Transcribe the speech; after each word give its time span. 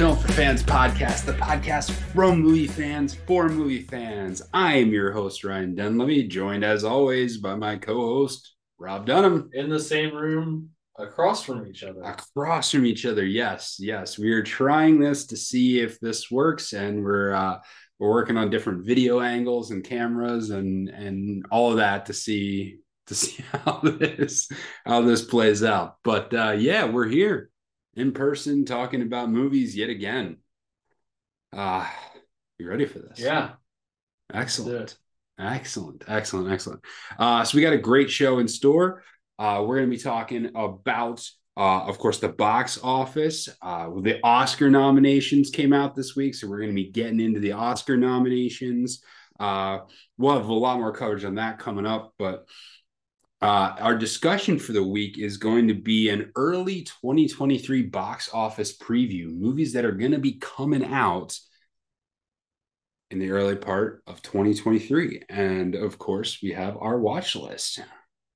Film 0.00 0.16
for 0.16 0.32
Fans 0.32 0.62
podcast, 0.62 1.26
the 1.26 1.34
podcast 1.34 1.90
from 1.90 2.40
movie 2.40 2.66
fans 2.66 3.16
for 3.26 3.50
movie 3.50 3.82
fans. 3.82 4.40
I 4.54 4.76
am 4.76 4.92
your 4.92 5.12
host, 5.12 5.44
Ryan 5.44 5.74
Dunleavy, 5.74 6.26
joined 6.26 6.64
as 6.64 6.84
always 6.84 7.36
by 7.36 7.54
my 7.54 7.76
co 7.76 7.96
host, 7.96 8.54
Rob 8.78 9.04
Dunham. 9.04 9.50
In 9.52 9.68
the 9.68 9.78
same 9.78 10.16
room, 10.16 10.70
across 10.98 11.44
from 11.44 11.66
each 11.66 11.82
other. 11.82 12.00
Across 12.00 12.70
from 12.70 12.86
each 12.86 13.04
other, 13.04 13.26
yes, 13.26 13.76
yes. 13.78 14.18
We 14.18 14.32
are 14.32 14.42
trying 14.42 15.00
this 15.00 15.26
to 15.26 15.36
see 15.36 15.80
if 15.80 16.00
this 16.00 16.30
works, 16.30 16.72
and 16.72 17.04
we're 17.04 17.34
uh, 17.34 17.58
we're 17.98 18.08
working 18.08 18.38
on 18.38 18.48
different 18.48 18.86
video 18.86 19.20
angles 19.20 19.70
and 19.70 19.84
cameras 19.84 20.48
and 20.48 20.88
and 20.88 21.44
all 21.50 21.72
of 21.72 21.76
that 21.76 22.06
to 22.06 22.14
see 22.14 22.78
to 23.08 23.14
see 23.14 23.44
how 23.52 23.80
this 23.82 24.48
how 24.86 25.02
this 25.02 25.22
plays 25.22 25.62
out. 25.62 25.96
But 26.02 26.32
uh, 26.32 26.54
yeah, 26.56 26.86
we're 26.86 27.08
here 27.08 27.49
in 27.94 28.12
person 28.12 28.64
talking 28.64 29.02
about 29.02 29.30
movies 29.30 29.76
yet 29.76 29.90
again. 29.90 30.38
Uh 31.52 31.86
you 32.58 32.68
ready 32.68 32.86
for 32.86 32.98
this? 32.98 33.18
Yeah. 33.18 33.52
Excellent. 34.32 34.96
Excellent. 35.38 36.04
Excellent. 36.06 36.52
Excellent. 36.52 36.80
Uh 37.18 37.44
so 37.44 37.56
we 37.56 37.62
got 37.62 37.72
a 37.72 37.78
great 37.78 38.10
show 38.10 38.38
in 38.38 38.48
store. 38.48 39.02
Uh 39.38 39.64
we're 39.66 39.76
going 39.76 39.90
to 39.90 39.96
be 39.96 40.02
talking 40.02 40.50
about 40.54 41.28
uh, 41.56 41.84
of 41.84 41.98
course, 41.98 42.18
the 42.18 42.28
box 42.28 42.78
office. 42.82 43.48
Uh, 43.60 43.90
the 44.00 44.18
Oscar 44.22 44.70
nominations 44.70 45.50
came 45.50 45.74
out 45.74 45.94
this 45.94 46.16
week, 46.16 46.34
so 46.34 46.48
we're 46.48 46.60
going 46.60 46.70
to 46.70 46.74
be 46.74 46.90
getting 46.90 47.20
into 47.20 47.38
the 47.38 47.52
Oscar 47.52 47.98
nominations. 47.98 49.02
Uh, 49.38 49.80
we'll 50.16 50.36
have 50.36 50.48
a 50.48 50.54
lot 50.54 50.78
more 50.78 50.92
coverage 50.92 51.24
on 51.24 51.34
that 51.34 51.58
coming 51.58 51.84
up, 51.84 52.14
but 52.18 52.46
uh, 53.42 53.74
our 53.78 53.96
discussion 53.96 54.58
for 54.58 54.72
the 54.72 54.82
week 54.82 55.16
is 55.18 55.38
going 55.38 55.68
to 55.68 55.74
be 55.74 56.10
an 56.10 56.30
early 56.36 56.82
2023 56.82 57.82
box 57.84 58.28
office 58.34 58.76
preview, 58.76 59.34
movies 59.34 59.72
that 59.72 59.84
are 59.86 59.92
going 59.92 60.12
to 60.12 60.18
be 60.18 60.34
coming 60.34 60.84
out 60.84 61.38
in 63.10 63.18
the 63.18 63.30
early 63.30 63.56
part 63.56 64.02
of 64.06 64.20
2023. 64.20 65.22
And 65.30 65.74
of 65.74 65.98
course, 65.98 66.40
we 66.42 66.52
have 66.52 66.76
our 66.78 66.98
watch 66.98 67.34
list. 67.34 67.80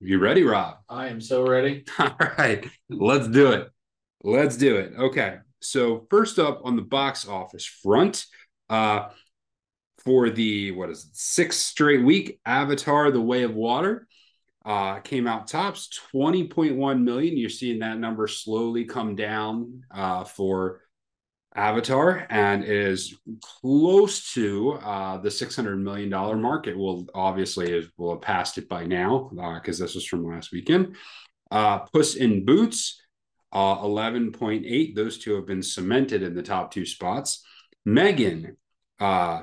You 0.00 0.18
ready, 0.18 0.42
Rob? 0.42 0.78
I 0.88 1.08
am 1.08 1.20
so 1.20 1.46
ready. 1.46 1.84
All 1.98 2.16
right, 2.38 2.66
let's 2.88 3.28
do 3.28 3.52
it. 3.52 3.68
Let's 4.22 4.56
do 4.56 4.76
it. 4.76 4.92
Okay. 4.98 5.36
So, 5.60 6.06
first 6.10 6.38
up 6.38 6.60
on 6.64 6.76
the 6.76 6.82
box 6.82 7.26
office 7.28 7.64
front, 7.64 8.26
uh, 8.68 9.08
for 9.98 10.28
the 10.30 10.72
what 10.72 10.90
is 10.90 11.04
it, 11.04 11.16
sixth 11.16 11.60
straight 11.60 12.02
week, 12.02 12.38
Avatar: 12.44 13.10
The 13.10 13.20
Way 13.20 13.44
of 13.44 13.54
Water 13.54 14.06
uh, 14.64 15.00
came 15.00 15.26
out 15.26 15.46
tops 15.46 15.88
20.1 16.14 17.02
million. 17.02 17.36
You're 17.36 17.50
seeing 17.50 17.80
that 17.80 17.98
number 17.98 18.26
slowly 18.26 18.84
come 18.84 19.14
down 19.14 19.84
uh, 19.90 20.24
for 20.24 20.80
Avatar, 21.56 22.26
and 22.30 22.64
is 22.64 23.14
close 23.40 24.32
to 24.32 24.72
uh, 24.72 25.18
the 25.18 25.30
six 25.30 25.54
hundred 25.54 25.76
million 25.76 26.10
dollar 26.10 26.36
mark. 26.36 26.66
It 26.66 26.76
will 26.76 27.06
obviously 27.14 27.88
will 27.96 28.14
have 28.14 28.22
passed 28.22 28.58
it 28.58 28.68
by 28.68 28.84
now 28.84 29.30
because 29.54 29.80
uh, 29.80 29.84
this 29.84 29.94
was 29.94 30.04
from 30.04 30.26
last 30.26 30.50
weekend. 30.50 30.96
Uh, 31.52 31.80
Puss 31.80 32.16
in 32.16 32.44
Boots, 32.44 33.00
uh, 33.52 33.78
eleven 33.82 34.32
point 34.32 34.64
eight. 34.66 34.96
Those 34.96 35.18
two 35.18 35.36
have 35.36 35.46
been 35.46 35.62
cemented 35.62 36.24
in 36.24 36.34
the 36.34 36.42
top 36.42 36.72
two 36.72 36.84
spots. 36.84 37.44
Megan, 37.84 38.56
uh, 38.98 39.42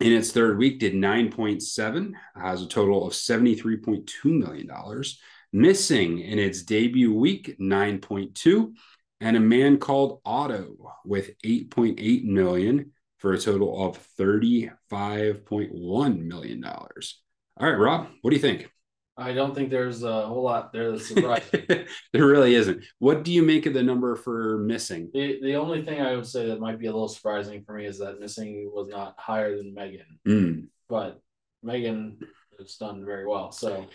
in 0.00 0.12
its 0.12 0.30
third 0.30 0.58
week, 0.58 0.78
did 0.78 0.94
nine 0.94 1.30
point 1.30 1.62
seven. 1.62 2.16
Has 2.34 2.62
a 2.62 2.68
total 2.68 3.06
of 3.06 3.14
seventy 3.14 3.54
three 3.54 3.76
point 3.76 4.06
two 4.06 4.32
million 4.32 4.66
dollars. 4.66 5.20
Missing 5.52 6.20
in 6.20 6.38
its 6.38 6.62
debut 6.62 7.14
week, 7.14 7.56
nine 7.58 8.00
point 8.00 8.34
two 8.34 8.74
and 9.20 9.36
a 9.36 9.40
man 9.40 9.78
called 9.78 10.20
Otto 10.24 10.94
with 11.04 11.30
8.8 11.44 12.24
million 12.24 12.92
for 13.18 13.32
a 13.32 13.38
total 13.38 13.86
of 13.86 13.98
35.1 14.18 16.18
million 16.20 16.60
dollars. 16.60 17.20
All 17.56 17.68
right, 17.68 17.76
Rob, 17.76 18.08
what 18.22 18.30
do 18.30 18.36
you 18.36 18.42
think? 18.42 18.70
I 19.18 19.32
don't 19.32 19.54
think 19.54 19.70
there's 19.70 20.04
a 20.04 20.26
whole 20.26 20.44
lot 20.44 20.72
there 20.72 20.92
that's 20.92 21.08
surprising. 21.14 21.66
there 22.12 22.26
really 22.26 22.54
isn't. 22.54 22.84
What 22.98 23.24
do 23.24 23.32
you 23.32 23.42
make 23.42 23.66
of 23.66 23.74
the 23.74 23.82
number 23.82 24.14
for 24.14 24.58
missing? 24.58 25.10
The, 25.12 25.40
the 25.42 25.56
only 25.56 25.84
thing 25.84 26.00
I 26.00 26.14
would 26.14 26.26
say 26.26 26.46
that 26.46 26.60
might 26.60 26.78
be 26.78 26.86
a 26.86 26.92
little 26.92 27.08
surprising 27.08 27.64
for 27.64 27.74
me 27.74 27.86
is 27.86 27.98
that 27.98 28.20
missing 28.20 28.70
was 28.72 28.88
not 28.88 29.14
higher 29.18 29.56
than 29.56 29.74
Megan. 29.74 30.18
Mm. 30.26 30.66
But 30.88 31.20
Megan 31.62 32.18
has 32.58 32.76
done 32.76 33.04
very 33.04 33.26
well. 33.26 33.50
So 33.50 33.86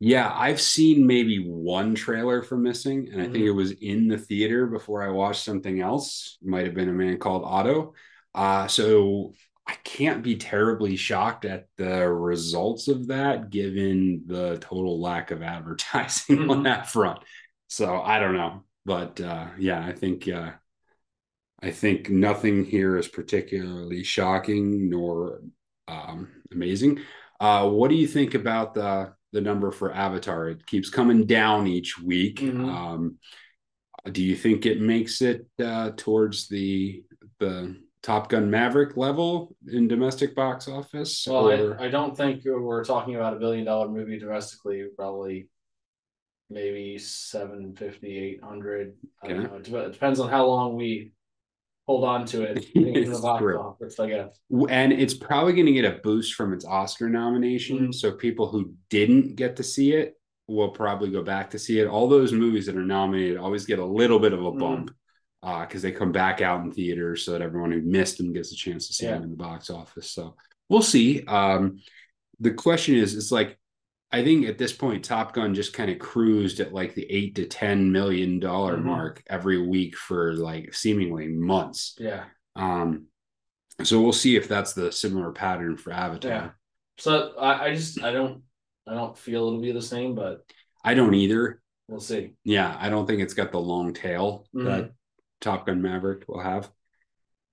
yeah, 0.00 0.32
I've 0.32 0.60
seen 0.60 1.06
maybe 1.06 1.44
one 1.44 1.94
trailer 1.94 2.42
for 2.42 2.56
Missing, 2.56 3.08
and 3.10 3.20
I 3.20 3.24
mm-hmm. 3.24 3.32
think 3.32 3.44
it 3.44 3.50
was 3.50 3.72
in 3.72 4.06
the 4.06 4.18
theater 4.18 4.66
before 4.66 5.02
I 5.02 5.10
watched 5.10 5.44
something 5.44 5.80
else. 5.80 6.38
Might 6.40 6.66
have 6.66 6.74
been 6.74 6.88
a 6.88 6.92
man 6.92 7.18
called 7.18 7.42
Otto. 7.44 7.94
Uh, 8.32 8.68
so 8.68 9.32
I 9.68 9.74
can't 9.84 10.22
be 10.22 10.36
terribly 10.36 10.96
shocked 10.96 11.44
at 11.44 11.68
the 11.76 12.10
results 12.10 12.88
of 12.88 13.08
that, 13.08 13.50
given 13.50 14.24
the 14.26 14.58
total 14.60 15.00
lack 15.00 15.30
of 15.30 15.42
advertising 15.42 16.38
mm-hmm. 16.38 16.50
on 16.50 16.62
that 16.64 16.90
front. 16.90 17.20
So 17.68 18.00
I 18.00 18.18
don't 18.18 18.34
know, 18.34 18.64
but 18.86 19.20
uh, 19.20 19.48
yeah, 19.58 19.84
I 19.84 19.92
think 19.92 20.26
uh, 20.26 20.52
I 21.62 21.70
think 21.70 22.08
nothing 22.08 22.64
here 22.64 22.96
is 22.96 23.08
particularly 23.08 24.04
shocking 24.04 24.88
nor 24.88 25.40
um, 25.86 26.28
amazing. 26.50 27.00
Uh, 27.38 27.68
what 27.68 27.90
do 27.90 27.96
you 27.96 28.08
think 28.08 28.34
about 28.34 28.74
the 28.74 29.12
the 29.32 29.40
number 29.40 29.70
for 29.70 29.92
Avatar. 29.92 30.48
It 30.48 30.66
keeps 30.66 30.90
coming 30.90 31.26
down 31.26 31.66
each 31.66 31.98
week. 31.98 32.40
Mm-hmm. 32.40 32.64
Um, 32.64 33.18
do 34.10 34.22
you 34.22 34.36
think 34.36 34.64
it 34.64 34.80
makes 34.80 35.20
it 35.20 35.46
uh, 35.62 35.90
towards 35.96 36.48
the 36.48 37.04
the 37.38 37.76
Top 38.02 38.28
Gun 38.28 38.50
Maverick 38.50 38.96
level 38.96 39.54
in 39.66 39.88
domestic 39.88 40.34
box 40.34 40.68
office? 40.68 41.26
Well, 41.28 41.76
I, 41.78 41.86
I, 41.86 41.88
don't 41.88 42.16
think 42.16 42.42
we're 42.44 42.84
talking 42.84 43.16
about 43.16 43.34
a 43.34 43.38
billion 43.38 43.64
dollar 43.64 43.88
movie 43.88 44.18
domestically. 44.18 44.84
Probably 44.96 45.48
maybe 46.50 46.98
750, 46.98 48.18
800. 48.18 48.94
Okay. 49.24 49.34
I 49.34 49.36
don't 49.36 49.70
know. 49.70 49.78
It 49.80 49.92
depends 49.92 50.20
on 50.20 50.30
how 50.30 50.46
long 50.46 50.76
we 50.76 51.12
hold 51.86 52.04
on 52.04 52.26
to 52.26 52.42
it 52.42 52.64
in 52.74 53.10
the 53.10 53.18
box 53.18 53.40
true. 53.40 53.58
office, 53.58 53.98
I 53.98 54.08
guess. 54.08 54.38
And 54.68 54.92
it's 54.92 55.14
probably 55.14 55.54
going 55.54 55.66
to 55.66 55.72
get 55.72 55.84
a 55.84 55.98
boost 56.02 56.34
from 56.34 56.52
its 56.52 56.64
Oscar 56.64 57.08
nomination. 57.08 57.78
Mm-hmm. 57.78 57.92
So 57.92 58.12
people 58.12 58.48
who 58.48 58.74
didn't 58.90 59.36
get 59.36 59.56
to 59.56 59.62
see 59.62 59.92
it 59.94 60.14
will 60.46 60.70
probably 60.70 61.10
go 61.10 61.22
back 61.22 61.50
to 61.50 61.58
see 61.58 61.80
it. 61.80 61.86
All 61.86 62.08
those 62.08 62.32
movies 62.32 62.66
that 62.66 62.76
are 62.76 62.84
nominated 62.84 63.38
always 63.38 63.66
get 63.66 63.78
a 63.78 63.84
little 63.84 64.18
bit 64.18 64.32
of 64.32 64.40
a 64.40 64.42
mm-hmm. 64.42 64.58
Because 65.40 65.84
uh, 65.84 65.88
they 65.88 65.92
come 65.92 66.12
back 66.12 66.40
out 66.40 66.64
in 66.64 66.72
theaters 66.72 67.24
so 67.24 67.32
that 67.32 67.42
everyone 67.42 67.70
who 67.70 67.80
missed 67.80 68.18
them 68.18 68.32
gets 68.32 68.52
a 68.52 68.56
chance 68.56 68.88
to 68.88 68.92
see 68.92 69.06
yeah. 69.06 69.14
them 69.14 69.24
in 69.24 69.30
the 69.30 69.36
box 69.36 69.70
office. 69.70 70.10
So 70.10 70.34
we'll 70.68 70.82
see. 70.82 71.24
Um, 71.26 71.80
the 72.40 72.52
question 72.52 72.96
is, 72.96 73.14
it's 73.14 73.32
like 73.32 73.58
I 74.10 74.24
think 74.24 74.46
at 74.46 74.58
this 74.58 74.72
point, 74.72 75.04
Top 75.04 75.34
Gun 75.34 75.54
just 75.54 75.74
kind 75.74 75.90
of 75.90 75.98
cruised 75.98 76.60
at 76.60 76.72
like 76.72 76.94
the 76.94 77.06
eight 77.10 77.34
to 77.36 77.46
ten 77.46 77.92
million 77.92 78.40
dollar 78.40 78.76
mm-hmm. 78.76 78.86
mark 78.86 79.22
every 79.28 79.64
week 79.64 79.96
for 79.96 80.34
like 80.34 80.74
seemingly 80.74 81.28
months. 81.28 81.94
Yeah. 81.98 82.24
Um, 82.56 83.06
so 83.84 84.00
we'll 84.00 84.12
see 84.12 84.34
if 84.34 84.48
that's 84.48 84.72
the 84.72 84.90
similar 84.90 85.30
pattern 85.30 85.76
for 85.76 85.92
Avatar. 85.92 86.30
Yeah. 86.30 86.50
So 86.96 87.34
I, 87.38 87.66
I 87.66 87.74
just 87.74 88.02
I 88.02 88.10
don't 88.12 88.42
I 88.86 88.94
don't 88.94 89.16
feel 89.16 89.46
it'll 89.46 89.60
be 89.60 89.72
the 89.72 89.82
same, 89.82 90.14
but 90.14 90.42
I 90.82 90.94
don't 90.94 91.14
either. 91.14 91.60
We'll 91.86 92.00
see. 92.00 92.34
Yeah, 92.44 92.76
I 92.78 92.88
don't 92.90 93.06
think 93.06 93.20
it's 93.20 93.34
got 93.34 93.52
the 93.52 93.60
long 93.60 93.92
tail 93.94 94.46
mm-hmm. 94.54 94.66
that 94.66 94.92
Top 95.40 95.66
Gun 95.66 95.82
Maverick 95.82 96.24
will 96.28 96.40
have. 96.40 96.70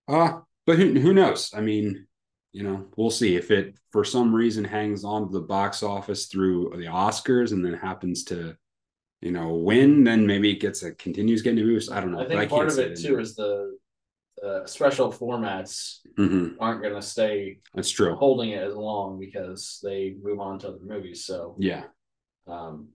Uh, 0.07 0.40
but 0.66 0.78
who, 0.78 0.93
who 0.99 1.14
knows? 1.14 1.52
I 1.53 1.61
mean, 1.61 2.08
you 2.52 2.64
know, 2.64 2.85
we'll 2.96 3.11
see 3.11 3.35
if 3.35 3.52
it 3.52 3.78
for 3.91 4.03
some 4.03 4.34
reason 4.34 4.64
hangs 4.64 5.03
on 5.03 5.28
to 5.28 5.34
the 5.34 5.41
box 5.41 5.84
office 5.84 6.28
through 6.28 6.72
the 6.76 6.85
Oscars 6.85 7.52
and 7.52 7.66
then 7.66 7.73
happens 7.73 8.23
to, 8.26 8.55
you 9.22 9.32
know, 9.32 9.55
win. 9.55 10.03
Then 10.03 10.26
maybe 10.26 10.52
it 10.52 10.61
gets 10.61 10.82
a 10.84 10.93
continues 10.93 11.41
getting 11.41 11.59
a 11.59 11.64
boost. 11.64 11.91
I 11.91 11.99
don't 11.99 12.11
know. 12.11 12.22
I 12.22 12.28
think 12.28 12.40
I 12.40 12.46
part 12.47 12.70
of 12.70 12.79
it 12.79 12.99
too 12.99 13.20
is 13.20 13.35
the 13.35 13.78
the 14.41 14.64
special 14.67 15.11
formats 15.11 15.99
mm-hmm. 16.17 16.55
aren't 16.59 16.81
going 16.81 16.93
to 16.93 17.02
stay. 17.02 17.59
That's 17.73 17.90
true. 17.90 18.16
Holding 18.16 18.52
it 18.52 18.64
as 18.64 18.76
long 18.76 19.20
because 19.20 19.79
they 19.84 20.16
move 20.22 20.40
on 20.40 20.59
to 20.59 20.70
other 20.70 20.79
movies. 20.81 21.26
So 21.26 21.55
yeah, 21.59 21.84
um, 22.47 22.90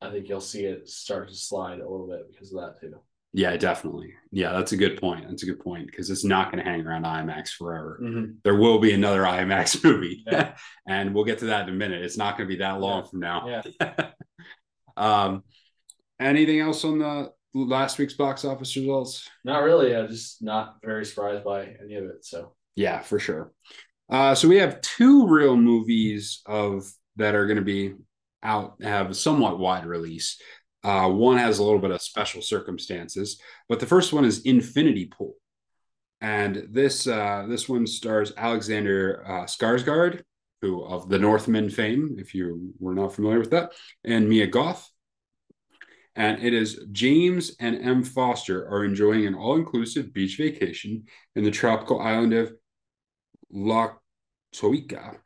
I 0.00 0.10
think 0.10 0.28
you'll 0.28 0.40
see 0.40 0.64
it 0.64 0.88
start 0.88 1.28
to 1.28 1.34
slide 1.34 1.80
a 1.80 1.88
little 1.88 2.08
bit 2.08 2.30
because 2.30 2.52
of 2.52 2.60
that 2.60 2.80
too. 2.80 2.96
Yeah, 3.32 3.56
definitely. 3.56 4.14
Yeah, 4.32 4.52
that's 4.52 4.72
a 4.72 4.76
good 4.76 5.00
point. 5.00 5.26
That's 5.28 5.44
a 5.44 5.46
good 5.46 5.60
point 5.60 5.86
because 5.86 6.10
it's 6.10 6.24
not 6.24 6.50
going 6.50 6.64
to 6.64 6.68
hang 6.68 6.84
around 6.84 7.04
IMAX 7.04 7.50
forever. 7.50 8.00
Mm-hmm. 8.02 8.32
There 8.42 8.56
will 8.56 8.78
be 8.78 8.92
another 8.92 9.22
IMAX 9.24 9.82
movie, 9.84 10.24
yeah. 10.26 10.56
and 10.88 11.14
we'll 11.14 11.24
get 11.24 11.38
to 11.40 11.46
that 11.46 11.68
in 11.68 11.74
a 11.74 11.76
minute. 11.76 12.02
It's 12.02 12.16
not 12.16 12.36
going 12.36 12.48
to 12.48 12.54
be 12.54 12.60
that 12.60 12.80
long 12.80 13.02
yeah. 13.02 13.08
from 13.08 13.20
now. 13.20 13.62
Yeah. 13.80 14.10
um, 14.96 15.44
anything 16.18 16.60
else 16.60 16.84
on 16.84 16.98
the 16.98 17.32
last 17.54 17.98
week's 17.98 18.14
box 18.14 18.44
office 18.44 18.76
results? 18.76 19.28
Not 19.44 19.62
really. 19.62 19.94
I'm 19.94 20.08
just 20.08 20.42
not 20.42 20.76
very 20.84 21.04
surprised 21.04 21.44
by 21.44 21.74
any 21.82 21.94
of 21.94 22.04
it. 22.04 22.24
So 22.24 22.54
yeah, 22.74 23.00
for 23.00 23.18
sure. 23.18 23.52
Uh, 24.08 24.34
so 24.34 24.48
we 24.48 24.56
have 24.56 24.80
two 24.80 25.28
real 25.28 25.56
movies 25.56 26.42
of 26.46 26.90
that 27.16 27.34
are 27.34 27.46
going 27.46 27.58
to 27.58 27.64
be 27.64 27.94
out 28.42 28.82
have 28.82 29.10
a 29.10 29.14
somewhat 29.14 29.58
wide 29.58 29.86
release. 29.86 30.40
Uh, 30.82 31.08
one 31.10 31.38
has 31.38 31.58
a 31.58 31.62
little 31.64 31.78
bit 31.78 31.90
of 31.90 32.00
special 32.02 32.42
circumstances, 32.42 33.40
but 33.68 33.80
the 33.80 33.86
first 33.86 34.12
one 34.12 34.24
is 34.24 34.42
Infinity 34.42 35.06
Pool. 35.06 35.34
and 36.20 36.66
this 36.70 37.06
uh, 37.06 37.46
this 37.48 37.68
one 37.68 37.86
stars 37.86 38.32
Alexander 38.36 39.24
uh, 39.26 39.44
Skarsgård, 39.44 40.22
who 40.60 40.84
of 40.84 41.08
the 41.08 41.18
Northman 41.18 41.70
fame, 41.70 42.16
if 42.18 42.34
you 42.34 42.74
were 42.78 42.94
not 42.94 43.14
familiar 43.14 43.38
with 43.38 43.50
that, 43.50 43.72
and 44.04 44.28
Mia 44.28 44.46
Goth. 44.46 44.90
And 46.16 46.42
it 46.42 46.52
is 46.52 46.84
James 46.92 47.56
and 47.60 47.76
Em 47.76 48.02
Foster 48.02 48.68
are 48.68 48.84
enjoying 48.84 49.26
an 49.26 49.34
all-inclusive 49.34 50.12
beach 50.12 50.36
vacation 50.36 51.04
in 51.36 51.44
the 51.44 51.50
tropical 51.50 52.00
island 52.00 52.34
of 52.34 52.52
La 53.50 53.92
Toica. 54.54 55.16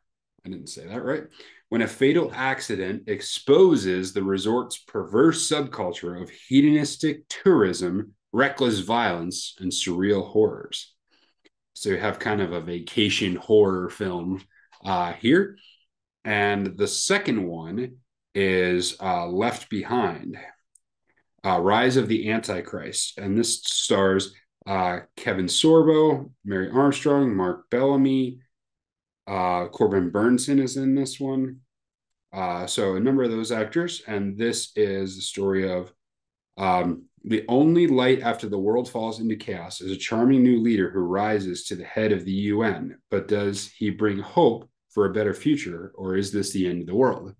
I 0.45 0.49
didn't 0.49 0.69
say 0.69 0.87
that 0.87 1.03
right. 1.03 1.23
When 1.69 1.81
a 1.81 1.87
fatal 1.87 2.31
accident 2.33 3.03
exposes 3.07 4.13
the 4.13 4.23
resort's 4.23 4.77
perverse 4.77 5.49
subculture 5.49 6.21
of 6.21 6.29
hedonistic 6.29 7.27
tourism, 7.27 8.13
reckless 8.31 8.79
violence, 8.79 9.55
and 9.59 9.71
surreal 9.71 10.27
horrors. 10.27 10.93
So 11.73 11.89
you 11.89 11.97
have 11.97 12.19
kind 12.19 12.41
of 12.41 12.53
a 12.53 12.61
vacation 12.61 13.35
horror 13.35 13.89
film 13.89 14.43
uh, 14.83 15.13
here. 15.13 15.57
And 16.23 16.77
the 16.77 16.87
second 16.87 17.45
one 17.45 17.97
is 18.33 18.95
uh, 19.01 19.27
Left 19.27 19.69
Behind, 19.69 20.37
uh, 21.43 21.59
Rise 21.59 21.97
of 21.97 22.07
the 22.07 22.31
Antichrist. 22.31 23.17
And 23.17 23.37
this 23.37 23.61
stars 23.63 24.33
uh, 24.67 24.99
Kevin 25.15 25.45
Sorbo, 25.45 26.31
Mary 26.43 26.69
Armstrong, 26.69 27.35
Mark 27.35 27.69
Bellamy, 27.69 28.39
uh, 29.27 29.67
Corbin 29.67 30.11
Bernsen 30.11 30.59
is 30.59 30.77
in 30.77 30.95
this 30.95 31.19
one. 31.19 31.59
Uh, 32.33 32.67
so 32.67 32.95
a 32.95 32.99
number 32.99 33.23
of 33.23 33.31
those 33.31 33.51
actors. 33.51 34.01
And 34.07 34.37
this 34.37 34.71
is 34.75 35.15
the 35.15 35.21
story 35.21 35.71
of 35.71 35.91
um, 36.57 37.05
the 37.23 37.43
only 37.47 37.87
light 37.87 38.21
after 38.21 38.47
the 38.47 38.59
world 38.59 38.89
falls 38.89 39.19
into 39.19 39.35
chaos 39.35 39.81
is 39.81 39.91
a 39.91 39.97
charming 39.97 40.43
new 40.43 40.59
leader 40.59 40.89
who 40.89 40.99
rises 40.99 41.65
to 41.65 41.75
the 41.75 41.83
head 41.83 42.11
of 42.11 42.23
the 42.23 42.31
UN. 42.31 42.97
But 43.09 43.27
does 43.27 43.71
he 43.77 43.89
bring 43.89 44.19
hope 44.19 44.69
for 44.89 45.05
a 45.05 45.13
better 45.13 45.33
future, 45.33 45.91
or 45.95 46.15
is 46.15 46.31
this 46.31 46.51
the 46.51 46.67
end 46.67 46.81
of 46.81 46.87
the 46.87 46.95
world? 46.95 47.33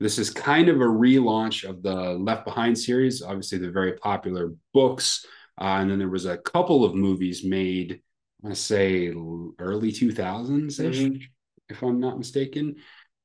This 0.00 0.18
is 0.18 0.30
kind 0.30 0.68
of 0.68 0.80
a 0.80 0.84
relaunch 0.84 1.68
of 1.68 1.82
the 1.82 1.94
Left 1.94 2.44
Behind 2.44 2.76
series. 2.76 3.22
Obviously, 3.22 3.58
the 3.58 3.70
very 3.70 3.92
popular 3.94 4.52
books. 4.74 5.24
Uh, 5.60 5.78
and 5.80 5.90
then 5.90 5.98
there 5.98 6.08
was 6.08 6.26
a 6.26 6.38
couple 6.38 6.84
of 6.84 6.94
movies 6.94 7.44
made, 7.44 8.00
I 8.44 8.54
say 8.54 9.08
early 9.58 9.92
2000s 9.92 10.80
ish, 10.80 10.98
mm-hmm. 10.98 11.16
if 11.68 11.82
I'm 11.82 12.00
not 12.00 12.18
mistaken. 12.18 12.76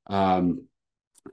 Um, 0.08 0.68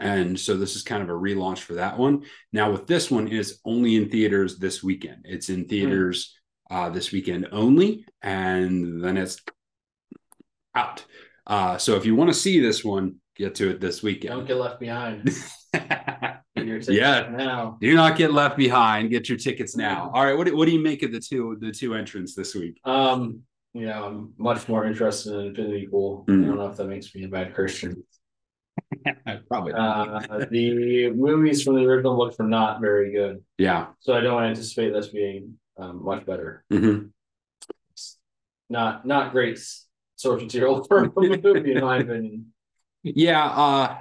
and 0.01 0.39
so 0.39 0.57
this 0.57 0.77
is 0.77 0.83
kind 0.83 1.03
of 1.03 1.09
a 1.09 1.13
relaunch 1.13 1.59
for 1.59 1.75
that 1.75 1.99
one. 1.99 2.25
Now 2.53 2.71
with 2.71 2.87
this 2.87 3.11
one, 3.11 3.29
it's 3.29 3.59
only 3.65 3.97
in 3.97 4.09
theaters 4.09 4.59
this 4.59 4.83
weekend. 4.83 5.25
It's 5.25 5.49
in 5.49 5.63
hmm. 5.63 5.69
theaters 5.69 6.35
mm. 6.71 6.77
uh, 6.77 6.91
this 6.91 7.13
weekend 7.13 7.49
only, 7.53 8.07
and 8.23 9.03
then 9.03 9.17
it's 9.17 9.41
out. 10.75 11.05
Uh, 11.47 11.79
so 11.79 11.97
if 11.97 12.07
you 12.07 12.15
want 12.15 12.31
to 12.31 12.35
see 12.35 12.61
this 12.61 12.85
one, 12.85 13.17
get 13.37 13.55
to 13.57 13.71
it 13.71 13.81
this 13.81 14.03
weekend. 14.03 14.35
Don't 14.35 14.47
get 14.47 14.57
left 14.57 14.81
behind. 14.81 15.31
yeah, 16.55 17.29
now. 17.31 17.77
Do 17.81 17.95
not 17.95 18.17
get 18.17 18.33
left 18.33 18.57
behind. 18.57 19.11
Get 19.11 19.29
your 19.29 19.39
tickets 19.39 19.77
now. 19.77 20.11
All 20.15 20.25
right. 20.25 20.37
What, 20.37 20.53
what 20.55 20.67
do 20.67 20.73
you 20.73 20.83
make 20.83 21.03
of 21.03 21.13
the 21.13 21.21
two 21.21 21.57
the 21.61 21.71
two 21.71 21.95
entrants 21.95 22.35
this 22.35 22.55
week? 22.55 22.81
Um, 22.85 23.43
you 23.75 23.87
know, 23.87 24.05
I'm 24.05 24.33
much 24.39 24.69
more 24.69 24.87
interested 24.87 25.35
in 25.35 25.47
Infinity 25.49 25.89
Pool. 25.89 26.25
Mm. 26.29 26.45
I 26.45 26.47
don't 26.47 26.59
know 26.59 26.67
if 26.69 26.77
that 26.77 26.87
makes 26.87 27.13
me 27.15 27.25
a 27.25 27.29
bad 27.29 27.55
Christian. 27.55 28.05
Probably. 29.49 29.73
Uh, 29.73 30.47
the 30.51 31.11
movies 31.11 31.63
from 31.63 31.75
the 31.75 31.85
original 31.85 32.17
look 32.17 32.39
were 32.39 32.47
not 32.47 32.81
very 32.81 33.13
good. 33.13 33.43
Yeah. 33.59 33.89
So 33.99 34.15
I 34.15 34.21
don't 34.21 34.43
anticipate 34.45 34.93
this 34.93 35.09
being 35.09 35.59
um, 35.77 36.05
much 36.05 36.25
better. 36.25 36.65
Mm-hmm. 36.73 37.07
Not 38.71 39.07
not 39.07 39.33
great 39.33 39.59
source 40.17 40.43
material 40.43 40.85
for 40.89 41.05
a 41.05 41.13
movie, 41.13 41.73
in 41.73 41.81
my 41.81 41.99
opinion. 41.99 42.53
Yeah. 43.03 43.45
Uh, 43.45 43.97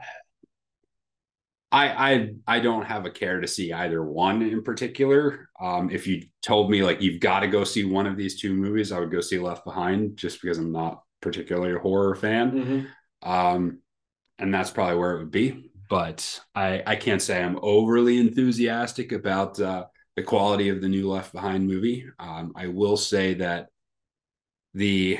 I 1.73 2.11
I 2.11 2.29
I 2.47 2.59
don't 2.59 2.85
have 2.85 3.05
a 3.05 3.11
care 3.11 3.41
to 3.41 3.47
see 3.47 3.73
either 3.73 4.03
one 4.03 4.43
in 4.43 4.63
particular. 4.63 5.49
Um, 5.59 5.89
if 5.89 6.05
you 6.05 6.21
told 6.43 6.69
me 6.69 6.83
like 6.83 7.01
you've 7.01 7.19
got 7.19 7.39
to 7.39 7.47
go 7.47 7.63
see 7.63 7.83
one 7.83 8.05
of 8.05 8.15
these 8.15 8.39
two 8.39 8.53
movies, 8.53 8.91
I 8.91 8.99
would 8.99 9.11
go 9.11 9.21
see 9.21 9.39
Left 9.39 9.65
Behind 9.65 10.15
just 10.15 10.41
because 10.41 10.59
I'm 10.59 10.71
not 10.71 11.01
particularly 11.21 11.73
a 11.73 11.79
horror 11.79 12.15
fan. 12.15 12.51
Mm-hmm. 12.51 13.29
Um, 13.29 13.79
and 14.37 14.53
that's 14.53 14.69
probably 14.69 14.97
where 14.97 15.15
it 15.15 15.19
would 15.19 15.31
be. 15.31 15.71
But 15.89 16.41
I, 16.55 16.83
I 16.85 16.95
can't 16.95 17.21
say 17.21 17.41
I'm 17.41 17.59
overly 17.61 18.19
enthusiastic 18.19 19.11
about 19.11 19.59
uh, 19.59 19.85
the 20.15 20.23
quality 20.23 20.69
of 20.69 20.81
the 20.81 20.89
new 20.89 21.09
Left 21.09 21.33
Behind 21.33 21.67
movie. 21.67 22.05
Um, 22.19 22.53
I 22.55 22.67
will 22.67 22.97
say 22.97 23.33
that 23.35 23.69
the 24.73 25.19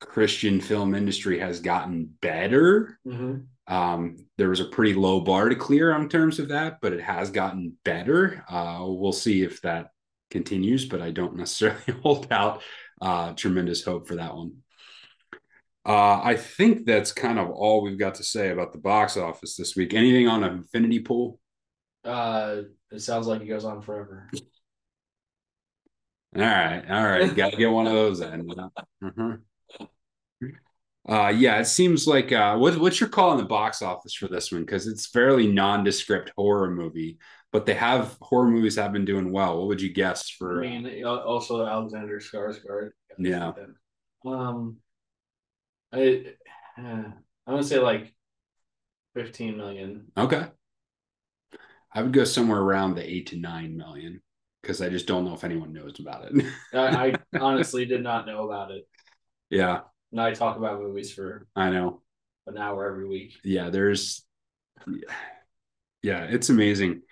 Christian 0.00 0.60
film 0.60 0.94
industry 0.94 1.38
has 1.38 1.60
gotten 1.60 2.10
better. 2.20 2.98
Mm-hmm. 3.06 3.40
Um, 3.68 4.16
there 4.38 4.48
was 4.48 4.60
a 4.60 4.66
pretty 4.66 4.94
low 4.94 5.20
bar 5.20 5.48
to 5.48 5.56
clear 5.56 5.92
on 5.92 6.08
terms 6.08 6.38
of 6.38 6.48
that, 6.48 6.78
but 6.80 6.92
it 6.92 7.00
has 7.00 7.30
gotten 7.30 7.76
better. 7.84 8.44
Uh, 8.48 8.84
we'll 8.86 9.12
see 9.12 9.42
if 9.42 9.60
that 9.62 9.90
continues, 10.30 10.84
but 10.86 11.00
I 11.00 11.10
don't 11.10 11.36
necessarily 11.36 12.00
hold 12.02 12.28
out 12.30 12.62
uh, 13.00 13.32
tremendous 13.32 13.84
hope 13.84 14.06
for 14.06 14.16
that 14.16 14.34
one. 14.34 14.58
Uh, 15.84 16.20
I 16.20 16.36
think 16.36 16.84
that's 16.84 17.12
kind 17.12 17.38
of 17.38 17.50
all 17.50 17.80
we've 17.80 17.98
got 17.98 18.16
to 18.16 18.24
say 18.24 18.50
about 18.50 18.72
the 18.72 18.78
box 18.78 19.16
office 19.16 19.56
this 19.56 19.76
week. 19.76 19.94
Anything 19.94 20.26
on 20.26 20.42
Infinity 20.42 20.98
Pool? 21.00 21.38
Uh, 22.04 22.62
it 22.90 23.00
sounds 23.00 23.28
like 23.28 23.42
it 23.42 23.46
goes 23.46 23.64
on 23.64 23.82
forever. 23.82 24.28
all 26.34 26.42
right, 26.42 26.82
all 26.90 27.04
right, 27.04 27.34
got 27.36 27.52
to 27.52 27.56
get 27.56 27.70
one 27.70 27.86
of 27.86 27.92
those 27.92 28.20
in. 28.20 28.50
Uh-huh. 29.02 29.36
Uh, 31.08 31.28
yeah, 31.28 31.60
it 31.60 31.66
seems 31.66 32.06
like 32.06 32.32
uh, 32.32 32.56
what, 32.56 32.76
what's 32.78 32.98
your 32.98 33.08
call 33.08 33.30
on 33.30 33.36
the 33.36 33.44
box 33.44 33.80
office 33.80 34.12
for 34.12 34.26
this 34.26 34.50
one? 34.50 34.62
Because 34.62 34.88
it's 34.88 35.06
fairly 35.06 35.46
nondescript 35.46 36.32
horror 36.36 36.70
movie, 36.70 37.18
but 37.52 37.64
they 37.64 37.74
have 37.74 38.16
horror 38.20 38.48
movies 38.48 38.76
have 38.76 38.92
been 38.92 39.04
doing 39.04 39.30
well. 39.30 39.58
What 39.58 39.68
would 39.68 39.80
you 39.80 39.92
guess 39.92 40.28
for? 40.28 40.64
I 40.64 40.68
mean, 40.68 41.04
also 41.04 41.64
Alexander 41.64 42.18
Skarsgård. 42.18 42.90
Yeah. 43.18 43.52
Um, 44.24 44.78
I 45.92 46.24
uh, 46.78 46.82
I'm 46.82 47.14
gonna 47.46 47.62
say 47.62 47.78
like 47.78 48.12
fifteen 49.14 49.56
million. 49.56 50.08
Okay. 50.16 50.46
I 51.94 52.02
would 52.02 52.12
go 52.12 52.24
somewhere 52.24 52.60
around 52.60 52.94
the 52.94 53.08
eight 53.08 53.28
to 53.28 53.36
nine 53.36 53.76
million 53.76 54.20
because 54.60 54.82
I 54.82 54.88
just 54.88 55.06
don't 55.06 55.24
know 55.24 55.34
if 55.34 55.44
anyone 55.44 55.72
knows 55.72 56.00
about 56.00 56.26
it. 56.30 56.44
I, 56.74 57.06
I 57.06 57.14
honestly 57.40 57.86
did 57.86 58.02
not 58.02 58.26
know 58.26 58.44
about 58.44 58.72
it. 58.72 58.86
Yeah. 59.48 59.82
And 60.16 60.24
I 60.24 60.32
talk 60.32 60.56
about 60.56 60.80
movies 60.80 61.12
for 61.12 61.46
I 61.54 61.68
know 61.68 62.00
an 62.46 62.56
hour 62.56 62.88
every 62.88 63.06
week. 63.06 63.34
Yeah, 63.44 63.68
there's 63.68 64.24
yeah, 66.02 66.24
it's 66.24 66.48
amazing. 66.48 67.02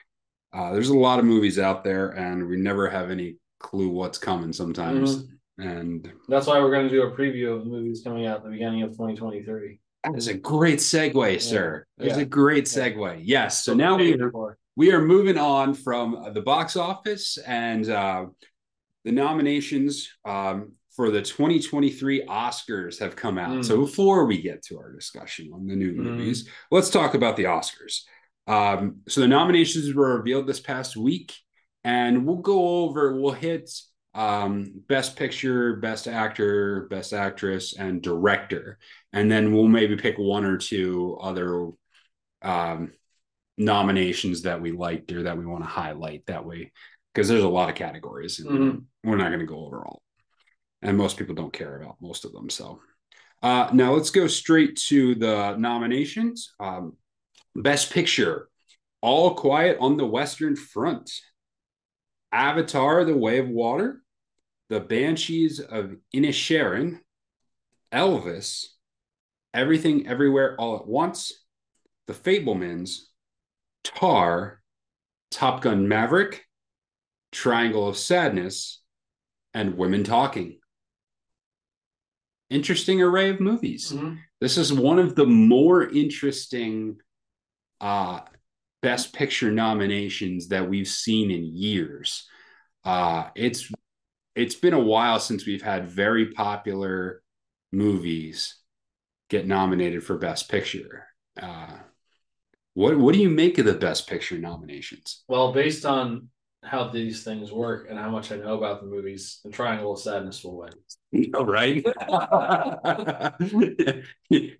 Uh, 0.54 0.72
there's 0.72 0.88
a 0.88 0.96
lot 0.96 1.18
of 1.18 1.26
movies 1.26 1.58
out 1.58 1.84
there, 1.84 2.08
and 2.12 2.48
we 2.48 2.56
never 2.56 2.88
have 2.88 3.10
any 3.10 3.36
clue 3.60 3.90
what's 3.90 4.16
coming 4.16 4.54
sometimes. 4.54 5.16
Mm-hmm. 5.18 5.68
And 5.68 6.12
that's 6.28 6.46
why 6.46 6.58
we're 6.60 6.70
going 6.70 6.88
to 6.88 6.94
do 6.94 7.02
a 7.02 7.10
preview 7.10 7.54
of 7.54 7.64
the 7.64 7.70
movies 7.70 8.00
coming 8.02 8.24
out 8.24 8.38
at 8.38 8.44
the 8.44 8.50
beginning 8.50 8.80
of 8.80 8.92
2023. 8.92 9.78
That 10.04 10.16
is 10.16 10.28
a 10.28 10.34
great 10.34 10.78
segue, 10.78 11.32
yeah. 11.32 11.38
sir. 11.38 11.84
That's 11.98 12.16
yeah. 12.16 12.22
a 12.22 12.24
great 12.24 12.64
segue. 12.64 13.16
Yeah. 13.16 13.22
Yes. 13.22 13.64
So 13.64 13.74
now 13.74 13.98
we 13.98 14.18
are, 14.18 14.56
we 14.76 14.92
are 14.92 15.02
moving 15.02 15.36
on 15.36 15.74
from 15.74 16.30
the 16.32 16.40
box 16.40 16.74
office 16.74 17.36
and 17.36 17.86
uh, 17.86 18.26
the 19.04 19.12
nominations 19.12 20.08
um, 20.24 20.72
for 20.94 21.10
the 21.10 21.22
2023 21.22 22.26
Oscars 22.26 23.00
have 23.00 23.16
come 23.16 23.38
out. 23.38 23.58
Mm. 23.58 23.64
So 23.64 23.78
before 23.78 24.26
we 24.26 24.40
get 24.40 24.62
to 24.66 24.78
our 24.78 24.92
discussion 24.92 25.50
on 25.52 25.66
the 25.66 25.74
new 25.74 25.92
mm. 25.92 25.96
movies, 25.96 26.48
let's 26.70 26.90
talk 26.90 27.14
about 27.14 27.36
the 27.36 27.44
Oscars. 27.44 28.02
Um, 28.46 29.00
so 29.08 29.20
the 29.20 29.28
nominations 29.28 29.92
were 29.94 30.16
revealed 30.16 30.46
this 30.46 30.60
past 30.60 30.96
week, 30.96 31.34
and 31.82 32.26
we'll 32.26 32.36
go 32.36 32.82
over, 32.84 33.18
we'll 33.20 33.32
hit 33.32 33.70
um, 34.14 34.82
best 34.88 35.16
picture, 35.16 35.76
best 35.76 36.06
actor, 36.06 36.86
best 36.88 37.12
actress, 37.12 37.76
and 37.76 38.00
director. 38.00 38.78
And 39.12 39.30
then 39.30 39.52
we'll 39.52 39.68
maybe 39.68 39.96
pick 39.96 40.16
one 40.18 40.44
or 40.44 40.56
two 40.56 41.18
other 41.20 41.70
um, 42.42 42.92
nominations 43.58 44.42
that 44.42 44.60
we 44.60 44.70
liked 44.70 45.10
or 45.12 45.24
that 45.24 45.36
we 45.36 45.46
want 45.46 45.64
to 45.64 45.68
highlight 45.68 46.26
that 46.26 46.46
way. 46.46 46.72
Because 47.12 47.28
there's 47.28 47.44
a 47.44 47.48
lot 47.48 47.68
of 47.68 47.74
categories 47.74 48.40
and 48.40 48.50
mm-hmm. 48.50 49.08
we're 49.08 49.16
not 49.16 49.28
going 49.28 49.40
to 49.40 49.46
go 49.46 49.66
over 49.66 49.84
all. 49.84 50.03
And 50.84 50.96
most 50.96 51.16
people 51.16 51.34
don't 51.34 51.52
care 51.52 51.80
about 51.80 51.96
most 52.00 52.24
of 52.24 52.32
them. 52.32 52.50
So 52.50 52.80
uh, 53.42 53.70
now 53.72 53.94
let's 53.94 54.10
go 54.10 54.26
straight 54.26 54.76
to 54.88 55.14
the 55.14 55.56
nominations. 55.56 56.52
Um, 56.60 56.96
best 57.56 57.90
picture, 57.90 58.48
All 59.00 59.34
Quiet 59.34 59.78
on 59.80 59.96
the 59.96 60.06
Western 60.06 60.56
Front. 60.56 61.10
Avatar: 62.32 63.04
The 63.04 63.16
Way 63.16 63.38
of 63.38 63.48
Water, 63.48 64.02
the 64.68 64.80
Banshees 64.80 65.60
of 65.60 65.96
Inisherin, 66.14 66.98
Elvis, 67.92 68.66
Everything 69.52 70.06
Everywhere 70.06 70.56
All 70.58 70.76
at 70.76 70.86
Once, 70.86 71.32
The 72.08 72.12
Fabelmans, 72.12 72.98
Tar, 73.84 74.60
Top 75.30 75.62
Gun 75.62 75.88
Maverick, 75.88 76.44
Triangle 77.32 77.88
of 77.88 77.96
Sadness, 77.96 78.82
and 79.54 79.76
Women 79.76 80.04
Talking. 80.04 80.58
Interesting 82.54 83.02
array 83.02 83.30
of 83.30 83.40
movies. 83.40 83.92
Mhm. 83.92 84.18
This 84.40 84.56
is 84.58 84.72
one 84.72 84.98
of 84.98 85.14
the 85.14 85.26
more 85.26 85.88
interesting 85.88 86.98
uh 87.80 88.20
best 88.82 89.12
picture 89.12 89.50
nominations 89.50 90.48
that 90.48 90.68
we've 90.68 90.88
seen 90.88 91.30
in 91.30 91.44
years. 91.44 92.28
Uh 92.84 93.30
it's 93.34 93.70
it's 94.34 94.54
been 94.54 94.74
a 94.74 94.80
while 94.80 95.18
since 95.20 95.46
we've 95.46 95.62
had 95.62 95.88
very 95.88 96.32
popular 96.32 97.22
movies 97.72 98.56
get 99.30 99.46
nominated 99.46 100.04
for 100.04 100.16
best 100.18 100.48
picture. 100.48 101.06
Uh 101.40 101.78
what 102.74 102.98
what 102.98 103.14
do 103.14 103.20
you 103.20 103.30
make 103.30 103.58
of 103.58 103.66
the 103.66 103.74
best 103.74 104.08
picture 104.08 104.38
nominations? 104.38 105.24
Well, 105.28 105.52
based 105.52 105.84
on 105.86 106.28
how 106.64 106.88
these 106.88 107.22
things 107.24 107.52
work 107.52 107.86
and 107.88 107.98
how 107.98 108.10
much 108.10 108.32
I 108.32 108.36
know 108.36 108.56
about 108.56 108.80
the 108.80 108.86
movies, 108.86 109.40
the 109.44 109.50
Triangle 109.50 109.92
of 109.92 110.00
Sadness 110.00 110.42
will 110.44 110.58
win. 110.58 110.70
Right. 111.38 111.84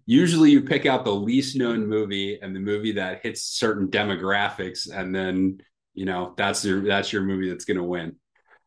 Usually 0.07 0.51
you 0.53 0.61
pick 0.61 0.87
out 0.87 1.05
the 1.05 1.15
least 1.15 1.57
known 1.57 1.89
movie 1.89 2.39
and 2.41 2.55
the 2.55 2.61
movie 2.61 2.93
that 2.93 3.23
hits 3.25 3.43
certain 3.43 3.89
demographics, 3.89 4.89
and 4.89 5.13
then 5.13 5.59
you 5.95 6.05
know 6.05 6.33
that's 6.37 6.65
your 6.65 6.81
that's 6.83 7.13
your 7.13 7.23
movie 7.23 7.49
that's 7.49 7.65
gonna 7.65 7.83
win. 7.83 8.17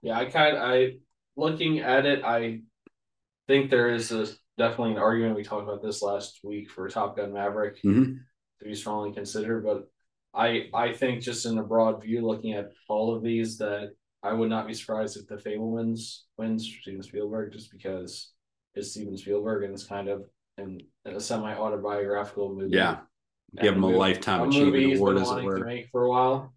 Yeah, 0.02 0.18
I 0.18 0.26
kind 0.26 0.58
I 0.58 0.98
looking 1.38 1.80
at 1.80 2.06
it, 2.06 2.26
I 2.26 2.62
think 3.48 3.72
there 3.72 3.90
is 3.94 4.12
a 4.12 4.28
definitely 4.58 4.94
an 4.94 5.00
argument. 5.00 5.36
We 5.36 5.44
talked 5.44 5.64
about 5.64 5.82
this 5.82 6.02
last 6.02 6.40
week 6.44 6.70
for 6.70 6.90
Top 6.90 7.16
Gun 7.16 7.32
Maverick 7.34 7.82
Mhm. 7.84 8.20
to 8.60 8.66
be 8.66 8.76
strongly 8.76 9.14
considered, 9.14 9.64
but 9.64 9.90
I 10.38 10.70
I 10.74 10.94
think 10.94 11.22
just 11.22 11.46
in 11.46 11.58
a 11.58 11.64
broad 11.64 12.02
view, 12.04 12.26
looking 12.26 12.54
at 12.54 12.72
all 12.88 13.16
of 13.16 13.24
these, 13.24 13.58
that 13.58 13.92
I 14.24 14.34
would 14.34 14.50
not 14.50 14.68
be 14.68 14.74
surprised 14.74 15.18
if 15.18 15.28
the 15.28 15.36
Fabelmans 15.38 16.20
wins 16.38 16.68
for 16.68 16.82
Steven 16.82 17.04
Spielberg, 17.04 17.52
just 17.54 17.72
because 17.72 18.32
it's 18.76 18.92
Steven 18.92 19.18
Spielberg 19.18 19.64
and 19.64 19.74
it's 19.74 19.84
kind 19.86 20.08
of 20.10 20.26
in 20.58 20.82
a 21.06 21.20
semi 21.20 21.54
autobiographical 21.54 22.54
movie. 22.56 22.76
Yeah, 22.76 23.00
give 23.62 23.74
him 23.76 23.84
a 23.84 23.88
movie- 23.88 23.98
lifetime 23.98 24.42
a 24.42 24.48
achievement 24.50 24.96
award, 24.98 25.16
been 25.16 25.24
as 25.24 25.30
it 25.30 25.32
wanting 25.32 25.50
to 25.50 25.56
were. 25.60 25.66
make 25.66 25.88
for 25.92 26.04
a 26.06 26.10
while. 26.10 26.54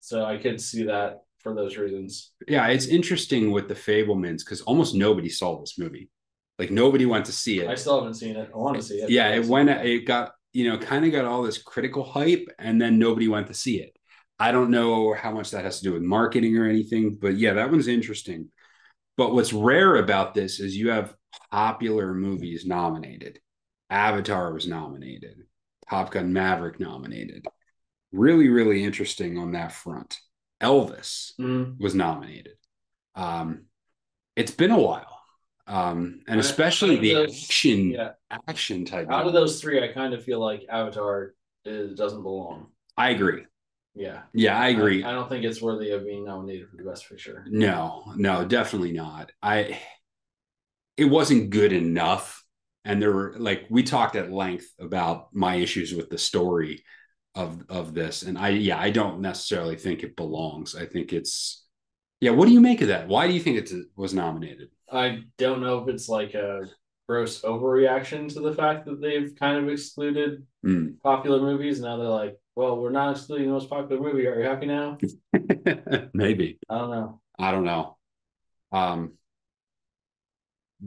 So 0.00 0.24
I 0.24 0.36
could 0.36 0.60
see 0.60 0.84
that 0.84 1.22
for 1.38 1.54
those 1.54 1.76
reasons. 1.76 2.32
Yeah, 2.48 2.66
it's 2.68 2.86
interesting 2.86 3.52
with 3.52 3.68
the 3.68 3.74
Fabelmans 3.74 4.38
because 4.44 4.62
almost 4.62 4.94
nobody 4.94 5.28
saw 5.28 5.60
this 5.60 5.78
movie. 5.78 6.10
Like 6.58 6.70
nobody 6.70 7.06
went 7.06 7.24
to 7.26 7.32
see 7.32 7.60
it. 7.60 7.68
I 7.68 7.74
still 7.74 7.98
haven't 7.98 8.14
seen 8.14 8.36
it. 8.36 8.50
I 8.52 8.56
want 8.56 8.76
to 8.76 8.82
see 8.82 8.96
it. 8.96 9.10
yeah 9.10 9.28
it 9.30 9.44
went 9.46 9.70
it 9.70 10.06
got 10.06 10.32
you 10.52 10.68
know 10.68 10.78
kind 10.78 11.04
of 11.04 11.12
got 11.12 11.24
all 11.24 11.42
this 11.42 11.62
critical 11.62 12.04
hype 12.04 12.48
and 12.58 12.80
then 12.80 12.98
nobody 12.98 13.28
went 13.28 13.46
to 13.48 13.54
see 13.54 13.80
it. 13.80 13.96
I 14.38 14.52
don't 14.52 14.70
know 14.70 15.14
how 15.14 15.30
much 15.32 15.50
that 15.52 15.64
has 15.64 15.78
to 15.78 15.84
do 15.84 15.92
with 15.92 16.02
marketing 16.02 16.56
or 16.58 16.66
anything 16.68 17.16
but 17.20 17.36
yeah 17.36 17.54
that 17.54 17.70
one's 17.70 17.88
interesting. 17.88 18.48
But 19.16 19.34
what's 19.34 19.52
rare 19.52 19.96
about 19.96 20.34
this 20.34 20.58
is 20.58 20.76
you 20.76 20.90
have 20.90 21.14
popular 21.50 22.14
movies 22.14 22.64
nominated. 22.66 23.38
Avatar 23.90 24.52
was 24.52 24.66
nominated. 24.66 25.36
Top 25.88 26.10
gun 26.10 26.32
maverick 26.32 26.80
nominated. 26.80 27.44
Really 28.12 28.48
really 28.48 28.84
interesting 28.84 29.38
on 29.38 29.52
that 29.52 29.72
front. 29.72 30.18
Elvis 30.62 31.32
Mhm. 31.40 31.78
was 31.78 31.94
nominated. 31.94 32.56
Um 33.14 33.66
it's 34.36 34.52
been 34.52 34.70
a 34.70 34.80
while 34.80 35.11
um 35.66 36.20
and 36.26 36.38
I- 36.38 36.40
especially 36.40 36.96
the 36.96 37.14
those- 37.14 37.44
action 37.44 37.90
Yeah. 37.90 38.12
action 38.48 38.84
type 38.84 39.08
Out 39.10 39.26
of 39.26 39.32
those 39.32 39.60
three, 39.60 39.82
I 39.82 39.88
kind 39.92 40.12
of 40.14 40.24
feel 40.24 40.40
like 40.40 40.64
Avatar 40.68 41.34
is, 41.64 41.94
doesn't 41.96 42.22
belong. 42.22 42.66
I 42.96 43.10
agree. 43.10 43.44
Yeah. 43.94 44.22
Yeah, 44.32 44.58
I 44.58 44.68
agree. 44.68 45.04
I, 45.04 45.12
don't 45.12 45.28
think 45.28 45.44
it's 45.44 45.60
worthy 45.62 45.90
of 45.90 46.04
being 46.04 46.24
nominated 46.24 46.68
for 46.68 46.76
the 46.76 46.82
best 46.84 47.08
picture. 47.08 47.44
no, 47.48 48.12
no, 48.16 48.44
definitely 48.44 48.92
not. 48.92 49.30
I 49.42 49.78
it 50.96 51.04
wasn't 51.06 51.50
good 51.50 51.72
enough. 51.72 52.44
And 52.84 53.00
there 53.00 53.12
were 53.12 53.34
like 53.38 53.66
we 53.70 53.82
talked 53.84 54.16
at 54.16 54.32
length 54.32 54.66
about 54.80 55.28
my 55.32 55.54
issues 55.56 55.94
with 55.94 56.10
the 56.10 56.18
story 56.18 56.82
of 57.34 57.64
of 57.68 57.94
this. 57.94 58.22
And 58.22 58.36
I 58.36 58.48
yeah, 58.50 58.78
I 58.80 58.90
don't 58.90 59.20
necessarily 59.20 59.76
think 59.76 60.02
it 60.02 60.16
belongs. 60.16 60.74
I 60.74 60.86
think 60.86 61.12
it's 61.12 61.64
yeah, 62.20 62.30
what 62.32 62.46
do 62.46 62.52
you 62.52 62.60
make 62.60 62.80
of 62.82 62.88
that? 62.88 63.08
Why 63.08 63.26
do 63.28 63.34
you 63.34 63.40
think 63.40 63.58
it 63.58 63.70
was 63.96 64.12
nominated? 64.14 64.70
I 64.92 65.22
don't 65.38 65.60
know 65.60 65.82
if 65.82 65.88
it's 65.88 66.08
like 66.08 66.34
a 66.34 66.68
gross 67.08 67.42
overreaction 67.42 68.32
to 68.34 68.40
the 68.40 68.54
fact 68.54 68.86
that 68.86 69.00
they've 69.00 69.34
kind 69.38 69.58
of 69.58 69.68
excluded 69.68 70.46
Mm. 70.64 71.00
popular 71.02 71.40
movies. 71.40 71.80
Now 71.80 71.96
they're 71.96 72.06
like, 72.06 72.38
well, 72.54 72.76
we're 72.80 72.90
not 72.90 73.16
excluding 73.16 73.48
the 73.48 73.52
most 73.54 73.68
popular 73.68 74.00
movie. 74.00 74.28
Are 74.28 74.38
you 74.38 74.44
happy 74.44 74.66
now? 74.66 74.96
Maybe. 76.14 76.58
I 76.70 76.78
don't 76.78 76.90
know. 76.90 77.20
I 77.36 77.50
don't 77.50 77.64
know. 77.64 77.96
Um, 78.70 79.14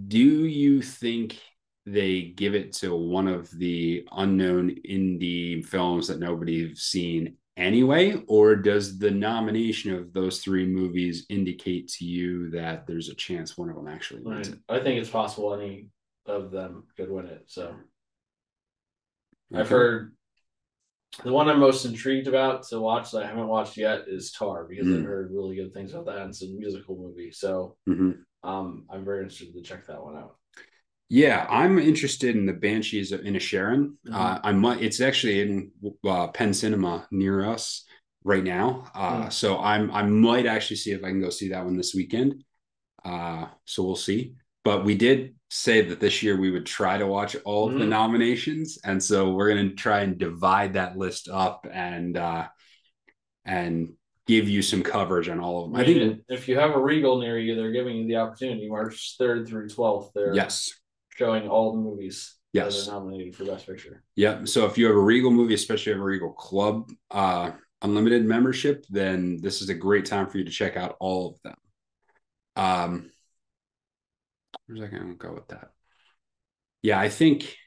do 0.07 0.17
you 0.19 0.81
think 0.81 1.37
they 1.85 2.21
give 2.21 2.55
it 2.55 2.73
to 2.73 2.95
one 2.95 3.27
of 3.27 3.51
the 3.51 4.07
unknown 4.11 4.75
indie 4.89 5.63
films 5.65 6.07
that 6.07 6.19
nobody's 6.19 6.81
seen 6.81 7.35
anyway, 7.57 8.21
or 8.27 8.55
does 8.55 8.97
the 8.99 9.11
nomination 9.11 9.93
of 9.93 10.13
those 10.13 10.39
three 10.39 10.65
movies 10.65 11.25
indicate 11.29 11.87
to 11.89 12.05
you 12.05 12.49
that 12.51 12.87
there's 12.87 13.09
a 13.09 13.15
chance 13.15 13.57
one 13.57 13.69
of 13.69 13.75
them 13.75 13.87
actually 13.87 14.23
wins 14.23 14.49
it? 14.49 14.59
I 14.69 14.79
think 14.79 14.99
it's 14.99 15.09
possible 15.09 15.53
any 15.53 15.89
of 16.25 16.51
them 16.51 16.85
could 16.97 17.11
win 17.11 17.27
it. 17.27 17.43
So 17.47 17.75
I've 19.53 19.69
heard 19.69 20.13
the 21.23 21.31
one 21.31 21.47
I'm 21.47 21.59
most 21.59 21.85
intrigued 21.85 22.27
about 22.27 22.63
to 22.67 22.79
watch 22.79 23.11
that 23.11 23.23
I 23.23 23.27
haven't 23.27 23.47
watched 23.47 23.77
yet 23.77 24.05
is 24.07 24.31
Tar 24.31 24.65
because 24.65 24.87
Mm. 24.87 24.99
I've 24.99 25.05
heard 25.05 25.31
really 25.31 25.55
good 25.55 25.73
things 25.73 25.93
about 25.93 26.07
that. 26.07 26.17
And 26.17 26.29
it's 26.29 26.43
a 26.43 26.49
musical 26.49 26.97
movie. 26.97 27.31
So 27.31 27.77
Mhm. 27.87 28.25
um 28.43 28.85
I'm 28.89 29.05
very 29.05 29.23
interested 29.23 29.53
to 29.53 29.61
check 29.61 29.87
that 29.87 30.03
one 30.03 30.17
out. 30.17 30.37
Yeah, 31.09 31.45
I'm 31.49 31.77
interested 31.77 32.35
in 32.35 32.45
the 32.45 32.53
Banshees 32.53 33.11
of 33.11 33.21
Inisherin. 33.21 33.93
Mhm. 34.07 34.13
Uh, 34.13 34.39
I 34.43 34.51
might. 34.53 34.81
It's 34.81 34.99
actually 35.01 35.41
in 35.41 35.71
uh, 36.03 36.27
Penn 36.29 36.53
Cinema 36.53 37.07
near 37.11 37.45
us 37.45 37.85
right 38.23 38.43
now. 38.43 38.91
Uh, 38.95 39.25
Mm. 39.25 39.33
So 39.33 39.59
I'm. 39.59 39.91
I 39.91 40.01
might 40.03 40.45
actually 40.47 40.77
see 40.77 40.91
if 40.91 41.03
I 41.03 41.09
can 41.09 41.21
go 41.21 41.29
see 41.29 41.49
that 41.49 41.63
one 41.63 41.77
this 41.77 41.93
weekend. 41.93 42.43
Uh, 43.03 43.47
so 43.65 43.83
we'll 43.83 43.95
see. 43.95 44.33
But 44.63 44.83
we 44.83 44.95
did 44.95 45.35
say 45.51 45.81
that 45.81 45.99
this 45.99 46.23
year 46.23 46.35
we 46.37 46.49
would 46.49 46.65
try 46.65 46.97
to 46.97 47.05
watch 47.05 47.35
all 47.45 47.67
of 47.67 47.75
the 47.75 47.85
Mhm. 47.85 47.89
nominations, 47.89 48.79
and 48.83 49.01
so 49.01 49.31
we're 49.31 49.53
going 49.53 49.69
to 49.69 49.75
try 49.75 50.01
and 50.01 50.17
divide 50.17 50.73
that 50.73 50.97
list 50.97 51.29
up 51.31 51.67
and 51.71 52.17
uh, 52.17 52.47
and 53.45 53.93
give 54.25 54.49
you 54.49 54.63
some 54.63 54.81
coverage 54.81 55.29
on 55.29 55.39
all 55.39 55.63
of 55.65 55.71
them. 55.71 55.79
I 55.79 55.85
mean, 55.85 55.99
think 56.15 56.23
if 56.29 56.47
you 56.47 56.57
have 56.57 56.71
a 56.75 56.81
Regal 56.81 57.19
near 57.19 57.37
you, 57.37 57.53
they're 57.53 57.71
giving 57.71 57.95
you 57.97 58.07
the 58.07 58.15
opportunity 58.15 58.67
March 58.67 59.17
3rd 59.19 59.47
through 59.47 59.69
12th. 59.69 60.11
They're 60.15 60.33
yes. 60.33 60.73
Showing 61.15 61.47
all 61.47 61.71
the 61.73 61.79
movies 61.79 62.35
Yes. 62.53 62.85
that 62.85 62.91
are 62.91 62.99
nominated 62.99 63.35
for 63.35 63.43
Best 63.43 63.65
Picture. 63.67 64.03
Yep. 64.15 64.47
So 64.47 64.65
if 64.65 64.77
you 64.77 64.85
have 64.85 64.95
a 64.95 64.99
Regal 64.99 65.31
movie, 65.31 65.53
especially 65.55 65.91
if 65.91 65.95
you 65.97 66.01
have 66.01 66.01
a 66.01 66.05
Regal 66.05 66.31
Club 66.31 66.89
uh, 67.11 67.51
unlimited 67.81 68.23
membership, 68.25 68.85
then 68.89 69.37
this 69.41 69.61
is 69.61 69.67
a 69.69 69.73
great 69.73 70.05
time 70.05 70.27
for 70.27 70.37
you 70.37 70.45
to 70.45 70.51
check 70.51 70.77
out 70.77 70.95
all 71.01 71.31
of 71.31 71.41
them. 71.41 71.55
Um, 72.55 73.11
where's 74.67 74.81
I 74.81 74.87
going 74.87 75.09
to 75.09 75.15
go 75.15 75.33
with 75.33 75.47
that? 75.49 75.71
Yeah, 76.81 76.97
I 76.99 77.09
think 77.09 77.57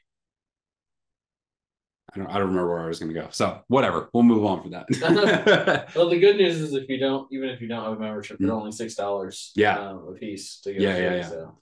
I 2.11 2.17
don't. 2.17 2.27
I 2.27 2.39
don't 2.39 2.47
remember 2.47 2.69
where 2.69 2.83
I 2.85 2.87
was 2.87 2.97
going 2.99 3.13
to 3.13 3.21
go. 3.21 3.27
So 3.29 3.61
whatever. 3.67 4.09
We'll 4.13 4.23
move 4.23 4.43
on 4.43 4.63
for 4.63 4.69
that. 4.69 5.89
Well, 5.95 6.09
the 6.09 6.19
good 6.19 6.37
news 6.41 6.59
is 6.59 6.73
if 6.73 6.89
you 6.89 6.97
don't, 6.97 7.31
even 7.31 7.49
if 7.49 7.61
you 7.61 7.67
don't 7.67 7.83
have 7.83 7.93
a 7.93 7.99
membership, 7.99 8.37
they're 8.39 8.51
only 8.51 8.71
six 8.71 8.95
dollars. 8.95 9.51
Yeah. 9.55 9.77
um, 9.77 10.07
a 10.09 10.13
piece 10.13 10.61
to 10.61 10.73
go. 10.73 10.79
Yeah, 10.79 10.97
yeah, 10.97 11.15
yeah. 11.17 11.27
So 11.29 11.59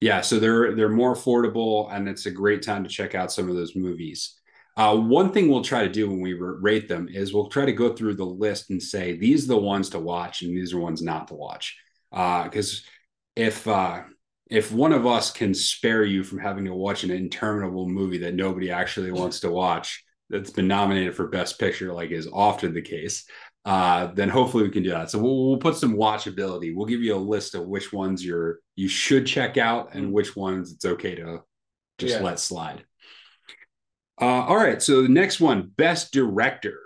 yeah 0.00 0.20
so 0.20 0.38
they're 0.38 0.74
they're 0.74 0.88
more 0.88 1.14
affordable 1.14 1.92
and 1.92 2.08
it's 2.08 2.26
a 2.26 2.30
great 2.30 2.62
time 2.62 2.84
to 2.84 2.90
check 2.90 3.14
out 3.14 3.32
some 3.32 3.48
of 3.48 3.56
those 3.56 3.76
movies. 3.76 4.34
Uh, 4.76 4.96
one 4.96 5.32
thing 5.32 5.48
we'll 5.48 5.64
try 5.64 5.82
to 5.82 5.90
do 5.90 6.08
when 6.08 6.20
we 6.20 6.34
rate 6.34 6.86
them 6.86 7.08
is 7.10 7.34
we'll 7.34 7.48
try 7.48 7.64
to 7.64 7.72
go 7.72 7.92
through 7.92 8.14
the 8.14 8.24
list 8.24 8.70
and 8.70 8.80
say 8.80 9.16
these 9.16 9.44
are 9.44 9.48
the 9.48 9.58
ones 9.58 9.90
to 9.90 9.98
watch 9.98 10.42
and 10.42 10.56
these 10.56 10.72
are 10.72 10.78
ones 10.78 11.02
not 11.02 11.26
to 11.26 11.34
watch. 11.34 11.76
Because 12.12 12.84
if 13.34 13.66
uh, 13.66 14.02
if 14.48 14.72
one 14.72 14.92
of 14.92 15.06
us 15.06 15.30
can 15.30 15.52
spare 15.52 16.04
you 16.04 16.22
from 16.22 16.38
having 16.38 16.64
to 16.64 16.74
watch 16.74 17.04
an 17.04 17.10
interminable 17.10 17.88
movie 17.88 18.18
that 18.18 18.34
nobody 18.34 18.70
actually 18.70 19.12
wants 19.12 19.40
to 19.40 19.50
watch 19.50 20.04
that's 20.30 20.50
been 20.50 20.68
nominated 20.68 21.14
for 21.14 21.28
best 21.28 21.58
picture 21.58 21.92
like 21.92 22.10
is 22.10 22.28
often 22.32 22.74
the 22.74 22.82
case 22.82 23.24
uh, 23.68 24.06
then 24.14 24.30
hopefully 24.30 24.62
we 24.64 24.70
can 24.70 24.82
do 24.82 24.88
that. 24.88 25.10
So 25.10 25.18
we'll, 25.18 25.46
we'll 25.46 25.58
put 25.58 25.76
some 25.76 25.94
watchability. 25.94 26.74
We'll 26.74 26.86
give 26.86 27.02
you 27.02 27.14
a 27.14 27.16
list 27.34 27.54
of 27.54 27.66
which 27.66 27.92
ones 27.92 28.24
you're 28.24 28.60
you 28.76 28.88
should 28.88 29.26
check 29.26 29.58
out 29.58 29.94
and 29.94 30.10
which 30.10 30.34
ones 30.34 30.72
it's 30.72 30.86
okay 30.86 31.14
to 31.16 31.42
just 31.98 32.14
Yeah. 32.14 32.22
let 32.22 32.40
slide. 32.40 32.84
Uh, 34.20 34.24
all 34.48 34.56
right, 34.56 34.80
so 34.82 35.02
the 35.02 35.08
next 35.08 35.38
one, 35.38 35.70
best 35.76 36.12
director. 36.12 36.80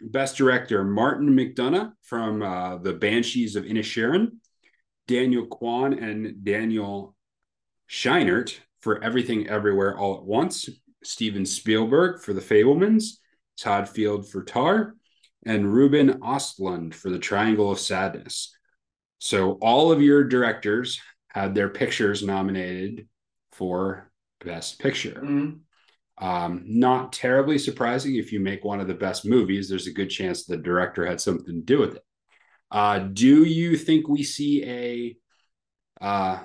Best 0.00 0.36
director, 0.36 0.84
Martin 0.84 1.28
McDonagh 1.30 1.92
from 2.02 2.42
uh, 2.42 2.78
the 2.78 2.92
Banshees 2.92 3.56
of 3.56 3.64
Inisherin, 3.64 4.36
Daniel 5.08 5.46
Kwan 5.46 5.92
and 5.92 6.44
Daniel 6.44 7.16
Scheinert 7.90 8.58
for 8.80 9.02
Everything 9.02 9.48
Everywhere 9.48 9.98
All 9.98 10.16
at 10.18 10.24
Once, 10.24 10.68
Steven 11.02 11.44
Spielberg 11.44 12.20
for 12.20 12.32
The 12.32 12.40
Fabelmans, 12.40 13.18
Todd 13.58 13.88
Field 13.88 14.28
for 14.30 14.44
Tar, 14.44 14.94
and 15.46 15.72
Ruben 15.72 16.20
Ostlund 16.20 16.94
for 16.94 17.10
The 17.10 17.18
Triangle 17.18 17.70
of 17.70 17.78
Sadness. 17.78 18.54
So 19.18 19.52
all 19.60 19.92
of 19.92 20.02
your 20.02 20.24
directors 20.24 21.00
had 21.28 21.54
their 21.54 21.68
pictures 21.68 22.22
nominated 22.22 23.08
for 23.52 24.10
Best 24.44 24.78
Picture. 24.78 25.20
Mhm. 25.22 25.60
Um, 26.20 26.64
not 26.66 27.12
terribly 27.12 27.58
surprising 27.58 28.16
if 28.16 28.32
you 28.32 28.40
make 28.40 28.64
one 28.64 28.80
of 28.80 28.88
the 28.88 28.94
best 28.94 29.24
movies, 29.24 29.68
there's 29.68 29.86
a 29.86 29.92
good 29.92 30.10
chance 30.10 30.44
the 30.44 30.56
director 30.56 31.06
had 31.06 31.20
something 31.20 31.54
to 31.54 31.60
do 31.62 31.78
with 31.78 31.96
it. 31.96 32.04
Uh, 32.70 32.98
do 32.98 33.44
you 33.44 33.76
think 33.76 34.08
we 34.08 34.22
see 34.22 34.64
a 34.64 35.16
uh, 36.00 36.40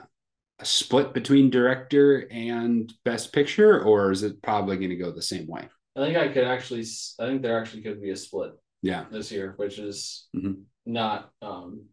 a 0.60 0.66
split 0.66 1.14
between 1.14 1.50
director 1.50 2.28
and 2.32 2.92
best 3.04 3.34
picture, 3.34 3.84
or 3.84 4.12
is 4.12 4.24
it 4.24 4.42
probably 4.42 4.78
going 4.78 4.90
to 4.90 4.96
go 4.96 5.12
the 5.12 5.22
same 5.22 5.48
way? 5.48 5.68
I 5.96 6.00
think 6.00 6.18
I 6.18 6.28
could 6.30 6.46
actually. 6.46 6.86
I 7.20 7.28
think 7.28 7.42
there 7.42 7.60
actually 7.60 7.82
could 7.82 8.02
be 8.02 8.12
a 8.12 8.16
split 8.16 8.54
Yeah, 8.84 9.06
this 9.10 9.32
year, 9.32 9.54
which 9.58 9.80
is 9.80 10.28
Mhm. 10.36 10.66
not 10.86 11.32
um, 11.42 11.86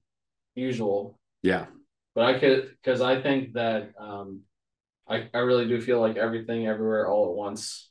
usual. 0.55 1.19
yeah, 1.43 1.67
But 2.15 2.25
I 2.35 2.39
could 2.39 2.71
because 2.83 3.01
I 3.01 3.23
think 3.23 3.55
that 3.55 3.95
um, 3.99 4.43
I 5.09 5.31
I 5.33 5.39
really 5.39 5.67
do 5.69 5.81
feel 5.81 6.01
like 6.01 6.17
everything 6.19 6.67
everywhere 6.67 7.09
all 7.09 7.31
at 7.31 7.37
once 7.37 7.91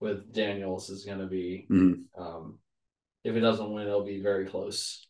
with 0.00 0.32
Daniels 0.32 0.90
is 0.90 1.04
going 1.04 1.18
to 1.20 1.26
be 1.26 1.66
Mhm. 1.70 2.04
um, 2.16 2.58
if 3.24 3.36
it 3.36 3.40
doesn't 3.40 3.70
win, 3.72 3.86
it'll 3.86 4.04
be 4.04 4.22
very 4.22 4.46
close. 4.46 5.06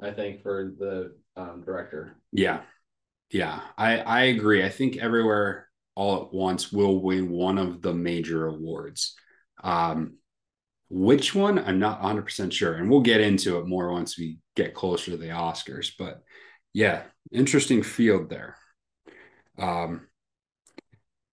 I 0.00 0.12
think 0.12 0.42
for 0.42 0.72
the 0.78 1.16
um, 1.36 1.62
director. 1.64 2.16
yeah, 2.30 2.62
yeah. 3.30 3.60
I 3.76 3.98
I 3.98 4.20
agree. 4.34 4.62
I 4.64 4.68
think 4.68 4.96
everywhere 4.96 5.68
all 5.94 6.22
at 6.22 6.32
once 6.32 6.72
will 6.72 7.00
win 7.02 7.30
one 7.30 7.58
of 7.58 7.82
the 7.82 7.92
major 7.94 8.46
awards. 8.46 9.14
Um, 9.62 10.18
which 10.94 11.34
one? 11.34 11.58
I'm 11.58 11.78
not 11.78 12.02
100 12.02 12.22
percent 12.22 12.52
sure, 12.52 12.74
and 12.74 12.90
we'll 12.90 13.00
get 13.00 13.22
into 13.22 13.58
it 13.58 13.66
more 13.66 13.90
once 13.90 14.18
we 14.18 14.38
get 14.54 14.74
closer 14.74 15.10
to 15.10 15.16
the 15.16 15.28
Oscars. 15.28 15.92
But 15.98 16.22
yeah, 16.74 17.04
interesting 17.32 17.82
field 17.82 18.28
there. 18.28 18.58
Um, 19.58 20.06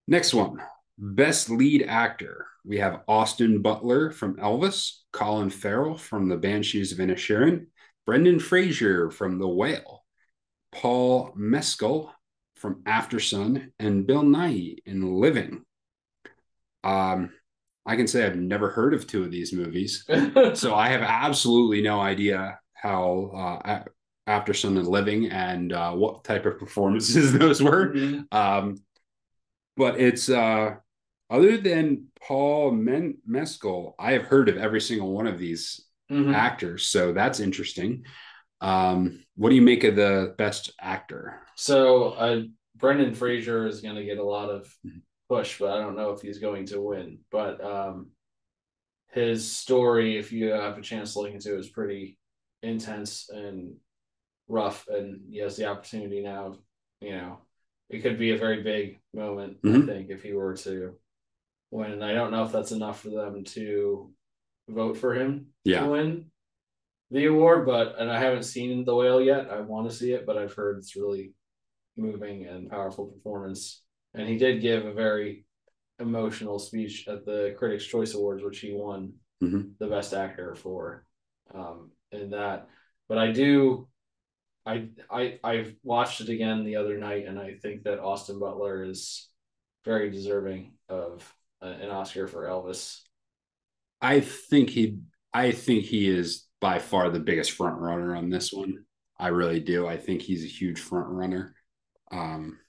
next 0.08 0.34
one, 0.34 0.62
best 0.98 1.50
lead 1.50 1.84
actor. 1.84 2.48
We 2.64 2.78
have 2.78 3.02
Austin 3.10 3.62
Butler 3.62 4.12
from 4.12 4.38
Elvis, 4.38 5.00
Colin 5.12 5.50
Farrell 5.50 5.98
from 5.98 6.30
The 6.30 6.38
Banshees 6.38 6.94
of 6.94 7.00
Inisherin, 7.00 7.66
Brendan 8.06 8.40
Fraser 8.40 9.12
from 9.12 9.40
The 9.40 9.48
Whale, 9.48 10.06
Paul 10.72 11.34
Mescal 11.36 12.14
from 12.56 12.84
Aftersun, 12.84 13.72
and 13.78 14.08
Bill 14.08 14.24
Nighy 14.24 14.78
in 14.86 15.20
Living. 15.20 15.66
Um, 16.82 17.32
I 17.90 17.96
can 17.96 18.06
say 18.08 18.24
I've 18.24 18.36
never 18.36 18.70
heard 18.70 18.94
of 18.94 19.08
two 19.08 19.24
of 19.24 19.32
these 19.32 19.52
movies, 19.52 20.06
so 20.54 20.76
I 20.76 20.90
have 20.90 21.02
absolutely 21.02 21.82
no 21.82 22.00
idea 22.00 22.60
how 22.76 23.32
uh, 23.66 23.84
Aftersun 24.28 24.78
and 24.78 24.88
Living 24.88 25.32
and 25.32 25.74
uh, 25.74 25.94
what 25.94 26.24
type 26.24 26.46
of 26.46 26.60
performances 26.60 27.34
those 27.40 27.64
were. 27.64 27.94
Mhm. 27.94 28.32
Um, 28.32 28.78
but 29.76 30.00
it's 30.00 30.30
uh, 30.30 30.76
other 31.32 31.58
than 31.58 32.08
Paul 32.22 32.72
Men- 32.72 33.18
Mescal, 33.26 33.96
I 33.98 34.12
have 34.12 34.26
heard 34.26 34.50
of 34.50 34.58
every 34.58 34.82
single 34.82 35.12
one 35.12 35.26
of 35.26 35.40
these 35.40 35.82
Mhm. 36.12 36.34
actors, 36.34 36.86
so 36.86 37.12
that's 37.12 37.40
interesting. 37.40 38.06
Um, 38.62 39.24
what 39.36 39.50
do 39.50 39.56
you 39.56 39.64
make 39.64 39.84
of 39.84 39.96
the 39.96 40.36
best 40.38 40.72
actor? 40.80 41.42
So 41.56 42.10
uh, 42.12 42.42
Brendan 42.76 43.16
Fraser 43.16 43.66
is 43.66 43.82
going 43.82 43.96
to 43.96 44.06
get 44.06 44.20
a 44.20 44.24
lot 44.24 44.50
of 44.50 44.72
Mhm. 44.86 45.02
Push, 45.30 45.60
but 45.60 45.72
I 45.72 45.80
don't 45.80 45.96
know 45.96 46.12
if 46.12 46.22
he's 46.22 46.40
going 46.40 46.66
to 46.68 46.82
win. 46.82 47.20
But 47.32 47.64
um, 47.64 48.08
his 49.12 49.50
story, 49.56 50.18
if 50.18 50.32
you 50.32 50.50
have 50.50 50.78
a 50.78 50.82
chance 50.82 51.14
to 51.14 51.20
look 51.20 51.32
into, 51.32 51.56
it, 51.56 51.60
is 51.60 51.70
pretty 51.70 52.18
intense 52.64 53.30
and 53.30 53.76
rough, 54.48 54.88
and 54.88 55.22
he 55.30 55.38
has 55.40 55.56
the 55.56 55.68
opportunity 55.68 56.22
now. 56.22 56.56
You 57.00 57.12
know, 57.12 57.38
it 57.90 58.00
could 58.02 58.20
be 58.20 58.32
a 58.32 58.38
very 58.38 58.62
big 58.64 59.00
moment. 59.14 59.62
Mhm. 59.62 59.84
I 59.84 59.86
think 59.86 60.10
if 60.10 60.24
he 60.24 60.34
were 60.34 60.56
to 60.58 60.96
win, 61.72 61.92
and 61.92 62.04
I 62.04 62.14
don't 62.14 62.32
know 62.32 62.44
if 62.44 62.52
that's 62.52 62.72
enough 62.72 63.02
for 63.02 63.10
them 63.10 63.44
to 63.44 64.12
vote 64.68 64.98
for 64.98 65.14
him 65.14 65.54
Yeah. 65.64 65.82
to 65.86 65.92
win 65.92 66.32
the 67.12 67.26
award. 67.28 67.66
But 67.66 67.98
and 68.00 68.12
I 68.12 68.20
haven't 68.20 68.44
seen 68.44 68.84
the 68.84 68.96
whale 68.96 69.22
yet. 69.22 69.50
I 69.50 69.62
want 69.62 69.90
to 69.90 69.96
see 69.96 70.12
it, 70.14 70.26
but 70.26 70.38
I've 70.38 70.54
heard 70.54 70.78
it's 70.80 70.96
really 70.96 71.34
moving 71.96 72.46
and 72.46 72.70
powerful 72.70 73.08
performance. 73.08 73.84
And 74.14 74.28
he 74.28 74.38
did 74.38 74.62
give 74.62 74.86
a 74.86 74.94
very 74.94 75.46
emotional 76.00 76.60
speech 76.60 77.08
at 77.08 77.26
the 77.26 77.56
Critics' 77.58 77.86
Choice 77.86 78.14
Awards, 78.14 78.44
which 78.44 78.60
he 78.60 78.72
won 78.74 79.14
Mhm. 79.42 79.78
the 79.80 79.88
best 79.88 80.14
actor 80.14 80.56
for 80.56 81.06
um 81.54 81.92
in 82.12 82.32
that. 82.32 82.70
But 83.08 83.18
I 83.18 83.32
do 83.32 83.88
I 84.66 84.90
I 85.10 85.40
I've 85.44 85.76
watched 85.84 86.22
it 86.22 86.30
again 86.30 86.64
the 86.64 86.76
other 86.76 86.98
night 86.98 87.26
and 87.26 87.40
I 87.40 87.56
think 87.56 87.84
that 87.84 88.00
Austin 88.00 88.40
Butler 88.40 88.84
is 88.84 89.30
very 89.86 90.10
deserving 90.10 90.78
of 90.90 91.34
a- 91.62 91.66
an 91.68 91.90
Oscar 91.90 92.28
for 92.28 92.46
Elvis. 92.46 93.02
I 94.02 94.20
think 94.22 94.70
he 94.70 95.00
I 95.34 95.52
think 95.52 95.86
he 95.86 96.08
is 96.10 96.48
by 96.60 96.80
far 96.80 97.10
the 97.10 97.20
biggest 97.20 97.52
front 97.52 97.80
runner 97.80 98.16
on 98.16 98.30
this 98.30 98.52
one. 98.52 98.86
I 99.18 99.28
really 99.30 99.60
do. 99.60 99.88
I 99.88 99.98
think 99.98 100.22
he's 100.22 100.44
a 100.44 100.48
huge 100.48 100.80
front 100.80 101.08
runner. 101.08 101.56
Um 102.12 102.60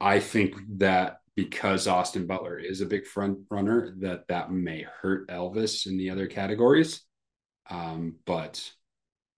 I 0.00 0.20
think 0.20 0.54
that 0.78 1.18
because 1.36 1.86
Austin 1.86 2.26
Butler 2.26 2.58
is 2.58 2.80
a 2.80 2.86
big 2.86 3.06
front 3.06 3.38
runner, 3.50 3.94
that 4.00 4.28
that 4.28 4.50
may 4.50 4.86
hurt 5.00 5.28
Elvis 5.28 5.86
in 5.86 5.96
the 5.96 6.10
other 6.10 6.26
categories. 6.26 7.02
Um, 7.68 8.16
but 8.26 8.70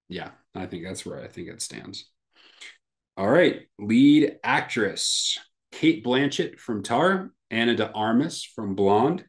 yeah, 0.08 0.30
I 0.54 0.66
think 0.66 0.84
that's 0.84 1.04
where 1.04 1.22
I 1.22 1.28
think 1.28 1.48
it 1.48 1.62
stands. 1.62 2.08
All 3.16 3.28
right, 3.28 3.62
lead 3.78 4.38
actress 4.42 5.38
Cate 5.72 6.04
Blanchett 6.04 6.58
from 6.58 6.82
Tar, 6.82 7.32
Ana 7.50 7.74
de 7.74 7.90
Armas 7.92 8.44
from 8.44 8.74
Blonde, 8.74 9.24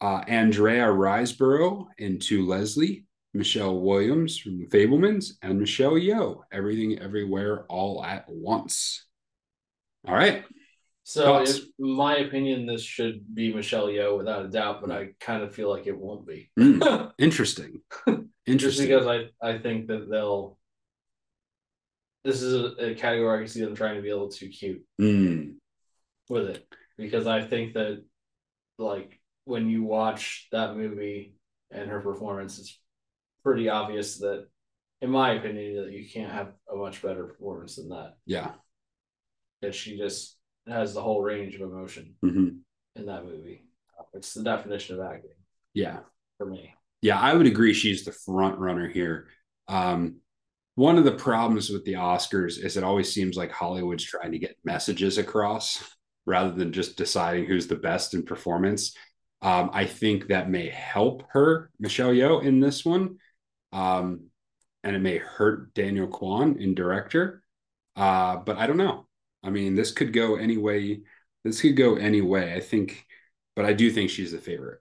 uh, 0.00 0.22
Andrea 0.26 0.86
Riseborough 0.86 1.86
into 1.98 2.46
Leslie, 2.46 3.04
Michelle 3.34 3.80
Williams 3.80 4.38
from 4.38 4.66
Fabelmans, 4.68 5.32
and 5.42 5.58
Michelle 5.58 5.92
Yeoh, 5.92 6.42
Everything 6.52 6.98
Everywhere 6.98 7.66
All 7.68 8.04
at 8.04 8.24
Once. 8.28 9.04
All 10.08 10.14
right. 10.14 10.44
So, 11.04 11.42
in 11.42 11.54
my 11.78 12.18
opinion, 12.18 12.66
this 12.66 12.82
should 12.82 13.34
be 13.34 13.52
Michelle 13.52 13.86
Yeoh 13.86 14.18
without 14.18 14.44
a 14.44 14.48
doubt, 14.48 14.80
but 14.82 14.90
I 14.90 15.10
kind 15.20 15.42
of 15.42 15.54
feel 15.54 15.70
like 15.70 15.86
it 15.86 15.96
won't 15.96 16.26
be. 16.26 16.50
Mm, 16.58 17.12
interesting. 17.18 17.80
Just 18.06 18.18
Interesting. 18.46 18.88
because 18.88 19.06
I, 19.06 19.46
I 19.46 19.58
think 19.58 19.86
that 19.88 20.08
they'll. 20.10 20.58
This 22.24 22.42
is 22.42 22.54
a, 22.54 22.90
a 22.90 22.94
category 22.94 23.36
I 23.36 23.38
can 23.40 23.48
see 23.48 23.64
them 23.64 23.74
trying 23.74 23.96
to 23.96 24.02
be 24.02 24.10
a 24.10 24.14
little 24.14 24.28
too 24.30 24.48
cute 24.48 24.84
Mm, 25.00 25.54
with 26.28 26.48
it 26.50 26.66
because 26.98 27.26
I 27.26 27.42
think 27.42 27.74
that, 27.74 28.02
like, 28.78 29.18
when 29.44 29.70
you 29.70 29.84
watch 29.84 30.48
that 30.52 30.76
movie 30.76 31.34
and 31.70 31.88
her 31.88 32.00
performance, 32.00 32.58
it's 32.58 32.78
pretty 33.42 33.68
obvious 33.70 34.18
that, 34.18 34.46
in 35.00 35.10
my 35.10 35.32
opinion, 35.32 35.76
that 35.84 35.92
you 35.92 36.06
can't 36.08 36.32
have 36.32 36.52
a 36.70 36.76
much 36.76 37.00
better 37.02 37.24
performance 37.24 37.76
than 37.76 37.88
that. 37.90 38.16
yeah. 38.26 38.50
That 39.62 39.74
she 39.74 39.96
just 39.96 40.36
has 40.66 40.94
the 40.94 41.02
whole 41.02 41.22
range 41.22 41.54
of 41.54 41.62
emotion 41.62 42.14
hmm 42.22 42.48
in 42.96 43.06
that 43.06 43.24
movie. 43.24 43.62
It's 44.14 44.34
the 44.34 44.42
definition 44.42 44.98
of 44.98 45.06
acting 45.06 45.30
Yeah. 45.74 46.00
for 46.36 46.46
me. 46.46 46.74
Yeah, 47.00 47.18
I 47.20 47.34
would 47.34 47.46
agree 47.46 47.72
she's 47.72 48.04
the 48.04 48.12
front 48.12 48.58
runner 48.58 48.88
here. 48.88 49.28
Um, 49.68 50.16
one 50.74 50.98
of 50.98 51.04
the 51.04 51.12
problems 51.12 51.70
with 51.70 51.84
the 51.84 51.94
Oscars 51.94 52.62
is 52.64 52.76
it 52.76 52.84
always 52.84 53.12
seems 53.12 53.36
like 53.36 53.50
Hollywood's 53.52 54.04
trying 54.04 54.32
to 54.32 54.38
get 54.38 54.56
messages 54.64 55.18
across 55.18 55.82
rather 56.26 56.50
than 56.52 56.72
just 56.72 56.96
deciding 56.96 57.46
who's 57.46 57.66
the 57.66 57.76
best 57.76 58.14
in 58.14 58.22
performance. 58.24 58.96
Um, 59.42 59.70
I 59.72 59.84
think 59.86 60.28
that 60.28 60.50
may 60.50 60.68
help 60.68 61.24
her, 61.30 61.70
Michelle 61.78 62.10
Yeoh, 62.10 62.44
in 62.44 62.60
this 62.60 62.84
one. 62.84 63.18
Um, 63.72 64.26
and 64.84 64.94
it 64.96 65.00
may 65.00 65.18
hurt 65.18 65.74
Daniel 65.74 66.06
Kwan 66.08 66.60
in 66.60 66.74
director. 66.74 67.42
Uh, 67.96 68.36
but 68.36 68.56
I 68.56 68.66
don't 68.66 68.76
know. 68.76 69.07
I 69.42 69.50
mean, 69.50 69.74
this 69.74 69.92
could 69.92 70.12
go 70.12 70.36
any 70.36 70.56
way. 70.56 71.02
This 71.44 71.60
could 71.60 71.76
go 71.76 71.96
any 71.96 72.20
way. 72.20 72.54
I 72.54 72.60
think, 72.60 73.06
but 73.54 73.64
I 73.64 73.72
do 73.72 73.90
think 73.90 74.10
she's 74.10 74.32
the 74.32 74.38
favorite 74.38 74.80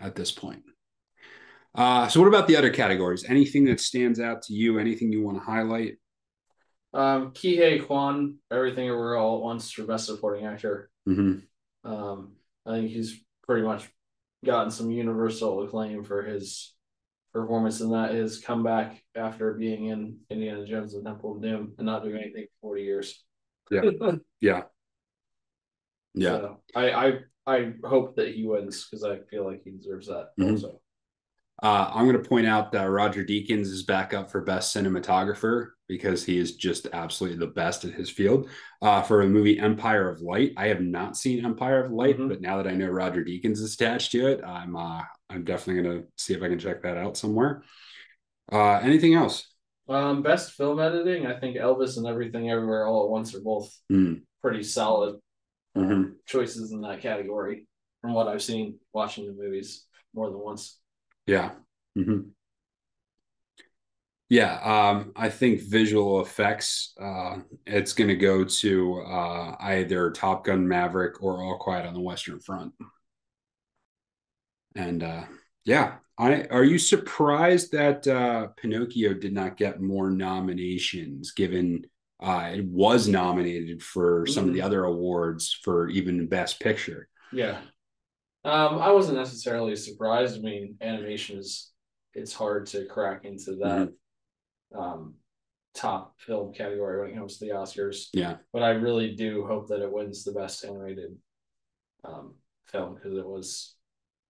at 0.00 0.14
this 0.14 0.32
point. 0.32 0.62
Uh, 1.74 2.08
so 2.08 2.20
what 2.20 2.26
about 2.26 2.48
the 2.48 2.56
other 2.56 2.70
categories? 2.70 3.24
Anything 3.28 3.64
that 3.66 3.80
stands 3.80 4.18
out 4.18 4.42
to 4.42 4.54
you? 4.54 4.78
Anything 4.78 5.12
you 5.12 5.22
want 5.22 5.36
to 5.38 5.44
highlight? 5.44 5.98
Um, 6.92 7.30
Ke 7.30 7.56
Huy 7.56 7.78
Quan, 7.78 8.38
Everything 8.50 8.88
Everywhere 8.88 9.16
All 9.16 9.36
at 9.36 9.42
Once 9.44 9.70
for 9.70 9.84
Best 9.84 10.06
Supporting 10.06 10.46
Actor. 10.46 10.90
hmm 11.06 11.38
Um, 11.84 12.32
I 12.66 12.72
think 12.72 12.90
he's 12.90 13.22
pretty 13.46 13.62
much 13.62 13.88
gotten 14.44 14.70
some 14.70 14.90
universal 14.90 15.62
acclaim 15.62 16.02
for 16.02 16.22
his 16.22 16.74
performance 17.32 17.80
in 17.80 17.90
that. 17.92 18.12
His 18.12 18.40
comeback 18.40 19.02
after 19.14 19.54
being 19.54 19.86
in 19.86 20.18
Indiana 20.30 20.66
Jones 20.66 20.94
and 20.94 21.04
Temple 21.04 21.36
of 21.36 21.42
Doom 21.42 21.74
and 21.78 21.86
not 21.86 22.02
doing 22.02 22.16
anything 22.20 22.46
for 22.46 22.68
forty 22.68 22.82
years. 22.82 23.22
Yeah. 23.70 23.82
Yeah. 24.40 24.62
Yeah. 26.14 26.38
So 26.38 26.60
I 26.74 26.90
I 26.92 27.18
I 27.46 27.72
hope 27.84 28.16
that 28.16 28.34
he 28.34 28.46
wins 28.46 28.86
because 28.86 29.04
I 29.04 29.18
feel 29.30 29.44
like 29.44 29.62
he 29.64 29.70
deserves 29.70 30.06
that 30.08 30.30
Mhm. 30.38 30.52
also. 30.52 30.80
Uh, 31.62 31.90
I'm 31.92 32.06
going 32.08 32.20
to 32.22 32.26
point 32.26 32.46
out 32.46 32.72
that 32.72 32.84
Roger 32.84 33.22
Deakins 33.22 33.66
is 33.66 33.82
back 33.82 34.14
up 34.14 34.30
for 34.30 34.40
best 34.40 34.74
cinematographer 34.74 35.72
because 35.88 36.24
he 36.24 36.38
is 36.38 36.56
just 36.56 36.86
absolutely 36.94 37.38
the 37.38 37.52
best 37.52 37.84
at 37.84 37.92
his 37.92 38.08
field. 38.08 38.48
Uh, 38.80 39.02
for 39.02 39.22
the 39.22 39.28
movie 39.28 39.58
Empire 39.58 40.08
of 40.08 40.22
Light, 40.22 40.54
I 40.56 40.68
have 40.68 40.80
not 40.80 41.18
seen 41.18 41.44
Empire 41.44 41.84
of 41.84 41.92
Light, 41.92 42.16
mm-hmm. 42.16 42.28
but 42.28 42.40
now 42.40 42.56
that 42.56 42.66
I 42.66 42.74
know 42.74 42.88
Roger 42.88 43.22
Deakins 43.22 43.58
is 43.60 43.74
attached 43.74 44.12
to 44.12 44.26
it, 44.28 44.42
I'm 44.42 44.74
uh, 44.74 45.02
I'm 45.28 45.44
definitely 45.44 45.82
going 45.82 46.00
to 46.00 46.08
see 46.16 46.32
if 46.32 46.42
I 46.42 46.48
can 46.48 46.58
check 46.58 46.82
that 46.82 46.96
out 46.96 47.18
somewhere. 47.18 47.62
Uh, 48.50 48.76
anything 48.76 49.12
else? 49.14 49.49
Um, 49.90 50.22
best 50.22 50.52
film 50.52 50.78
editing, 50.78 51.26
I 51.26 51.38
think 51.38 51.56
Elvis 51.56 51.96
and 51.96 52.06
Everything 52.06 52.48
Everywhere 52.48 52.86
All 52.86 53.04
at 53.04 53.10
Once 53.10 53.34
are 53.34 53.40
both 53.40 53.76
mm. 53.90 54.20
pretty 54.40 54.62
solid 54.62 55.16
mm-hmm. 55.76 56.12
choices 56.26 56.70
in 56.70 56.80
that 56.82 57.00
category 57.00 57.66
from 58.00 58.14
what 58.14 58.28
I've 58.28 58.40
seen 58.40 58.78
watching 58.92 59.26
the 59.26 59.32
movies 59.32 59.84
more 60.14 60.30
than 60.30 60.38
once. 60.38 60.78
Yeah. 61.26 61.50
Mm-hmm. 61.98 62.28
Yeah, 64.28 64.60
um, 64.62 65.10
I 65.16 65.28
think 65.28 65.60
visual 65.60 66.20
effects. 66.20 66.94
Uh, 67.00 67.38
it's 67.66 67.92
going 67.92 68.06
to 68.06 68.16
go 68.16 68.44
to 68.44 69.00
uh, 69.00 69.56
either 69.58 70.12
Top 70.12 70.44
Gun 70.44 70.68
Maverick 70.68 71.20
or 71.20 71.42
All 71.42 71.58
Quiet 71.58 71.84
on 71.84 71.94
the 71.94 72.00
Western 72.00 72.38
Front. 72.38 72.74
And 74.76 75.02
uh, 75.02 75.24
yeah, 75.64 75.94
I 76.20 76.44
are 76.50 76.64
you 76.64 76.78
surprised 76.78 77.72
that 77.72 78.06
uh, 78.06 78.48
Pinocchio 78.58 79.14
did 79.14 79.32
not 79.32 79.56
get 79.56 79.80
more 79.80 80.10
nominations, 80.10 81.32
given 81.32 81.86
uh, 82.22 82.50
it 82.52 82.66
was 82.66 83.08
nominated 83.08 83.82
for 83.82 84.26
some 84.26 84.42
mm-hmm. 84.42 84.48
of 84.48 84.54
the 84.54 84.60
mm-hmm. 84.60 84.66
other 84.66 84.84
awards 84.84 85.58
for 85.64 85.88
even 85.88 86.26
Best 86.26 86.60
Picture? 86.60 87.08
Yeah, 87.32 87.58
um, 88.44 88.78
I 88.80 88.92
wasn't 88.92 89.16
necessarily 89.16 89.74
surprised. 89.76 90.36
I 90.36 90.40
mean, 90.40 90.76
animation 90.82 91.38
is 91.38 91.72
it's 92.12 92.34
hard 92.34 92.66
to 92.66 92.84
crack 92.84 93.24
into 93.24 93.56
that 93.56 93.88
mm-hmm. 93.88 94.78
um, 94.78 95.14
top 95.74 96.16
film 96.18 96.52
category 96.52 97.00
when 97.00 97.12
it 97.12 97.16
comes 97.16 97.38
to 97.38 97.46
the 97.46 97.52
Oscars. 97.52 98.08
Yeah, 98.12 98.36
but 98.52 98.62
I 98.62 98.70
really 98.70 99.14
do 99.14 99.46
hope 99.46 99.68
that 99.68 99.80
it 99.80 99.90
wins 99.90 100.22
the 100.24 100.32
best 100.32 100.66
animated 100.66 101.16
um, 102.04 102.34
film 102.66 102.96
because 102.96 103.16
it 103.16 103.26
was 103.26 103.76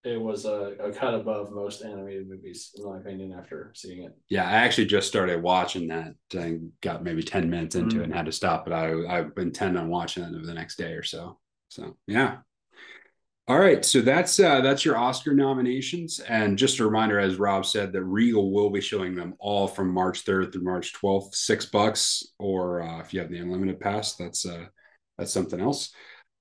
it 0.03 0.21
was 0.21 0.47
a, 0.47 0.75
a 0.81 0.93
cut 0.93 1.15
above 1.15 1.53
most 1.53 1.83
animated 1.83 2.29
movies 2.29 2.71
in 2.77 2.85
my 2.85 2.97
opinion 2.97 3.33
after 3.33 3.71
seeing 3.75 4.05
it. 4.05 4.17
Yeah 4.29 4.49
i 4.49 4.53
actually 4.53 4.87
just 4.87 5.09
started 5.09 5.43
watching 5.43 5.89
that 5.89 6.15
and 6.35 6.73
got 6.81 7.05
maybe 7.05 7.23
10 7.23 7.51
minutes 7.51 7.75
into 7.75 7.97
mm-hmm. 7.97 8.01
it 8.01 8.05
and 8.05 8.15
had 8.15 8.27
to 8.27 8.33
stop 8.33 8.65
but 8.65 8.73
i 8.73 8.91
i 8.91 9.25
intend 9.37 9.79
on 9.79 9.89
watching 9.89 10.23
it 10.23 10.35
over 10.35 10.47
the 10.47 10.55
next 10.55 10.77
day 10.77 10.93
or 10.93 11.03
so. 11.03 11.39
So 11.69 11.97
yeah. 12.07 12.39
All 13.47 13.59
right 13.59 13.85
so 13.85 14.01
that's 14.01 14.39
uh 14.41 14.61
that's 14.61 14.85
your 14.85 14.97
oscar 14.97 15.35
nominations. 15.35 16.21
And 16.21 16.57
just 16.57 16.79
a 16.79 16.85
reminder 16.85 17.19
as 17.19 17.37
rob 17.37 17.67
said 17.67 17.93
that 17.93 18.05
regal 18.05 18.53
will 18.53 18.71
be 18.71 18.81
showing 18.81 19.15
them 19.15 19.35
all 19.39 19.69
from 19.69 19.93
march 19.93 20.25
3rd 20.25 20.53
through 20.53 20.65
march 20.65 20.95
12th 20.95 21.35
six 21.35 21.67
bucks 21.67 22.27
or 22.39 22.83
uh, 22.83 23.01
if 23.01 23.13
you 23.13 23.21
have 23.21 23.31
the 23.31 23.39
unlimited 23.39 23.81
pass 23.81 24.15
that's 24.15 24.47
uh 24.47 24.67
that's 25.19 25.33
something 25.33 25.61
else 25.61 25.93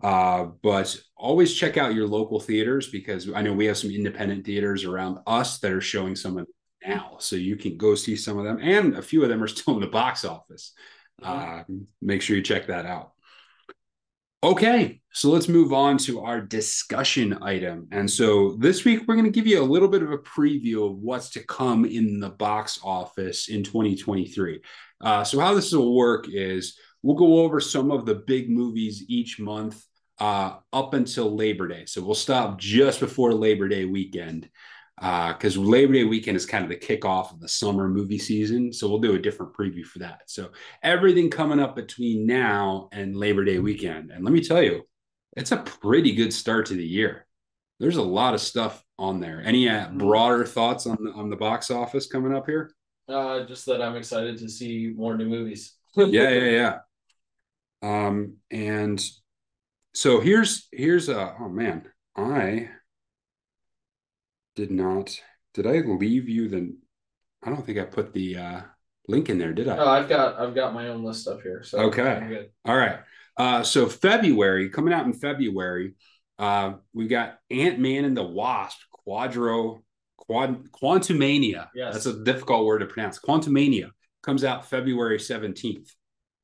uh, 0.01 0.45
but 0.61 0.95
always 1.17 1.53
check 1.53 1.77
out 1.77 1.93
your 1.93 2.07
local 2.07 2.39
theaters 2.39 2.89
because 2.89 3.29
I 3.33 3.41
know 3.41 3.53
we 3.53 3.65
have 3.65 3.77
some 3.77 3.91
independent 3.91 4.45
theaters 4.45 4.85
around 4.85 5.19
us 5.27 5.59
that 5.59 5.71
are 5.71 5.81
showing 5.81 6.15
some 6.15 6.37
of 6.37 6.45
them 6.45 6.53
now. 6.85 7.17
So 7.19 7.35
you 7.35 7.57
can 7.57 7.77
go 7.77 7.95
see 7.95 8.15
some 8.15 8.37
of 8.37 8.45
them, 8.45 8.59
and 8.61 8.95
a 8.95 9.01
few 9.01 9.23
of 9.23 9.29
them 9.29 9.43
are 9.43 9.47
still 9.47 9.75
in 9.75 9.81
the 9.81 9.87
box 9.87 10.23
office. 10.23 10.73
Uh, 11.21 11.63
make 12.01 12.21
sure 12.21 12.37
you 12.37 12.41
check 12.41 12.67
that 12.67 12.85
out. 12.85 13.11
Okay, 14.41 15.01
so 15.11 15.29
let's 15.31 15.49
move 15.49 15.73
on 15.73 15.97
to 15.97 16.21
our 16.21 16.39
discussion 16.39 17.37
item. 17.41 17.89
And 17.91 18.09
so 18.09 18.55
this 18.57 18.85
week, 18.85 19.01
we're 19.05 19.15
going 19.15 19.25
to 19.25 19.31
give 19.31 19.45
you 19.45 19.61
a 19.61 19.65
little 19.65 19.89
bit 19.89 20.01
of 20.01 20.13
a 20.13 20.17
preview 20.17 20.89
of 20.89 20.95
what's 20.99 21.29
to 21.31 21.43
come 21.43 21.83
in 21.83 22.21
the 22.21 22.29
box 22.29 22.79
office 22.81 23.49
in 23.49 23.65
2023. 23.65 24.61
Uh, 25.01 25.25
so, 25.25 25.41
how 25.41 25.53
this 25.53 25.73
will 25.73 25.93
work 25.93 26.27
is 26.29 26.77
we'll 27.03 27.17
go 27.17 27.39
over 27.39 27.59
some 27.59 27.91
of 27.91 28.05
the 28.05 28.15
big 28.15 28.49
movies 28.49 29.03
each 29.09 29.41
month 29.41 29.83
uh, 30.19 30.57
up 30.73 30.93
until 30.93 31.35
Labor 31.35 31.67
Day. 31.67 31.85
So 31.85 32.03
we'll 32.03 32.15
stop 32.15 32.59
just 32.59 32.99
before 32.99 33.33
Labor 33.33 33.67
Day 33.67 33.85
weekend 33.85 34.49
because 34.97 35.57
uh, 35.57 35.61
Labor 35.61 35.93
Day 35.93 36.03
weekend 36.03 36.35
is 36.35 36.45
kind 36.45 36.63
of 36.63 36.69
the 36.69 36.75
kickoff 36.75 37.31
of 37.31 37.39
the 37.39 37.47
summer 37.47 37.87
movie 37.87 38.17
season. 38.17 38.73
So 38.73 38.89
we'll 38.89 38.99
do 38.99 39.15
a 39.15 39.19
different 39.19 39.53
preview 39.53 39.85
for 39.85 39.99
that. 39.99 40.21
So 40.27 40.51
everything 40.83 41.29
coming 41.29 41.59
up 41.59 41.75
between 41.75 42.25
now 42.25 42.89
and 42.91 43.15
Labor 43.15 43.45
Day 43.45 43.59
weekend. 43.59 44.11
And 44.11 44.25
let 44.25 44.33
me 44.33 44.41
tell 44.41 44.61
you, 44.61 44.83
it's 45.37 45.53
a 45.53 45.57
pretty 45.57 46.13
good 46.13 46.33
start 46.33 46.65
to 46.67 46.73
the 46.73 46.85
year. 46.85 47.25
There's 47.79 47.95
a 47.95 48.03
lot 48.03 48.33
of 48.33 48.41
stuff 48.41 48.83
on 48.97 49.21
there. 49.21 49.41
Any 49.41 49.69
uh, 49.69 49.85
mm-hmm. 49.85 49.99
broader 49.99 50.45
thoughts 50.45 50.85
on 50.85 50.97
the, 50.99 51.11
on 51.11 51.29
the 51.29 51.37
box 51.37 51.71
office 51.71 52.07
coming 52.07 52.35
up 52.35 52.45
here? 52.45 52.71
Uh, 53.07 53.45
just 53.45 53.65
that 53.67 53.81
I'm 53.81 53.95
excited 53.95 54.37
to 54.39 54.49
see 54.49 54.93
more 54.95 55.15
new 55.15 55.29
movies. 55.29 55.75
yeah, 55.95 56.29
yeah, 56.29 56.79
yeah. 57.81 58.07
Um, 58.07 58.35
and 58.51 59.01
so 59.99 60.21
here's 60.21 60.69
here's 60.71 61.09
a 61.09 61.35
oh 61.41 61.49
man, 61.49 61.83
I 62.15 62.69
did 64.55 64.71
not 64.71 65.19
did 65.53 65.67
I 65.67 65.79
leave 65.79 66.29
you 66.29 66.47
the 66.47 66.73
I 67.43 67.49
don't 67.49 67.65
think 67.65 67.77
I 67.77 67.83
put 67.83 68.13
the 68.13 68.37
uh 68.37 68.61
link 69.09 69.29
in 69.29 69.37
there, 69.37 69.51
did 69.51 69.67
I? 69.67 69.77
Oh, 69.77 69.89
I've 69.89 70.07
got 70.07 70.39
I've 70.39 70.55
got 70.55 70.73
my 70.73 70.87
own 70.87 71.03
list 71.03 71.27
up 71.27 71.41
here. 71.41 71.63
So 71.63 71.79
okay. 71.79 72.47
All 72.63 72.77
right. 72.77 72.99
Uh 73.35 73.61
so 73.63 73.87
February, 73.87 74.69
coming 74.69 74.93
out 74.93 75.05
in 75.05 75.11
February, 75.11 75.95
uh 76.37 76.75
we 76.93 77.09
got 77.09 77.39
Ant-Man 77.51 78.05
and 78.05 78.15
the 78.15 78.23
Wasp, 78.23 78.79
Quadro 79.05 79.81
Quad 80.15 80.71
Quantumania. 80.71 81.67
Yes. 81.75 81.93
That's 81.93 82.05
a 82.05 82.23
difficult 82.23 82.65
word 82.65 82.79
to 82.79 82.85
pronounce. 82.85 83.19
Quantumania 83.19 83.89
comes 84.23 84.45
out 84.45 84.65
February 84.65 85.17
17th. 85.17 85.89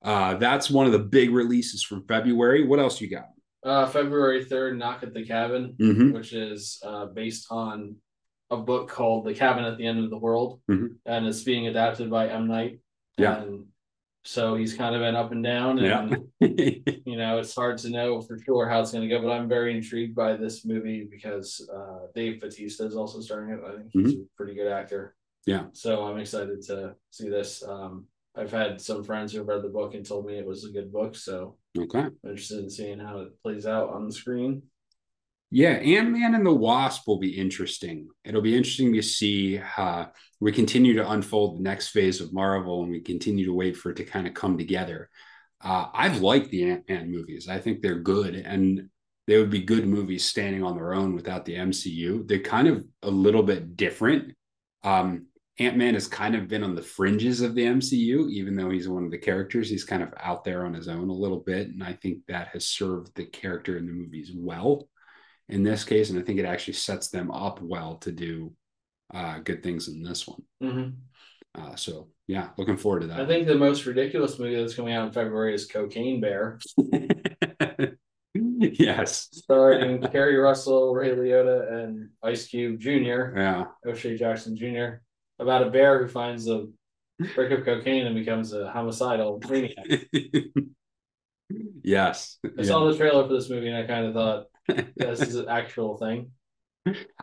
Uh, 0.01 0.35
that's 0.35 0.69
one 0.69 0.85
of 0.85 0.91
the 0.91 0.99
big 0.99 1.31
releases 1.31 1.81
from 1.83 2.05
February. 2.05 2.67
What 2.67 2.79
else 2.79 2.99
you 2.99 3.09
got? 3.09 3.29
Uh, 3.65 3.87
February 3.87 4.45
3rd, 4.45 4.77
Knock 4.77 5.01
at 5.01 5.13
the 5.13 5.25
Cabin, 5.25 5.75
mm-hmm. 5.79 6.11
which 6.11 6.33
is 6.33 6.79
uh, 6.85 7.07
based 7.07 7.47
on 7.49 7.95
a 8.51 8.57
book 8.57 8.89
called 8.89 9.25
The 9.25 9.33
Cabin 9.33 9.65
at 9.65 9.77
the 9.77 9.87
End 9.87 10.03
of 10.03 10.11
the 10.11 10.17
World. 10.17 10.61
Mm-hmm. 10.69 10.87
And 11.07 11.25
it's 11.25 11.43
being 11.43 11.67
adapted 11.67 12.11
by 12.11 12.29
M. 12.29 12.47
Night. 12.47 12.79
Yeah. 13.17 13.41
And 13.41 13.65
so 14.23 14.55
he's 14.55 14.75
kind 14.75 14.95
of 14.95 15.01
been 15.01 15.15
up 15.15 15.31
and 15.31 15.43
down. 15.43 15.79
And, 15.79 16.27
yeah. 16.39 16.47
you 17.05 17.17
know, 17.17 17.39
it's 17.39 17.55
hard 17.55 17.79
to 17.79 17.89
know 17.89 18.21
for 18.21 18.37
sure 18.37 18.69
how 18.69 18.81
it's 18.81 18.91
going 18.91 19.07
to 19.07 19.15
go. 19.15 19.21
But 19.21 19.31
I'm 19.31 19.49
very 19.49 19.75
intrigued 19.75 20.15
by 20.15 20.35
this 20.35 20.63
movie 20.63 21.07
because 21.09 21.67
uh, 21.73 22.07
Dave 22.13 22.41
Bautista 22.41 22.85
is 22.85 22.95
also 22.95 23.19
starring 23.19 23.51
it. 23.51 23.59
I 23.65 23.77
think 23.77 23.89
he's 23.91 24.13
mm-hmm. 24.13 24.21
a 24.21 24.37
pretty 24.37 24.53
good 24.53 24.71
actor. 24.71 25.15
Yeah. 25.47 25.65
So 25.73 26.03
I'm 26.03 26.19
excited 26.19 26.61
to 26.67 26.95
see 27.11 27.29
this. 27.29 27.63
Um, 27.67 28.05
I've 28.37 28.51
had 28.51 28.81
some 28.81 29.03
friends 29.03 29.33
who 29.33 29.43
read 29.43 29.61
the 29.61 29.69
book 29.69 29.93
and 29.93 30.05
told 30.05 30.25
me 30.25 30.37
it 30.37 30.45
was 30.45 30.65
a 30.65 30.71
good 30.71 30.91
book. 30.91 31.15
So 31.15 31.57
okay, 31.77 31.99
I'm 31.99 32.15
interested 32.23 32.59
in 32.59 32.69
seeing 32.69 32.99
how 32.99 33.19
it 33.19 33.41
plays 33.41 33.65
out 33.65 33.89
on 33.89 34.05
the 34.05 34.13
screen. 34.13 34.63
Yeah, 35.51 35.73
Ant 35.73 36.11
Man 36.11 36.35
and 36.35 36.45
the 36.45 36.53
Wasp 36.53 37.07
will 37.07 37.19
be 37.19 37.39
interesting. 37.39 38.09
It'll 38.23 38.41
be 38.41 38.57
interesting 38.57 38.93
to 38.93 39.01
see 39.01 39.55
how 39.55 40.11
we 40.39 40.51
continue 40.51 40.95
to 40.95 41.09
unfold 41.09 41.57
the 41.57 41.63
next 41.63 41.89
phase 41.89 42.19
of 42.19 42.33
Marvel 42.33 42.81
and 42.81 42.91
we 42.91 42.99
continue 42.99 43.45
to 43.45 43.53
wait 43.53 43.77
for 43.77 43.91
it 43.91 43.97
to 43.97 44.03
kind 44.03 44.27
of 44.27 44.33
come 44.33 44.57
together. 44.57 45.09
Uh, 45.63 45.87
I've 45.93 46.21
liked 46.21 46.49
the 46.49 46.69
Ant 46.69 46.89
Man 46.89 47.11
movies. 47.11 47.47
I 47.47 47.59
think 47.59 47.81
they're 47.81 47.99
good 47.99 48.35
and 48.35 48.89
they 49.27 49.37
would 49.37 49.49
be 49.49 49.61
good 49.61 49.87
movies 49.87 50.25
standing 50.25 50.63
on 50.63 50.75
their 50.75 50.93
own 50.93 51.15
without 51.15 51.45
the 51.45 51.55
MCU. 51.55 52.27
They're 52.27 52.39
kind 52.39 52.67
of 52.67 52.85
a 53.01 53.09
little 53.09 53.43
bit 53.43 53.75
different. 53.77 54.33
Um, 54.83 55.27
Ant 55.57 55.77
Man 55.77 55.93
has 55.93 56.07
kind 56.07 56.35
of 56.35 56.49
been 56.49 56.63
on 56.63 56.75
the 56.75 56.81
fringes 56.81 57.39
of 57.39 57.55
the 57.55 57.63
MCU, 57.63 58.29
even 58.29 58.55
though 58.57 58.69
he's 58.69 58.89
one 58.89 59.05
of 59.05 59.11
the 59.11 59.17
characters. 59.17 59.69
He's 59.69 59.85
kind 59.85 60.03
of 60.03 60.13
out 60.19 60.43
there 60.43 60.65
on 60.65 60.73
his 60.73 60.89
own 60.89 61.09
a 61.09 61.13
little 61.13 61.39
bit. 61.39 61.69
And 61.69 61.81
I 61.81 61.93
think 61.93 62.19
that 62.27 62.49
has 62.49 62.67
served 62.67 63.15
the 63.15 63.25
character 63.25 63.77
in 63.77 63.85
the 63.85 63.93
movies 63.93 64.31
well 64.35 64.89
in 65.47 65.63
this 65.63 65.85
case. 65.85 66.09
And 66.09 66.19
I 66.19 66.23
think 66.23 66.39
it 66.39 66.45
actually 66.45 66.73
sets 66.73 67.07
them 67.07 67.31
up 67.31 67.61
well 67.61 67.95
to 67.99 68.11
do 68.11 68.51
uh, 69.13 69.39
good 69.39 69.63
things 69.63 69.87
in 69.87 70.03
this 70.03 70.27
one. 70.27 70.43
Mm-hmm. 70.61 70.89
Uh, 71.61 71.75
so, 71.77 72.09
yeah, 72.27 72.49
looking 72.57 72.75
forward 72.75 73.01
to 73.01 73.07
that. 73.07 73.21
I 73.21 73.25
think 73.25 73.47
the 73.47 73.55
most 73.55 73.85
ridiculous 73.85 74.37
movie 74.37 74.57
that's 74.57 74.75
coming 74.75 74.93
out 74.93 75.07
in 75.07 75.13
February 75.13 75.55
is 75.55 75.67
Cocaine 75.67 76.19
Bear. 76.19 76.59
yes. 78.33 79.29
Starring 79.31 80.01
Keri 80.01 80.35
Russell, 80.35 80.93
Ray 80.93 81.11
Liotta, 81.11 81.71
and 81.71 82.09
Ice 82.23 82.47
Cube 82.47 82.81
Jr. 82.81 83.37
Yeah. 83.37 83.65
O'Shea 83.85 84.17
Jackson 84.17 84.57
Jr 84.57 84.97
about 85.39 85.65
a 85.65 85.69
bear 85.69 86.01
who 86.01 86.07
finds 86.07 86.49
a 86.49 86.67
brick 87.35 87.51
of 87.51 87.65
cocaine 87.65 88.05
and 88.05 88.15
becomes 88.15 88.53
a 88.53 88.69
homicidal 88.69 89.41
maniac. 89.49 89.85
yes. 91.83 92.37
I 92.43 92.49
yeah. 92.57 92.63
saw 92.63 92.85
the 92.85 92.97
trailer 92.97 93.27
for 93.27 93.33
this 93.33 93.49
movie 93.49 93.67
and 93.67 93.77
I 93.77 93.87
kind 93.87 94.05
of 94.05 94.13
thought 94.13 94.45
this 94.95 95.21
is 95.21 95.35
an 95.35 95.49
actual 95.49 95.97
thing. 95.97 96.31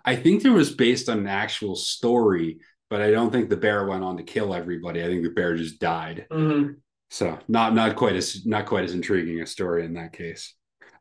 I 0.04 0.16
think 0.16 0.44
it 0.44 0.50
was 0.50 0.74
based 0.74 1.08
on 1.08 1.18
an 1.18 1.28
actual 1.28 1.76
story, 1.76 2.58
but 2.90 3.00
I 3.00 3.10
don't 3.10 3.30
think 3.30 3.48
the 3.48 3.56
bear 3.56 3.86
went 3.86 4.02
on 4.02 4.16
to 4.16 4.22
kill 4.22 4.54
everybody. 4.54 5.02
I 5.02 5.06
think 5.06 5.22
the 5.22 5.30
bear 5.30 5.56
just 5.56 5.78
died. 5.78 6.26
Mm-hmm. 6.30 6.72
So 7.10 7.38
not 7.46 7.74
not 7.74 7.94
quite 7.94 8.16
as 8.16 8.44
not 8.46 8.66
quite 8.66 8.84
as 8.84 8.94
intriguing 8.94 9.40
a 9.40 9.46
story 9.46 9.84
in 9.84 9.94
that 9.94 10.12
case. 10.12 10.54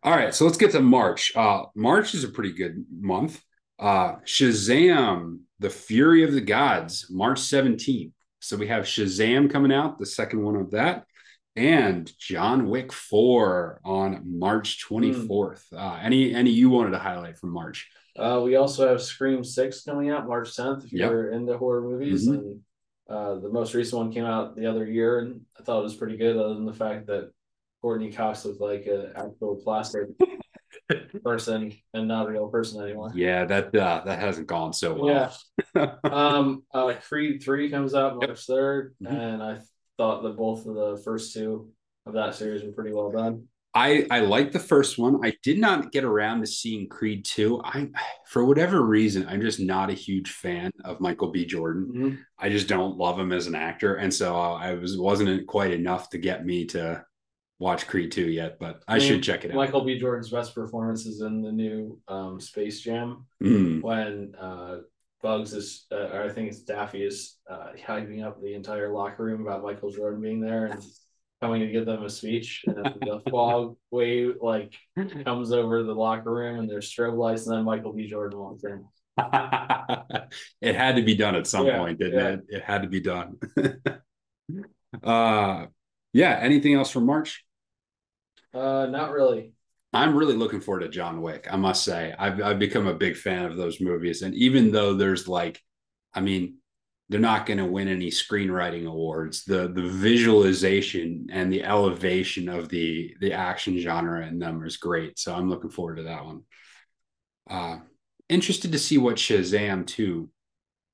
All 0.03 0.15
right, 0.15 0.33
so 0.33 0.45
let's 0.45 0.57
get 0.57 0.71
to 0.71 0.81
March. 0.81 1.31
Uh, 1.35 1.63
March 1.75 2.13
is 2.13 2.23
a 2.23 2.29
pretty 2.29 2.53
good 2.53 2.85
month. 2.91 3.41
Uh, 3.79 4.15
Shazam 4.25 5.39
The 5.61 5.69
Fury 5.69 6.23
of 6.23 6.33
the 6.33 6.41
Gods, 6.41 7.05
March 7.11 7.39
17th. 7.39 8.11
So 8.39 8.57
we 8.57 8.67
have 8.67 8.85
Shazam 8.85 9.49
coming 9.49 9.71
out, 9.71 9.99
the 9.99 10.07
second 10.07 10.41
one 10.41 10.55
of 10.55 10.71
that, 10.71 11.05
and 11.55 12.11
John 12.17 12.67
Wick 12.67 12.91
4 12.91 13.81
on 13.85 14.23
March 14.25 14.83
24th. 14.83 15.61
Mm. 15.71 15.77
Uh, 15.77 15.99
any 16.01 16.33
any 16.33 16.49
you 16.49 16.71
wanted 16.71 16.91
to 16.91 16.97
highlight 16.97 17.37
from 17.37 17.51
March? 17.51 17.91
Uh, 18.17 18.41
we 18.43 18.55
also 18.55 18.87
have 18.87 19.03
Scream 19.03 19.43
6 19.43 19.83
coming 19.83 20.09
out 20.09 20.27
March 20.27 20.49
10th 20.49 20.85
if 20.85 20.93
you're 20.93 21.29
into 21.29 21.55
horror 21.59 21.81
movies. 21.81 22.27
Mm-hmm. 22.27 22.39
And 22.39 22.61
uh, 23.07 23.35
the 23.35 23.49
most 23.49 23.75
recent 23.75 24.01
one 24.01 24.11
came 24.11 24.25
out 24.25 24.55
the 24.55 24.65
other 24.65 24.87
year, 24.87 25.19
and 25.19 25.41
I 25.59 25.63
thought 25.63 25.81
it 25.81 25.83
was 25.83 25.95
pretty 25.95 26.17
good, 26.17 26.37
other 26.37 26.55
than 26.55 26.65
the 26.65 26.73
fact 26.73 27.05
that 27.05 27.31
Courteney 27.83 28.11
Cox 28.11 28.45
looked 28.45 28.61
like 28.61 28.87
an 28.87 29.11
actual 29.15 29.61
plastic 29.63 30.07
person 31.23 31.73
and 31.93 32.07
not 32.07 32.27
a 32.27 32.31
real 32.31 32.47
person 32.47 32.81
anymore. 32.81 33.11
Yeah, 33.13 33.45
that 33.45 33.75
uh, 33.75 34.01
that 34.05 34.19
hasn't 34.19 34.47
gone 34.47 34.73
so 34.73 34.93
well. 34.93 35.33
Yeah. 35.75 35.95
um, 36.03 36.63
uh, 36.73 36.93
Creed 37.07 37.43
three 37.43 37.69
comes 37.69 37.93
out 37.93 38.15
March 38.15 38.45
3rd 38.47 38.91
mm-hmm. 39.01 39.15
and 39.15 39.43
I 39.43 39.59
thought 39.97 40.23
that 40.23 40.37
both 40.37 40.65
of 40.65 40.75
the 40.75 41.01
first 41.03 41.33
two 41.33 41.69
of 42.05 42.13
that 42.13 42.35
series 42.35 42.63
were 42.63 42.71
pretty 42.71 42.93
well 42.93 43.11
done. 43.11 43.47
I 43.73 44.05
I 44.11 44.19
like 44.19 44.51
the 44.51 44.59
first 44.59 44.97
one. 44.97 45.25
I 45.25 45.33
did 45.43 45.57
not 45.57 45.91
get 45.91 46.03
around 46.03 46.41
to 46.41 46.47
seeing 46.47 46.89
Creed 46.89 47.23
2. 47.23 47.61
I 47.63 47.89
for 48.27 48.43
whatever 48.43 48.81
reason, 48.81 49.25
I'm 49.29 49.41
just 49.41 49.59
not 49.59 49.89
a 49.89 49.93
huge 49.93 50.31
fan 50.31 50.71
of 50.83 50.99
Michael 50.99 51.31
B. 51.31 51.45
Jordan. 51.45 51.91
Mm-hmm. 51.93 52.15
I 52.37 52.49
just 52.49 52.67
don't 52.67 52.97
love 52.97 53.17
him 53.17 53.31
as 53.31 53.47
an 53.47 53.55
actor, 53.55 53.95
and 53.95 54.13
so 54.13 54.35
I 54.35 54.73
was 54.73 54.97
wasn't 54.97 55.47
quite 55.47 55.71
enough 55.71 56.09
to 56.09 56.17
get 56.17 56.45
me 56.45 56.65
to 56.67 57.05
watch 57.61 57.85
Creed 57.85 58.11
2 58.11 58.27
yet, 58.27 58.57
but 58.59 58.81
I, 58.87 58.95
I 58.95 58.97
mean, 58.97 59.07
should 59.07 59.23
check 59.23 59.45
it 59.45 59.51
out. 59.51 59.55
Michael 59.55 59.85
B. 59.85 59.99
Jordan's 59.99 60.31
best 60.31 60.55
performance 60.55 61.05
is 61.05 61.21
in 61.21 61.43
the 61.43 61.51
new 61.51 61.99
um, 62.07 62.39
Space 62.39 62.81
Jam 62.81 63.27
mm. 63.41 63.83
when 63.83 64.33
uh, 64.35 64.77
Bugs 65.21 65.53
is, 65.53 65.85
uh, 65.91 66.09
or 66.11 66.23
I 66.23 66.29
think 66.29 66.49
it's 66.49 66.63
Daffy 66.63 67.03
is 67.03 67.37
uh, 67.47 67.67
hyping 67.87 68.25
up 68.25 68.41
the 68.41 68.55
entire 68.55 68.91
locker 68.91 69.23
room 69.23 69.41
about 69.41 69.61
Michael 69.61 69.91
Jordan 69.91 70.19
being 70.19 70.41
there 70.41 70.65
and 70.65 70.83
coming 71.39 71.61
to 71.61 71.67
give 71.67 71.85
them 71.85 72.03
a 72.03 72.09
speech. 72.09 72.63
And 72.65 72.83
the 72.99 73.21
fog 73.29 73.77
wave 73.91 74.37
like 74.41 74.73
comes 75.23 75.51
over 75.51 75.83
the 75.83 75.93
locker 75.93 76.33
room 76.33 76.59
and 76.59 76.69
there's 76.69 76.91
strobe 76.91 77.15
lights, 77.15 77.45
and 77.45 77.55
then 77.55 77.63
Michael 77.63 77.93
B. 77.93 78.07
Jordan 78.07 78.39
walks 78.39 78.63
in. 78.63 78.83
it 80.61 80.75
had 80.75 80.95
to 80.95 81.03
be 81.03 81.13
done 81.13 81.35
at 81.35 81.45
some 81.45 81.67
yeah, 81.67 81.77
point, 81.77 81.99
didn't 81.99 82.19
yeah. 82.19 82.29
it? 82.29 82.41
It 82.49 82.63
had 82.63 82.81
to 82.81 82.87
be 82.87 83.01
done. 83.01 83.35
uh 85.03 85.67
yeah. 86.13 86.39
Anything 86.41 86.73
else 86.73 86.89
from 86.89 87.05
March? 87.05 87.45
Uh, 88.53 88.87
not 88.87 89.11
really. 89.11 89.53
I'm 89.93 90.15
really 90.15 90.35
looking 90.35 90.61
forward 90.61 90.81
to 90.81 90.89
John 90.89 91.21
Wick. 91.21 91.47
I 91.51 91.57
must 91.57 91.83
say, 91.83 92.13
I've 92.17 92.41
I've 92.41 92.59
become 92.59 92.87
a 92.87 92.93
big 92.93 93.17
fan 93.17 93.45
of 93.45 93.57
those 93.57 93.81
movies, 93.81 94.21
and 94.21 94.33
even 94.35 94.71
though 94.71 94.93
there's 94.93 95.27
like, 95.27 95.61
I 96.13 96.21
mean, 96.21 96.57
they're 97.09 97.19
not 97.19 97.45
going 97.45 97.57
to 97.57 97.65
win 97.65 97.89
any 97.89 98.09
screenwriting 98.09 98.87
awards. 98.87 99.43
The 99.43 99.67
the 99.67 99.89
visualization 99.89 101.27
and 101.29 101.51
the 101.51 101.63
elevation 101.63 102.47
of 102.47 102.69
the 102.69 103.13
the 103.19 103.33
action 103.33 103.77
genre 103.79 104.25
in 104.25 104.39
them 104.39 104.65
is 104.65 104.77
great. 104.77 105.19
So 105.19 105.35
I'm 105.35 105.49
looking 105.49 105.71
forward 105.71 105.97
to 105.97 106.03
that 106.03 106.23
one. 106.23 106.43
Uh, 107.49 107.79
interested 108.29 108.71
to 108.71 108.79
see 108.79 108.97
what 108.97 109.17
Shazam 109.17 109.85
2 109.85 110.29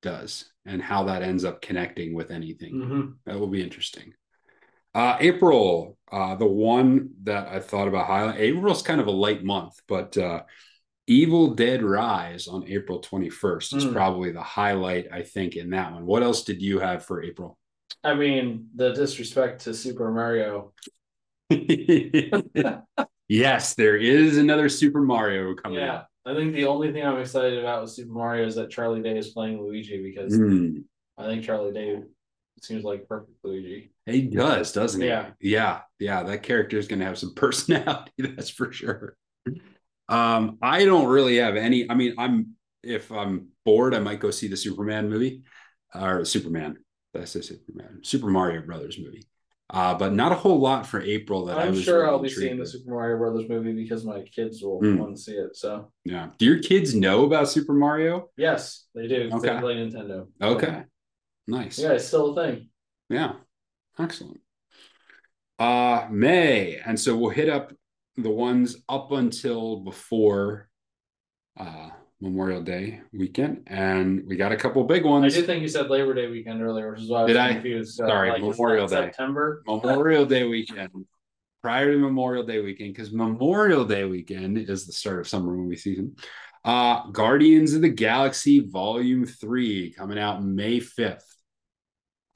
does 0.02 0.46
and 0.66 0.82
how 0.82 1.04
that 1.04 1.22
ends 1.22 1.44
up 1.44 1.62
connecting 1.62 2.14
with 2.14 2.32
anything. 2.32 2.74
Mm-hmm. 2.74 3.10
That 3.26 3.38
will 3.38 3.46
be 3.46 3.62
interesting. 3.62 4.12
Uh, 4.98 5.16
April, 5.20 5.96
uh, 6.10 6.34
the 6.34 6.44
one 6.44 7.10
that 7.22 7.46
I 7.46 7.60
thought 7.60 7.86
about 7.86 8.08
highlighting. 8.08 8.40
April's 8.40 8.82
kind 8.82 9.00
of 9.00 9.06
a 9.06 9.12
light 9.12 9.44
month, 9.44 9.80
but 9.86 10.18
uh, 10.18 10.42
Evil 11.06 11.54
Dead 11.54 11.84
Rise 11.84 12.48
on 12.48 12.66
April 12.66 13.00
21st 13.00 13.76
is 13.76 13.86
mm. 13.86 13.92
probably 13.92 14.32
the 14.32 14.42
highlight, 14.42 15.06
I 15.12 15.22
think, 15.22 15.54
in 15.54 15.70
that 15.70 15.92
one. 15.92 16.04
What 16.04 16.24
else 16.24 16.42
did 16.42 16.60
you 16.60 16.80
have 16.80 17.04
for 17.04 17.22
April? 17.22 17.56
I 18.02 18.14
mean, 18.14 18.70
the 18.74 18.92
disrespect 18.92 19.62
to 19.62 19.74
Super 19.74 20.10
Mario. 20.10 20.72
yes, 23.28 23.74
there 23.76 23.96
is 23.96 24.36
another 24.36 24.68
Super 24.68 25.00
Mario 25.00 25.54
coming 25.54 25.78
yeah, 25.78 25.94
out. 25.94 26.06
I 26.26 26.34
think 26.34 26.54
the 26.54 26.66
only 26.66 26.92
thing 26.92 27.06
I'm 27.06 27.20
excited 27.20 27.60
about 27.60 27.82
with 27.82 27.92
Super 27.92 28.14
Mario 28.14 28.48
is 28.48 28.56
that 28.56 28.70
Charlie 28.70 29.02
Day 29.02 29.16
is 29.16 29.28
playing 29.28 29.62
Luigi 29.62 30.02
because 30.02 30.36
mm. 30.36 30.82
I 31.16 31.26
think 31.26 31.44
Charlie 31.44 31.72
Day 31.72 32.02
seems 32.64 32.84
like 32.84 33.08
perfect 33.08 33.38
Luigi. 33.42 33.92
He 34.06 34.22
does, 34.22 34.72
doesn't 34.72 35.00
he? 35.00 35.08
Yeah. 35.08 35.30
Yeah. 35.40 35.80
Yeah. 35.98 36.22
That 36.22 36.42
character 36.42 36.78
is 36.78 36.88
going 36.88 37.00
to 37.00 37.06
have 37.06 37.18
some 37.18 37.34
personality. 37.36 38.12
That's 38.18 38.50
for 38.50 38.72
sure. 38.72 39.16
Um, 40.08 40.58
I 40.62 40.84
don't 40.84 41.06
really 41.06 41.36
have 41.36 41.56
any. 41.56 41.90
I 41.90 41.94
mean, 41.94 42.14
I'm 42.18 42.54
if 42.82 43.10
I'm 43.10 43.48
bored, 43.64 43.94
I 43.94 43.98
might 43.98 44.20
go 44.20 44.30
see 44.30 44.48
the 44.48 44.56
Superman 44.56 45.10
movie 45.10 45.42
or 45.94 46.24
Superman. 46.24 46.78
That's 47.14 47.34
a 47.34 47.42
Superman, 47.42 48.00
Super 48.02 48.28
Mario 48.28 48.62
Brothers 48.62 48.98
movie. 48.98 49.26
Uh, 49.70 49.94
but 49.94 50.14
not 50.14 50.32
a 50.32 50.34
whole 50.34 50.58
lot 50.58 50.86
for 50.86 51.02
April 51.02 51.44
that 51.44 51.58
I'm 51.58 51.68
I 51.68 51.70
was 51.70 51.82
sure 51.82 52.00
really 52.00 52.08
I'll 52.10 52.18
be 52.20 52.30
seeing 52.30 52.58
with. 52.58 52.72
the 52.72 52.78
Super 52.78 52.90
Mario 52.90 53.18
Brothers 53.18 53.50
movie 53.50 53.74
because 53.74 54.02
my 54.02 54.22
kids 54.22 54.62
will 54.62 54.80
mm. 54.80 54.98
want 54.98 55.16
to 55.16 55.20
see 55.20 55.34
it. 55.34 55.56
So 55.56 55.92
yeah, 56.06 56.30
do 56.38 56.46
your 56.46 56.60
kids 56.60 56.94
know 56.94 57.24
about 57.24 57.50
Super 57.50 57.74
Mario? 57.74 58.30
Yes, 58.38 58.86
they 58.94 59.06
do. 59.06 59.28
Okay. 59.30 59.54
They 59.54 59.60
play 59.60 59.74
Nintendo. 59.74 60.26
Okay, 60.40 60.84
nice. 61.48 61.78
Yeah, 61.78 61.92
it's 61.92 62.06
still 62.06 62.38
a 62.38 62.46
thing. 62.46 62.68
Yeah, 63.08 63.32
excellent. 63.98 64.40
Uh, 65.58 66.06
May, 66.10 66.76
and 66.76 66.98
so 67.00 67.16
we'll 67.16 67.30
hit 67.30 67.48
up 67.48 67.72
the 68.16 68.30
ones 68.30 68.76
up 68.88 69.10
until 69.10 69.80
before 69.80 70.68
uh 71.58 71.90
Memorial 72.20 72.62
Day 72.62 73.00
weekend, 73.12 73.62
and 73.68 74.24
we 74.26 74.34
got 74.34 74.50
a 74.50 74.56
couple 74.56 74.82
big 74.82 75.04
ones. 75.04 75.36
I 75.36 75.38
did 75.38 75.46
think 75.46 75.62
you 75.62 75.68
said 75.68 75.88
Labor 75.88 76.14
Day 76.14 76.28
weekend 76.28 76.60
earlier, 76.60 76.90
which 76.90 77.02
is 77.02 77.08
why 77.08 77.20
I 77.20 77.24
was 77.24 77.32
did 77.32 77.52
confused. 77.52 78.00
I? 78.00 78.08
Sorry, 78.08 78.30
like, 78.30 78.42
Memorial 78.42 78.88
Day, 78.88 79.06
September, 79.06 79.62
Memorial 79.66 80.26
Day 80.26 80.42
weekend, 80.42 80.90
prior 81.62 81.92
to 81.92 81.98
Memorial 81.98 82.42
Day 82.42 82.60
weekend, 82.60 82.92
because 82.92 83.12
Memorial 83.12 83.84
Day 83.84 84.04
weekend 84.04 84.58
is 84.58 84.84
the 84.84 84.92
start 84.92 85.20
of 85.20 85.28
summer 85.28 85.52
movie 85.52 85.76
season. 85.76 86.16
Uh, 86.64 87.06
Guardians 87.10 87.72
of 87.74 87.82
the 87.82 87.88
Galaxy 87.88 88.60
Volume 88.60 89.24
Three 89.24 89.92
coming 89.92 90.18
out 90.18 90.42
May 90.42 90.80
fifth. 90.80 91.27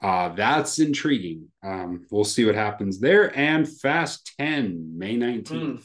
Uh, 0.03 0.29
that's 0.29 0.79
intriguing. 0.79 1.47
Um, 1.63 2.05
we'll 2.11 2.25
see 2.25 2.43
what 2.43 2.55
happens 2.55 2.99
there. 2.99 3.35
And 3.37 3.67
Fast 3.67 4.33
10, 4.37 4.97
May 4.97 5.15
19th. 5.15 5.47
Mm. 5.47 5.83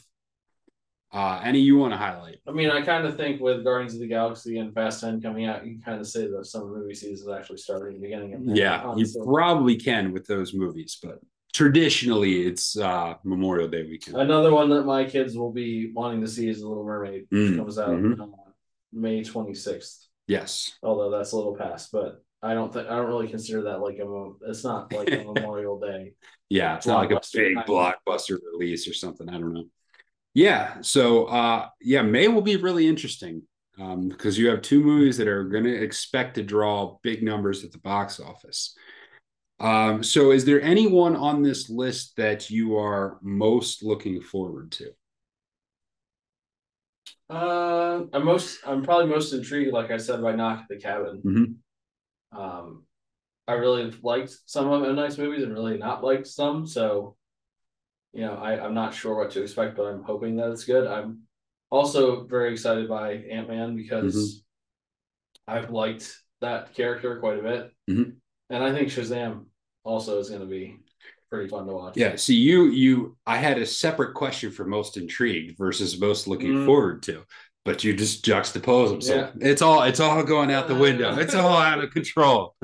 Uh, 1.11 1.41
any 1.43 1.59
you 1.59 1.77
want 1.77 1.93
to 1.93 1.97
highlight? 1.97 2.37
I 2.47 2.51
mean, 2.51 2.69
I 2.69 2.81
kind 2.81 3.07
of 3.07 3.17
think 3.17 3.41
with 3.41 3.63
Guardians 3.63 3.95
of 3.95 4.01
the 4.01 4.07
Galaxy 4.07 4.59
and 4.59 4.73
Fast 4.73 5.01
10 5.01 5.21
coming 5.21 5.45
out, 5.45 5.65
you 5.65 5.73
can 5.73 5.81
kind 5.81 5.99
of 5.99 6.05
say 6.05 6.27
that 6.27 6.45
summer 6.45 6.67
movie 6.67 6.93
season 6.93 7.27
is 7.27 7.35
actually 7.35 7.57
starting 7.57 7.95
the 7.95 8.01
beginning 8.01 8.33
of 8.33 8.41
Yeah, 8.55 8.83
honestly. 8.83 9.21
you 9.21 9.25
probably 9.25 9.75
can 9.75 10.11
with 10.11 10.27
those 10.27 10.53
movies, 10.53 10.99
but 11.01 11.19
traditionally 11.53 12.45
it's 12.45 12.77
uh, 12.77 13.15
Memorial 13.23 13.69
Day 13.69 13.83
weekend. 13.83 14.17
Another 14.17 14.53
one 14.53 14.69
that 14.69 14.83
my 14.83 15.03
kids 15.05 15.35
will 15.35 15.51
be 15.51 15.91
wanting 15.93 16.21
to 16.21 16.27
see 16.27 16.47
is 16.47 16.59
The 16.59 16.67
Little 16.67 16.85
Mermaid, 16.85 17.25
which 17.29 17.51
mm. 17.53 17.57
comes 17.57 17.79
out 17.79 17.89
mm-hmm. 17.89 18.31
May 18.93 19.21
26th. 19.21 20.05
Yes. 20.27 20.73
Although 20.83 21.09
that's 21.09 21.31
a 21.31 21.37
little 21.37 21.55
past, 21.55 21.91
but 21.91 22.21
I 22.41 22.53
don't 22.53 22.71
think 22.71 22.87
I 22.87 22.95
don't 22.95 23.07
really 23.07 23.27
consider 23.27 23.63
that 23.63 23.81
like 23.81 23.97
a 23.97 24.31
it's 24.49 24.63
not 24.63 24.93
like 24.93 25.11
a 25.11 25.23
Memorial 25.33 25.79
Day. 25.79 26.13
Yeah, 26.49 26.77
it's 26.77 26.87
not 26.87 26.99
like 26.99 27.11
a 27.11 27.21
big 27.33 27.57
blockbuster 27.57 28.37
release 28.53 28.87
or 28.87 28.93
something. 28.93 29.29
I 29.29 29.33
don't 29.33 29.53
know. 29.53 29.65
Yeah, 30.33 30.81
so 30.81 31.25
uh 31.25 31.67
yeah, 31.81 32.01
May 32.01 32.27
will 32.27 32.41
be 32.41 32.55
really 32.55 32.87
interesting 32.87 33.43
um, 33.79 34.09
because 34.09 34.37
you 34.37 34.49
have 34.49 34.61
two 34.61 34.83
movies 34.83 35.17
that 35.17 35.27
are 35.27 35.45
going 35.45 35.63
to 35.63 35.73
expect 35.73 36.35
to 36.35 36.43
draw 36.43 36.97
big 37.01 37.23
numbers 37.23 37.63
at 37.63 37.71
the 37.71 37.77
box 37.79 38.19
office. 38.19 38.75
Um, 39.59 40.03
so 40.03 40.31
is 40.31 40.45
there 40.45 40.61
anyone 40.61 41.15
on 41.15 41.41
this 41.41 41.69
list 41.69 42.15
that 42.17 42.49
you 42.49 42.77
are 42.77 43.19
most 43.21 43.83
looking 43.83 44.21
forward 44.21 44.71
to? 44.73 44.91
Uh, 47.29 48.05
I'm 48.11 48.25
most 48.25 48.59
I'm 48.65 48.83
probably 48.83 49.07
most 49.07 49.33
intrigued, 49.33 49.71
like 49.71 49.91
I 49.91 49.97
said, 49.97 50.21
by 50.21 50.33
Knock 50.33 50.61
at 50.61 50.67
the 50.69 50.77
Cabin. 50.77 51.21
Mm-hmm. 51.23 51.43
Um, 52.31 52.83
I 53.47 53.53
really 53.53 53.91
liked 54.03 54.35
some 54.45 54.71
of 54.71 54.83
M 54.83 54.95
Night's 54.95 55.17
movies 55.17 55.43
and 55.43 55.53
really 55.53 55.77
not 55.77 56.03
liked 56.03 56.27
some. 56.27 56.67
So, 56.67 57.15
you 58.13 58.21
know, 58.21 58.35
I, 58.35 58.63
I'm 58.63 58.73
not 58.73 58.93
sure 58.93 59.15
what 59.15 59.31
to 59.31 59.41
expect, 59.41 59.75
but 59.75 59.87
I'm 59.87 60.03
hoping 60.03 60.35
that 60.37 60.51
it's 60.51 60.65
good. 60.65 60.85
I'm 60.87 61.21
also 61.71 62.25
very 62.25 62.51
excited 62.51 62.87
by 62.87 63.13
Ant 63.13 63.47
Man 63.47 63.75
because 63.75 64.43
mm-hmm. 65.47 65.55
I've 65.55 65.71
liked 65.71 66.15
that 66.41 66.73
character 66.73 67.19
quite 67.19 67.39
a 67.39 67.43
bit. 67.43 67.71
Mm-hmm. 67.89 68.11
And 68.51 68.63
I 68.63 68.71
think 68.71 68.89
Shazam 68.89 69.45
also 69.83 70.19
is 70.19 70.29
going 70.29 70.41
to 70.41 70.47
be 70.47 70.77
pretty 71.29 71.49
fun 71.49 71.67
to 71.67 71.73
watch. 71.73 71.97
Yeah. 71.97 72.15
See, 72.15 72.35
you, 72.35 72.65
you, 72.65 73.17
I 73.25 73.37
had 73.37 73.59
a 73.59 73.65
separate 73.65 74.15
question 74.15 74.51
for 74.51 74.65
most 74.65 74.97
intrigued 74.97 75.57
versus 75.57 75.99
most 75.99 76.27
looking 76.27 76.53
mm. 76.53 76.65
forward 76.65 77.03
to 77.03 77.23
but 77.69 77.83
you 77.83 77.93
just 77.93 78.25
juxtapose 78.25 78.89
them. 78.89 78.99
So 78.99 79.15
yeah. 79.15 79.29
it's 79.41 79.61
all 79.61 79.83
it's 79.83 79.99
all 79.99 80.23
going 80.23 80.51
out 80.51 80.67
the 80.67 80.73
window. 80.73 81.15
It's 81.19 81.35
all 81.35 81.55
out 81.55 81.83
of 81.83 81.91
control. 81.91 82.55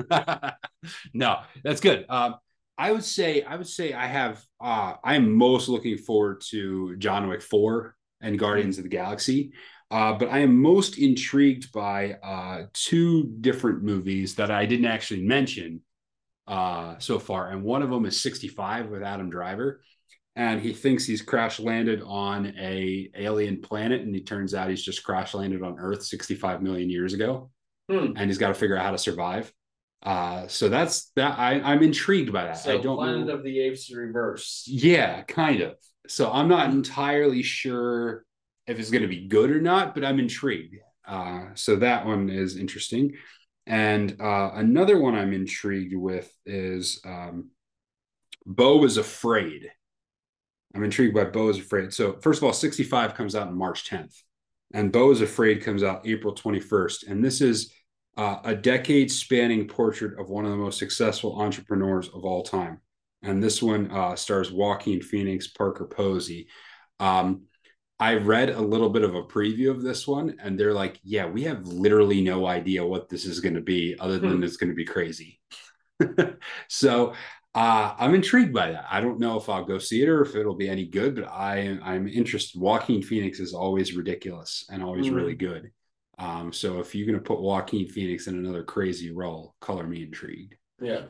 no, 1.14 1.42
that's 1.62 1.80
good. 1.80 2.06
Um, 2.08 2.34
I 2.76 2.90
would 2.90 3.04
say 3.04 3.42
I 3.42 3.54
would 3.54 3.68
say 3.68 3.92
I 3.92 4.08
have 4.08 4.44
uh, 4.60 4.94
I'm 5.04 5.32
most 5.32 5.68
looking 5.68 5.96
forward 5.96 6.40
to 6.48 6.96
John 6.96 7.28
Wick 7.28 7.40
4 7.40 7.94
and 8.20 8.36
Guardians 8.36 8.78
of 8.78 8.82
the 8.82 8.90
Galaxy. 8.90 9.52
Uh, 9.92 10.14
but 10.14 10.28
I 10.28 10.40
am 10.40 10.60
most 10.60 10.98
intrigued 10.98 11.70
by 11.70 12.14
uh, 12.14 12.64
two 12.72 13.32
different 13.40 13.84
movies 13.84 14.34
that 14.34 14.50
I 14.50 14.66
didn't 14.66 14.86
actually 14.86 15.22
mention 15.22 15.82
uh, 16.48 16.98
so 16.98 17.20
far. 17.20 17.50
And 17.50 17.62
one 17.62 17.82
of 17.82 17.90
them 17.90 18.06
is 18.06 18.20
65 18.20 18.88
with 18.88 19.04
Adam 19.04 19.30
Driver. 19.30 19.82
And 20.36 20.60
he 20.60 20.72
thinks 20.74 21.06
he's 21.06 21.22
crash 21.22 21.58
landed 21.58 22.02
on 22.06 22.54
a 22.58 23.10
alien 23.16 23.62
planet, 23.62 24.02
and 24.02 24.14
he 24.14 24.22
turns 24.22 24.54
out 24.54 24.68
he's 24.68 24.82
just 24.84 25.02
crash 25.02 25.32
landed 25.34 25.62
on 25.62 25.76
Earth 25.78 26.02
65 26.04 26.62
million 26.62 26.90
years 26.90 27.14
ago, 27.14 27.50
Hmm. 27.90 28.12
and 28.16 28.28
he's 28.30 28.36
got 28.38 28.48
to 28.48 28.54
figure 28.54 28.76
out 28.76 28.84
how 28.84 28.90
to 28.90 28.98
survive. 28.98 29.50
Uh, 30.02 30.46
so 30.46 30.68
that's 30.68 31.10
that. 31.16 31.38
I, 31.38 31.54
I'm 31.60 31.82
intrigued 31.82 32.32
by 32.32 32.44
that. 32.44 32.58
So 32.58 32.74
I 32.78 32.82
don't 32.82 32.96
Planet 32.98 33.26
know. 33.28 33.32
of 33.34 33.44
the 33.44 33.60
Apes 33.60 33.90
reverse. 33.92 34.64
Yeah, 34.66 35.22
kind 35.22 35.62
of. 35.62 35.76
So 36.06 36.30
I'm 36.30 36.48
not 36.48 36.70
entirely 36.70 37.42
sure 37.42 38.24
if 38.66 38.78
it's 38.78 38.90
going 38.90 39.02
to 39.02 39.08
be 39.08 39.26
good 39.26 39.50
or 39.50 39.60
not, 39.60 39.94
but 39.94 40.04
I'm 40.04 40.18
intrigued. 40.20 40.76
Uh, 41.08 41.46
so 41.54 41.76
that 41.76 42.04
one 42.04 42.28
is 42.28 42.56
interesting. 42.56 43.14
And 43.66 44.20
uh, 44.20 44.50
another 44.54 45.00
one 45.00 45.14
I'm 45.14 45.32
intrigued 45.32 45.94
with 45.96 46.30
is 46.44 47.00
um, 47.04 47.50
Beau 48.44 48.84
is 48.84 48.96
Afraid. 48.98 49.70
I'm 50.76 50.84
intrigued 50.84 51.14
by 51.14 51.24
Beau 51.24 51.48
is 51.48 51.58
Afraid. 51.58 51.92
So, 51.94 52.18
first 52.20 52.38
of 52.38 52.44
all, 52.44 52.52
65 52.52 53.14
comes 53.14 53.34
out 53.34 53.48
on 53.48 53.56
March 53.56 53.88
10th, 53.88 54.22
and 54.74 54.92
Beau 54.92 55.10
is 55.10 55.22
Afraid 55.22 55.64
comes 55.64 55.82
out 55.82 56.06
April 56.06 56.34
21st. 56.34 57.08
And 57.08 57.24
this 57.24 57.40
is 57.40 57.72
uh, 58.18 58.40
a 58.44 58.54
decade 58.54 59.10
spanning 59.10 59.66
portrait 59.68 60.18
of 60.20 60.28
one 60.28 60.44
of 60.44 60.50
the 60.50 60.56
most 60.56 60.78
successful 60.78 61.40
entrepreneurs 61.40 62.08
of 62.08 62.24
all 62.24 62.42
time. 62.42 62.80
And 63.22 63.42
this 63.42 63.62
one 63.62 63.90
uh, 63.90 64.16
stars 64.16 64.52
Joaquin 64.52 65.00
Phoenix, 65.00 65.48
Parker 65.48 65.86
Posey. 65.86 66.48
Um, 67.00 67.44
I 67.98 68.16
read 68.16 68.50
a 68.50 68.60
little 68.60 68.90
bit 68.90 69.02
of 69.02 69.14
a 69.14 69.22
preview 69.22 69.70
of 69.70 69.82
this 69.82 70.06
one, 70.06 70.36
and 70.42 70.60
they're 70.60 70.74
like, 70.74 71.00
"Yeah, 71.02 71.24
we 71.24 71.44
have 71.44 71.66
literally 71.66 72.20
no 72.20 72.46
idea 72.46 72.84
what 72.84 73.08
this 73.08 73.24
is 73.24 73.40
going 73.40 73.54
to 73.54 73.62
be, 73.62 73.96
other 73.98 74.18
than 74.18 74.36
Hmm. 74.36 74.44
it's 74.44 74.58
going 74.58 74.68
to 74.68 74.76
be 74.76 74.84
crazy." 74.84 75.40
so 76.68 77.14
uh, 77.56 77.94
I'm 77.98 78.14
intrigued 78.14 78.52
by 78.52 78.70
that. 78.72 78.84
I 78.90 79.00
don't 79.00 79.18
know 79.18 79.36
if 79.38 79.48
I'll 79.48 79.64
go 79.64 79.78
see 79.78 80.02
it 80.02 80.08
or 80.08 80.22
if 80.22 80.34
it'll 80.36 80.54
be 80.54 80.68
any 80.68 80.86
good, 80.86 81.14
but 81.16 81.24
I 81.24 81.78
I'm 81.82 82.06
interested. 82.06 82.60
Joaquin 82.60 83.02
Phoenix 83.02 83.40
is 83.40 83.54
always 83.54 83.94
ridiculous 83.96 84.64
and 84.70 84.82
always 84.82 85.06
Mhm. 85.06 85.14
really 85.16 85.34
good. 85.34 85.72
Um, 86.18 86.52
so 86.52 86.80
if 86.80 86.94
you're 86.94 87.06
going 87.06 87.18
to 87.18 87.24
put 87.24 87.40
Joaquin 87.40 87.86
Phoenix 87.88 88.26
in 88.26 88.34
another 88.36 88.62
crazy 88.62 89.10
role, 89.10 89.54
color 89.60 89.86
me 89.86 90.02
intrigued. 90.02 90.54
Yeah. 90.80 91.06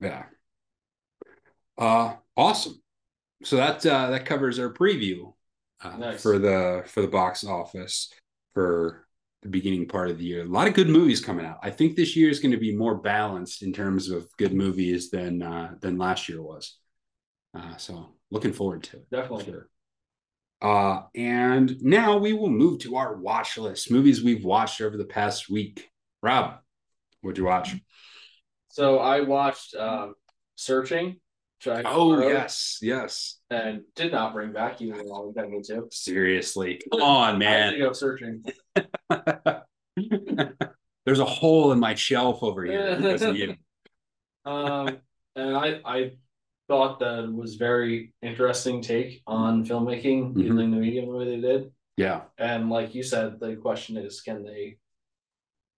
Yeah. 0.00 0.24
Uh 1.78 2.16
awesome. 2.36 2.82
So 3.44 3.56
that 3.56 3.84
uh 3.86 4.10
that 4.10 4.26
covers 4.26 4.58
our 4.58 4.72
preview 4.72 5.32
uh, 5.80 5.96
Nice. 5.96 6.22
for 6.22 6.38
the 6.38 6.82
for 6.86 7.02
the 7.02 7.08
box 7.08 7.44
office 7.44 8.12
for 8.54 9.01
the 9.42 9.48
beginning 9.48 9.86
part 9.86 10.10
of 10.10 10.18
the 10.18 10.24
year. 10.24 10.42
A 10.44 10.48
lot 10.48 10.68
of 10.68 10.74
good 10.74 10.88
movies 10.88 11.24
coming 11.24 11.44
out. 11.44 11.58
I 11.62 11.70
think 11.70 11.96
this 11.96 12.16
year 12.16 12.30
is 12.30 12.40
going 12.40 12.52
to 12.52 12.58
be 12.58 12.76
more 12.76 12.96
balanced 12.96 13.62
in 13.62 13.72
terms 13.72 14.08
of 14.10 14.28
good 14.36 14.54
movies 14.54 15.10
than 15.10 15.42
uh 15.42 15.74
than 15.80 15.98
last 15.98 16.28
year 16.28 16.42
was. 16.42 16.78
Uh 17.54 17.76
so 17.76 18.14
looking 18.30 18.52
forward 18.52 18.84
to 18.84 18.98
it. 18.98 19.10
Definitely. 19.10 19.44
Sure. 19.46 19.68
Uh 20.60 21.02
and 21.14 21.76
now 21.82 22.18
we 22.18 22.32
will 22.32 22.50
move 22.50 22.80
to 22.80 22.96
our 22.96 23.16
watch 23.16 23.58
list. 23.58 23.90
Movies 23.90 24.22
we've 24.22 24.44
watched 24.44 24.80
over 24.80 24.96
the 24.96 25.04
past 25.04 25.50
week. 25.50 25.88
Rob, 26.22 26.58
what'd 27.20 27.38
you 27.38 27.44
watch? 27.44 27.74
So 28.68 29.00
I 29.00 29.20
watched 29.22 29.74
um, 29.74 30.14
Searching. 30.54 31.16
Oh 31.66 32.28
yes, 32.28 32.78
yes. 32.82 33.38
And 33.50 33.82
did 33.94 34.12
not 34.12 34.32
bring 34.32 34.52
back 34.52 34.80
even 34.82 35.06
though 35.06 35.26
we 35.26 35.34
got 35.34 35.50
me 35.50 35.62
to. 35.62 35.86
Seriously, 35.90 36.80
come 36.92 37.02
on, 37.02 37.34
I 37.36 37.38
man. 37.38 37.72
think 37.72 37.84
of 37.84 37.96
Searching. 37.96 38.44
There's 41.04 41.18
a 41.18 41.24
hole 41.24 41.72
in 41.72 41.80
my 41.80 41.94
shelf 41.94 42.42
over 42.42 42.64
here 42.64 42.96
because 43.00 43.22
of 43.22 43.36
you. 43.36 43.56
Um, 44.44 44.98
and 45.36 45.56
I 45.56 45.80
I 45.84 46.10
thought 46.68 47.00
that 47.00 47.32
was 47.32 47.56
very 47.56 48.14
interesting 48.22 48.80
take 48.82 49.22
on 49.26 49.64
filmmaking 49.64 50.34
Mhm. 50.34 50.42
using 50.42 50.70
the 50.70 50.76
medium 50.76 51.06
the 51.06 51.12
way 51.16 51.24
they 51.24 51.40
did. 51.40 51.72
Yeah, 51.96 52.22
And 52.38 52.70
like 52.70 52.94
you 52.94 53.02
said, 53.02 53.38
the 53.38 53.56
question 53.56 53.98
is, 53.98 54.22
can 54.22 54.42
they 54.42 54.78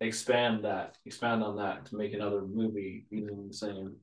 expand 0.01 0.65
that, 0.65 0.97
expand 1.05 1.43
on 1.43 1.57
that 1.57 1.87
to 1.87 1.97
make 1.97 2.13
another 2.15 2.43
movie 2.43 3.07
using 3.11 3.49
the 3.49 3.55
same 3.55 3.97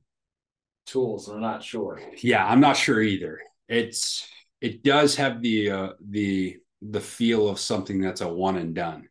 tools? 0.86 1.28
I'm 1.28 1.40
not 1.40 1.62
sure. 1.62 2.00
yeah. 2.22 2.46
I'm 2.46 2.60
not 2.60 2.76
sure 2.76 3.00
either. 3.00 3.40
It's 3.68 4.26
it 4.60 4.82
does 4.82 5.16
have 5.16 5.40
the 5.42 5.70
uh, 5.70 5.88
the 6.08 6.56
the 6.82 7.00
feel 7.00 7.48
of 7.48 7.58
something 7.58 8.00
that's 8.00 8.20
a 8.20 8.28
one 8.28 8.56
and 8.56 8.74
done. 8.74 9.08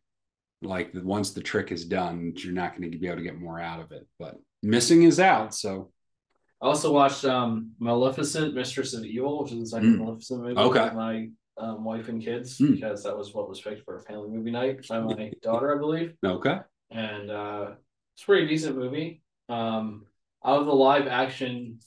Like 0.62 0.92
once 0.94 1.32
the 1.32 1.40
trick 1.42 1.72
is 1.72 1.84
done, 1.84 2.34
you're 2.36 2.52
not 2.52 2.76
going 2.76 2.90
to 2.92 2.98
be 2.98 3.06
able 3.06 3.16
to 3.16 3.22
get 3.22 3.40
more 3.40 3.58
out 3.58 3.80
of 3.80 3.90
it. 3.92 4.06
But 4.18 4.36
missing 4.62 5.02
is 5.02 5.18
out. 5.18 5.54
So 5.54 5.90
I 6.62 6.66
also 6.66 6.92
watched 6.92 7.24
um 7.24 7.72
Maleficent, 7.80 8.54
Mistress 8.54 8.94
of 8.94 9.04
Evil, 9.04 9.42
which 9.42 9.52
is 9.52 9.58
the 9.60 9.66
second 9.66 9.96
Mm. 9.96 9.98
Maleficent 10.04 10.42
movie 10.42 10.56
Okay. 10.56 10.84
with 10.84 10.94
my 10.94 11.28
um, 11.58 11.84
wife 11.84 12.08
and 12.08 12.22
kids 12.22 12.58
Mm. 12.58 12.74
because 12.76 13.02
that 13.02 13.16
was 13.16 13.34
what 13.34 13.48
was 13.48 13.60
picked 13.60 13.84
for 13.84 13.96
a 13.96 14.02
family 14.02 14.30
movie 14.30 14.50
night 14.52 14.86
by 14.88 15.00
my 15.00 15.32
daughter, 15.42 15.74
I 15.74 15.78
believe. 15.78 16.14
okay, 16.24 16.58
And 16.90 17.30
uh 17.30 17.72
it's 18.14 18.22
a 18.22 18.26
pretty 18.26 18.46
decent 18.46 18.76
movie. 18.76 19.22
Um 19.48 20.06
out 20.44 20.60
of 20.60 20.66
the 20.66 20.74
live 20.74 21.06
action 21.06 21.78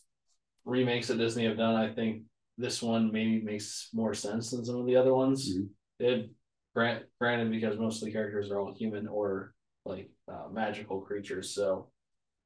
remakes 0.66 1.08
that 1.08 1.18
Disney 1.18 1.46
have 1.46 1.58
done, 1.58 1.76
I 1.76 1.94
think 1.94 2.24
this 2.58 2.82
one 2.82 3.12
maybe 3.12 3.42
makes 3.42 3.90
more 3.94 4.14
sense 4.14 4.52
than 4.52 4.64
some 4.66 4.78
of 4.78 4.86
the 4.86 4.96
other 4.96 5.14
ones. 5.14 5.56
Mhm. 5.58 5.70
It 6.00 6.30
grant 6.74 7.06
granted 7.20 7.52
because 7.52 7.78
most 7.78 8.02
of 8.02 8.06
the 8.06 8.12
characters 8.12 8.50
are 8.52 8.60
all 8.60 8.74
human 8.74 9.08
or 9.08 9.54
like 9.86 10.10
uh, 10.28 10.48
magical 10.52 11.02
creatures, 11.02 11.52
so 11.54 11.90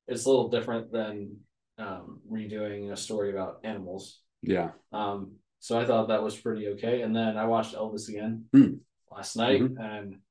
it's 0.07 0.25
a 0.25 0.29
little 0.29 0.49
different 0.49 0.91
than 0.91 1.37
um, 1.77 2.19
redoing 2.29 2.91
a 2.91 2.97
story 2.97 3.29
about 3.31 3.61
animals. 3.63 4.21
yeah, 4.41 4.71
Um, 4.91 5.35
so 5.59 5.79
I 5.79 5.85
thought 5.85 6.07
that 6.09 6.21
was 6.23 6.35
pretty 6.37 6.67
okay. 6.69 7.01
And 7.03 7.15
then 7.15 7.37
I 7.37 7.45
watched 7.45 7.73
Elvis 7.75 8.09
again 8.09 8.45
Hmm. 8.53 8.75
last 9.11 9.35
night, 9.37 9.61
Mhm. 9.61 9.79
and 9.79 10.21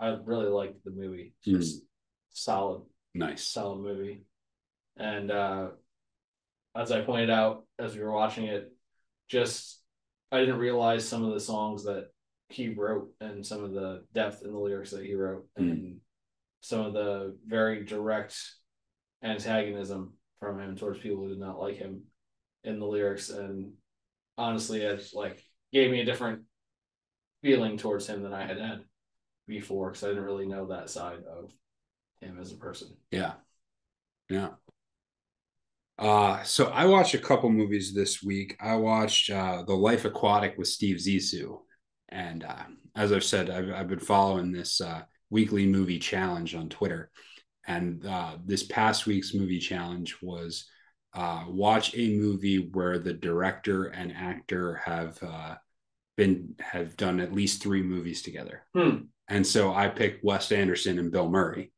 I 0.00 0.08
really 0.24 0.48
liked 0.48 0.82
the 0.84 0.90
movie. 0.90 1.34
Hmm. 1.44 1.56
Just 1.58 1.84
solid, 2.30 2.82
nice. 3.14 3.46
solid 3.46 3.80
movie. 3.80 4.24
And 5.00 5.30
uh, 5.30 5.68
as 6.76 6.92
I 6.92 7.00
pointed 7.00 7.30
out 7.30 7.64
as 7.78 7.96
we 7.96 8.02
were 8.02 8.12
watching 8.12 8.44
it, 8.44 8.70
just 9.28 9.80
I 10.30 10.40
didn't 10.40 10.58
realize 10.58 11.08
some 11.08 11.24
of 11.24 11.32
the 11.32 11.40
songs 11.40 11.84
that 11.84 12.08
he 12.48 12.68
wrote 12.68 13.10
and 13.20 13.44
some 13.44 13.64
of 13.64 13.72
the 13.72 14.04
depth 14.12 14.42
in 14.44 14.52
the 14.52 14.58
lyrics 14.58 14.90
that 14.90 15.04
he 15.04 15.14
wrote 15.14 15.46
Hmm. 15.56 15.70
and 15.70 15.96
some 16.60 16.80
of 16.80 16.92
the 16.92 17.36
very 17.46 17.84
direct 17.84 18.36
antagonism 19.22 20.14
from 20.40 20.60
him 20.60 20.76
towards 20.76 21.00
people 21.00 21.22
who 21.22 21.28
did 21.30 21.38
not 21.38 21.60
like 21.60 21.76
him 21.76 22.02
in 22.64 22.78
the 22.78 22.86
lyrics 22.86 23.30
and 23.30 23.72
honestly 24.36 24.82
it 24.82 25.10
like 25.14 25.42
gave 25.72 25.90
me 25.90 26.00
a 26.00 26.04
different 26.04 26.42
feeling 27.42 27.78
towards 27.78 28.06
him 28.06 28.22
than 28.22 28.34
I 28.34 28.46
had 28.46 28.58
had 28.58 28.84
before 29.46 29.90
because 29.90 30.04
I 30.04 30.08
didn't 30.08 30.24
really 30.24 30.46
know 30.46 30.66
that 30.66 30.90
side 30.90 31.22
of 31.24 31.52
him 32.20 32.38
as 32.40 32.52
a 32.52 32.56
person. 32.56 32.88
Yeah. 33.10 33.34
Yeah. 34.28 34.50
Uh, 36.00 36.42
so 36.44 36.66
I 36.68 36.86
watched 36.86 37.12
a 37.12 37.18
couple 37.18 37.50
movies 37.50 37.92
this 37.92 38.22
week. 38.22 38.56
I 38.58 38.74
watched 38.76 39.28
uh, 39.28 39.64
The 39.66 39.74
Life 39.74 40.06
Aquatic 40.06 40.56
with 40.56 40.68
Steve 40.68 40.96
Zissou. 40.96 41.58
And 42.08 42.42
uh, 42.42 42.64
as 42.96 43.12
I've 43.12 43.22
said, 43.22 43.50
I've, 43.50 43.70
I've 43.70 43.88
been 43.88 44.00
following 44.00 44.50
this 44.50 44.80
uh, 44.80 45.02
weekly 45.28 45.66
movie 45.66 45.98
challenge 45.98 46.54
on 46.54 46.70
Twitter. 46.70 47.10
And 47.66 48.04
uh, 48.06 48.38
this 48.46 48.62
past 48.62 49.06
week's 49.06 49.34
movie 49.34 49.58
challenge 49.58 50.16
was 50.22 50.66
uh, 51.12 51.44
watch 51.48 51.94
a 51.94 52.16
movie 52.16 52.70
where 52.72 52.98
the 52.98 53.12
director 53.12 53.84
and 53.84 54.10
actor 54.12 54.76
have 54.76 55.22
uh, 55.22 55.56
been 56.16 56.54
have 56.60 56.96
done 56.96 57.20
at 57.20 57.32
least 57.34 57.62
three 57.62 57.82
movies 57.82 58.22
together. 58.22 58.64
Hmm. 58.74 58.96
And 59.28 59.46
so 59.46 59.72
I 59.74 59.88
picked 59.88 60.24
Wes 60.24 60.50
Anderson 60.50 60.98
and 60.98 61.12
Bill 61.12 61.28
Murray. 61.28 61.72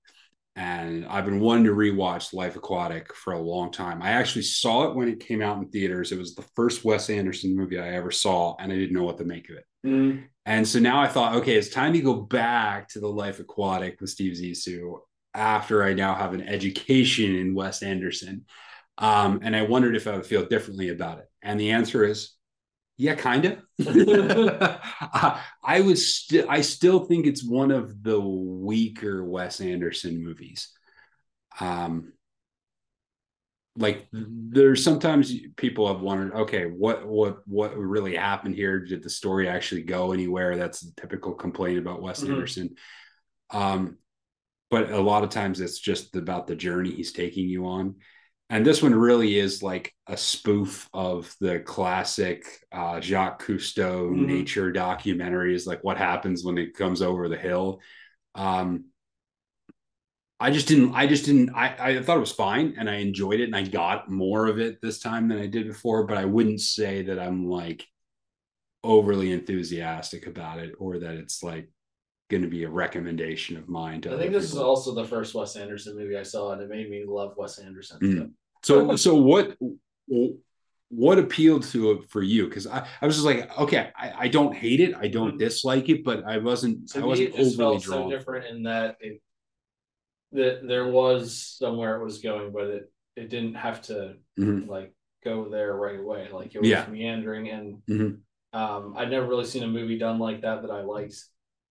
And 0.54 1.06
I've 1.06 1.24
been 1.24 1.40
wanting 1.40 1.64
to 1.64 1.72
rewatch 1.72 2.34
Life 2.34 2.56
Aquatic 2.56 3.14
for 3.14 3.32
a 3.32 3.40
long 3.40 3.72
time. 3.72 4.02
I 4.02 4.10
actually 4.10 4.42
saw 4.42 4.84
it 4.84 4.94
when 4.94 5.08
it 5.08 5.20
came 5.20 5.40
out 5.40 5.56
in 5.56 5.68
theaters. 5.68 6.12
It 6.12 6.18
was 6.18 6.34
the 6.34 6.44
first 6.54 6.84
Wes 6.84 7.08
Anderson 7.08 7.56
movie 7.56 7.78
I 7.78 7.94
ever 7.94 8.10
saw, 8.10 8.54
and 8.58 8.70
I 8.70 8.76
didn't 8.76 8.94
know 8.94 9.04
what 9.04 9.16
to 9.18 9.24
make 9.24 9.48
of 9.48 9.56
it. 9.56 9.64
Mm. 9.86 10.24
And 10.44 10.68
so 10.68 10.78
now 10.78 11.00
I 11.00 11.08
thought, 11.08 11.36
okay, 11.36 11.54
it's 11.54 11.70
time 11.70 11.94
to 11.94 12.00
go 12.00 12.20
back 12.20 12.88
to 12.90 13.00
the 13.00 13.08
Life 13.08 13.40
Aquatic 13.40 14.00
with 14.00 14.10
Steve 14.10 14.36
Zissou 14.36 14.98
after 15.34 15.82
I 15.82 15.94
now 15.94 16.14
have 16.14 16.34
an 16.34 16.42
education 16.42 17.34
in 17.36 17.54
Wes 17.54 17.82
Anderson. 17.82 18.44
Um, 18.98 19.40
and 19.42 19.56
I 19.56 19.62
wondered 19.62 19.96
if 19.96 20.06
I 20.06 20.14
would 20.16 20.26
feel 20.26 20.44
differently 20.44 20.90
about 20.90 21.18
it. 21.18 21.24
And 21.42 21.58
the 21.58 21.70
answer 21.70 22.04
is, 22.04 22.34
yeah, 22.96 23.14
kind 23.14 23.44
of. 23.44 23.58
I 25.64 25.80
was 25.80 26.14
still, 26.14 26.46
I 26.48 26.60
still 26.60 27.04
think 27.04 27.26
it's 27.26 27.44
one 27.44 27.70
of 27.70 28.02
the 28.02 28.20
weaker 28.20 29.24
Wes 29.24 29.60
Anderson 29.60 30.22
movies. 30.22 30.68
Um, 31.60 32.12
like 33.76 34.06
there's 34.12 34.84
sometimes 34.84 35.34
people 35.56 35.88
have 35.88 36.02
wondered 36.02 36.34
okay 36.34 36.66
what 36.66 37.06
what 37.06 37.38
what 37.46 37.76
really 37.76 38.14
happened 38.14 38.54
here 38.54 38.80
did 38.80 39.02
the 39.02 39.08
story 39.08 39.48
actually 39.48 39.82
go 39.82 40.12
anywhere 40.12 40.56
that's 40.56 40.82
a 40.82 40.94
typical 40.94 41.32
complaint 41.32 41.78
about 41.78 42.02
wes 42.02 42.20
mm-hmm. 42.20 42.34
anderson 42.34 42.74
um 43.50 43.96
but 44.70 44.90
a 44.90 45.00
lot 45.00 45.24
of 45.24 45.30
times 45.30 45.60
it's 45.60 45.78
just 45.78 46.14
about 46.16 46.46
the 46.46 46.56
journey 46.56 46.90
he's 46.90 47.12
taking 47.12 47.48
you 47.48 47.64
on 47.64 47.94
and 48.52 48.66
this 48.66 48.82
one 48.82 48.94
really 48.94 49.38
is 49.38 49.62
like 49.62 49.94
a 50.06 50.16
spoof 50.16 50.86
of 50.92 51.34
the 51.40 51.60
classic 51.60 52.44
uh, 52.70 53.00
Jacques 53.00 53.42
Cousteau 53.42 54.10
mm-hmm. 54.10 54.26
nature 54.26 54.70
documentaries, 54.70 55.66
like 55.66 55.82
what 55.82 55.96
happens 55.96 56.44
when 56.44 56.58
it 56.58 56.76
comes 56.76 57.00
over 57.00 57.30
the 57.30 57.36
hill. 57.38 57.80
Um, 58.34 58.84
I 60.38 60.50
just 60.50 60.68
didn't. 60.68 60.92
I 60.92 61.06
just 61.06 61.24
didn't. 61.24 61.54
I, 61.54 61.76
I 61.78 62.02
thought 62.02 62.18
it 62.18 62.20
was 62.20 62.32
fine, 62.32 62.74
and 62.76 62.90
I 62.90 62.96
enjoyed 62.96 63.40
it, 63.40 63.44
and 63.44 63.56
I 63.56 63.62
got 63.62 64.10
more 64.10 64.46
of 64.48 64.58
it 64.58 64.82
this 64.82 64.98
time 64.98 65.28
than 65.28 65.38
I 65.38 65.46
did 65.46 65.66
before. 65.66 66.06
But 66.06 66.18
I 66.18 66.26
wouldn't 66.26 66.60
say 66.60 67.04
that 67.04 67.18
I'm 67.18 67.48
like 67.48 67.86
overly 68.84 69.32
enthusiastic 69.32 70.26
about 70.26 70.58
it, 70.58 70.72
or 70.78 70.98
that 70.98 71.14
it's 71.14 71.42
like 71.42 71.70
going 72.28 72.42
to 72.42 72.50
be 72.50 72.64
a 72.64 72.68
recommendation 72.68 73.56
of 73.56 73.70
mine. 73.70 74.02
I 74.06 74.18
think 74.18 74.32
this 74.32 74.50
people. 74.50 74.58
is 74.58 74.62
also 74.62 74.94
the 74.94 75.06
first 75.06 75.34
Wes 75.34 75.56
Anderson 75.56 75.96
movie 75.96 76.18
I 76.18 76.22
saw, 76.22 76.52
and 76.52 76.60
it 76.60 76.68
made 76.68 76.90
me 76.90 77.04
love 77.06 77.32
Wes 77.38 77.58
Anderson. 77.58 77.98
Mm. 78.00 78.32
So, 78.62 78.96
so 78.96 79.14
what? 79.14 79.56
What 80.94 81.18
appealed 81.18 81.62
to 81.68 81.92
it 81.92 82.10
for 82.10 82.20
you? 82.20 82.46
Because 82.46 82.66
I, 82.66 82.86
I 83.00 83.06
was 83.06 83.16
just 83.16 83.24
like, 83.24 83.58
okay, 83.58 83.90
I, 83.96 84.12
I 84.18 84.28
don't 84.28 84.54
hate 84.54 84.78
it, 84.78 84.94
I 84.94 85.08
don't 85.08 85.30
mm-hmm. 85.30 85.38
dislike 85.38 85.88
it, 85.88 86.04
but 86.04 86.22
I 86.24 86.36
wasn't, 86.36 86.90
to 86.90 87.00
I 87.00 87.04
wasn't 87.06 87.32
overly 87.32 87.78
drawn. 87.78 87.80
So 87.80 88.10
different 88.10 88.44
in 88.54 88.64
that 88.64 88.98
it 89.00 89.22
that 90.32 90.66
there 90.68 90.88
was 90.88 91.56
somewhere 91.58 91.96
it 91.96 92.04
was 92.04 92.18
going, 92.18 92.52
but 92.52 92.64
it 92.64 92.92
it 93.16 93.30
didn't 93.30 93.54
have 93.54 93.80
to 93.82 94.16
mm-hmm. 94.38 94.68
like 94.68 94.94
go 95.24 95.48
there 95.48 95.74
right 95.74 95.98
away. 95.98 96.28
Like 96.30 96.54
it 96.54 96.60
was 96.60 96.68
yeah. 96.68 96.86
meandering, 96.86 97.48
and 97.48 97.82
mm-hmm. 97.88 98.58
um, 98.58 98.94
I'd 98.94 99.10
never 99.10 99.26
really 99.26 99.46
seen 99.46 99.62
a 99.62 99.68
movie 99.68 99.98
done 99.98 100.18
like 100.18 100.42
that 100.42 100.60
that 100.60 100.70
I 100.70 100.82
liked, 100.82 101.16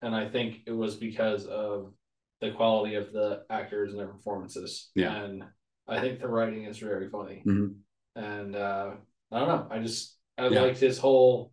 and 0.02 0.16
I 0.16 0.30
think 0.30 0.62
it 0.66 0.72
was 0.72 0.96
because 0.96 1.46
of 1.46 1.94
the 2.40 2.52
quality 2.52 2.96
of 2.96 3.14
the 3.14 3.44
actors 3.52 3.92
and 3.92 4.00
their 4.00 4.08
performances. 4.08 4.90
Yeah, 4.96 5.14
and 5.16 5.44
I 5.88 6.00
think 6.00 6.20
the 6.20 6.28
writing 6.28 6.66
is 6.66 6.78
very 6.78 7.10
funny, 7.10 7.44
mm-hmm. 7.46 8.22
and 8.22 8.56
uh, 8.56 8.92
I 9.32 9.40
don't 9.40 9.48
know. 9.48 9.68
I 9.70 9.80
just 9.80 10.18
I 10.38 10.48
yeah. 10.48 10.62
liked 10.62 10.80
his 10.80 10.98
whole 10.98 11.52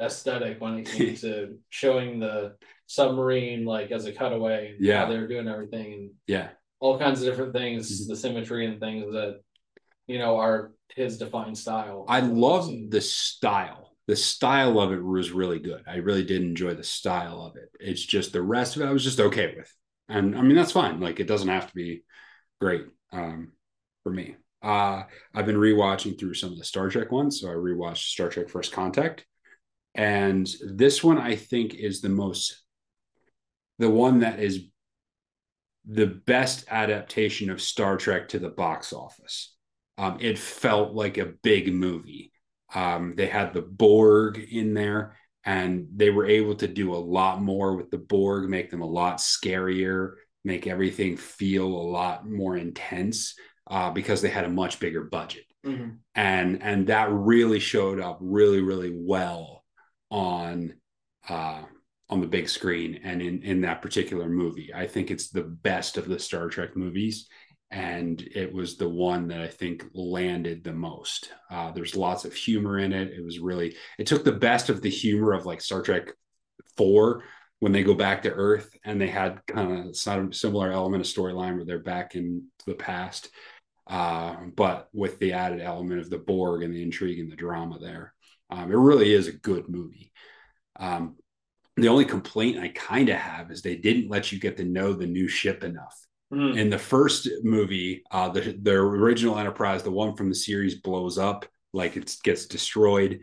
aesthetic 0.00 0.60
when 0.60 0.78
it 0.78 0.86
came 0.86 1.16
to 1.22 1.58
showing 1.70 2.20
the 2.20 2.56
submarine 2.86 3.64
like 3.64 3.90
as 3.90 4.06
a 4.06 4.12
cutaway. 4.12 4.76
Yeah, 4.78 5.06
they 5.06 5.18
were 5.18 5.28
doing 5.28 5.48
everything 5.48 5.92
and 5.92 6.10
yeah, 6.26 6.48
all 6.80 6.98
kinds 6.98 7.20
of 7.20 7.28
different 7.28 7.52
things, 7.52 8.02
mm-hmm. 8.02 8.10
the 8.10 8.16
symmetry 8.16 8.66
and 8.66 8.80
things 8.80 9.12
that 9.12 9.40
you 10.06 10.18
know 10.18 10.36
are 10.36 10.72
his 10.94 11.18
defined 11.18 11.58
style. 11.58 12.04
I 12.08 12.20
love 12.20 12.70
the 12.88 13.00
style. 13.00 13.92
The 14.06 14.16
style 14.16 14.78
of 14.78 14.92
it 14.92 15.02
was 15.02 15.32
really 15.32 15.58
good. 15.58 15.82
I 15.88 15.96
really 15.96 16.22
did 16.22 16.42
enjoy 16.42 16.74
the 16.74 16.84
style 16.84 17.42
of 17.42 17.56
it. 17.56 17.70
It's 17.80 18.04
just 18.04 18.32
the 18.32 18.42
rest 18.42 18.76
of 18.76 18.82
it 18.82 18.86
I 18.86 18.92
was 18.92 19.02
just 19.02 19.18
okay 19.18 19.54
with. 19.56 19.72
And 20.08 20.38
I 20.38 20.42
mean 20.42 20.54
that's 20.54 20.72
fine. 20.72 21.00
Like 21.00 21.18
it 21.18 21.26
doesn't 21.26 21.48
have 21.48 21.66
to 21.66 21.74
be 21.74 22.04
great 22.60 22.84
um, 23.12 23.52
for 24.02 24.12
me. 24.12 24.36
Uh, 24.62 25.04
I've 25.34 25.46
been 25.46 25.56
rewatching 25.56 26.18
through 26.18 26.34
some 26.34 26.52
of 26.52 26.58
the 26.58 26.64
Star 26.64 26.88
Trek 26.88 27.12
ones. 27.12 27.40
So 27.40 27.48
I 27.48 27.54
rewatched 27.54 28.08
Star 28.08 28.28
Trek 28.28 28.48
First 28.48 28.72
Contact. 28.72 29.24
And 29.94 30.48
this 30.62 31.02
one 31.02 31.18
I 31.18 31.36
think 31.36 31.74
is 31.74 32.00
the 32.00 32.08
most 32.08 32.62
the 33.78 33.90
one 33.90 34.20
that 34.20 34.40
is 34.40 34.64
the 35.86 36.06
best 36.06 36.64
adaptation 36.68 37.50
of 37.50 37.60
Star 37.60 37.96
Trek 37.96 38.28
to 38.28 38.38
the 38.38 38.48
box 38.48 38.92
office. 38.92 39.54
Um, 39.98 40.18
it 40.20 40.38
felt 40.38 40.94
like 40.94 41.18
a 41.18 41.32
big 41.42 41.72
movie. 41.72 42.32
Um, 42.74 43.14
they 43.16 43.26
had 43.26 43.54
the 43.54 43.62
Borg 43.62 44.38
in 44.38 44.74
there, 44.74 45.16
and 45.44 45.86
they 45.94 46.10
were 46.10 46.26
able 46.26 46.56
to 46.56 46.68
do 46.68 46.94
a 46.94 46.96
lot 46.96 47.40
more 47.40 47.76
with 47.76 47.90
the 47.90 47.98
Borg, 47.98 48.50
make 48.50 48.70
them 48.70 48.82
a 48.82 48.86
lot 48.86 49.18
scarier, 49.18 50.14
make 50.46 50.66
everything 50.68 51.16
feel 51.16 51.66
a 51.66 51.90
lot 51.90 52.26
more 52.26 52.56
intense 52.56 53.34
uh, 53.66 53.90
because 53.90 54.22
they 54.22 54.28
had 54.28 54.44
a 54.44 54.48
much 54.48 54.78
bigger 54.78 55.02
budget. 55.02 55.44
Mm-hmm. 55.66 55.96
And 56.14 56.62
and 56.62 56.86
that 56.86 57.10
really 57.10 57.58
showed 57.58 58.00
up 58.00 58.18
really 58.20 58.60
really 58.60 58.96
well 58.96 59.64
on 60.10 60.74
uh, 61.28 61.62
on 62.08 62.20
the 62.20 62.28
big 62.28 62.48
screen 62.48 63.00
and 63.02 63.20
in 63.20 63.42
in 63.42 63.60
that 63.62 63.82
particular 63.82 64.28
movie. 64.28 64.72
I 64.72 64.86
think 64.86 65.10
it's 65.10 65.30
the 65.30 65.42
best 65.42 65.98
of 65.98 66.06
the 66.06 66.20
Star 66.20 66.48
Trek 66.48 66.76
movies, 66.76 67.28
and 67.72 68.22
it 68.22 68.52
was 68.52 68.76
the 68.76 68.88
one 68.88 69.26
that 69.28 69.40
I 69.40 69.48
think 69.48 69.84
landed 69.92 70.62
the 70.62 70.72
most. 70.72 71.32
Uh, 71.50 71.72
there's 71.72 71.96
lots 71.96 72.24
of 72.24 72.32
humor 72.32 72.78
in 72.78 72.92
it. 72.92 73.08
It 73.08 73.24
was 73.24 73.40
really 73.40 73.74
it 73.98 74.06
took 74.06 74.22
the 74.22 74.30
best 74.30 74.68
of 74.68 74.80
the 74.80 74.90
humor 74.90 75.32
of 75.32 75.44
like 75.44 75.60
Star 75.60 75.82
Trek 75.82 76.12
Four 76.76 77.24
when 77.60 77.72
they 77.72 77.82
go 77.82 77.94
back 77.94 78.22
to 78.22 78.30
Earth, 78.30 78.70
and 78.84 79.00
they 79.00 79.08
had 79.08 79.40
kind 79.46 79.88
of 79.88 79.96
some 79.96 80.32
similar 80.32 80.72
element 80.72 81.04
of 81.04 81.12
storyline 81.12 81.56
where 81.56 81.64
they're 81.64 81.78
back 81.78 82.14
in 82.14 82.46
the 82.66 82.74
past. 82.74 83.30
Uh, 83.86 84.36
but 84.56 84.88
with 84.92 85.18
the 85.20 85.32
added 85.32 85.60
element 85.60 86.00
of 86.00 86.10
the 86.10 86.18
Borg 86.18 86.62
and 86.62 86.74
the 86.74 86.82
intrigue 86.82 87.20
and 87.20 87.30
the 87.30 87.36
drama 87.36 87.78
there. 87.78 88.12
Um, 88.50 88.70
it 88.70 88.76
really 88.76 89.12
is 89.12 89.28
a 89.28 89.32
good 89.32 89.68
movie. 89.68 90.12
Um, 90.78 91.16
the 91.76 91.88
only 91.88 92.04
complaint 92.04 92.58
I 92.58 92.68
kind 92.68 93.08
of 93.08 93.16
have 93.16 93.50
is 93.50 93.62
they 93.62 93.76
didn't 93.76 94.10
let 94.10 94.32
you 94.32 94.40
get 94.40 94.56
to 94.56 94.64
know 94.64 94.92
the 94.92 95.06
new 95.06 95.28
ship 95.28 95.62
enough. 95.62 95.96
Mm. 96.32 96.56
In 96.56 96.70
the 96.70 96.78
first 96.78 97.28
movie, 97.44 98.02
uh, 98.10 98.28
the 98.30 98.56
the 98.60 98.72
original 98.72 99.38
Enterprise, 99.38 99.82
the 99.82 99.90
one 99.90 100.16
from 100.16 100.28
the 100.28 100.34
series, 100.34 100.80
blows 100.80 101.18
up 101.18 101.46
like 101.72 101.96
it 101.96 102.16
gets 102.24 102.46
destroyed, 102.46 103.20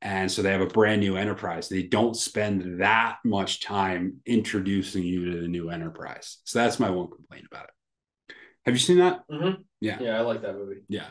and 0.00 0.30
so 0.30 0.42
they 0.42 0.52
have 0.52 0.60
a 0.60 0.66
brand 0.66 1.00
new 1.00 1.16
Enterprise. 1.16 1.68
They 1.68 1.82
don't 1.82 2.16
spend 2.16 2.80
that 2.80 3.18
much 3.24 3.60
time 3.60 4.18
introducing 4.26 5.02
you 5.02 5.32
to 5.32 5.40
the 5.40 5.48
new 5.48 5.70
Enterprise. 5.70 6.38
So 6.44 6.60
that's 6.60 6.78
my 6.78 6.90
one 6.90 7.10
complaint 7.10 7.46
about 7.50 7.64
it. 7.64 8.34
Have 8.64 8.74
you 8.74 8.80
seen 8.80 8.98
that? 8.98 9.22
Mm-hmm. 9.30 9.62
Yeah, 9.80 9.98
yeah, 10.00 10.18
I 10.18 10.20
like 10.20 10.42
that 10.42 10.54
movie. 10.54 10.82
Yeah, 10.88 11.08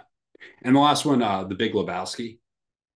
and 0.62 0.76
the 0.76 0.80
last 0.80 1.06
one, 1.06 1.22
uh, 1.22 1.44
The 1.44 1.56
Big 1.56 1.74
Lebowski, 1.74 2.40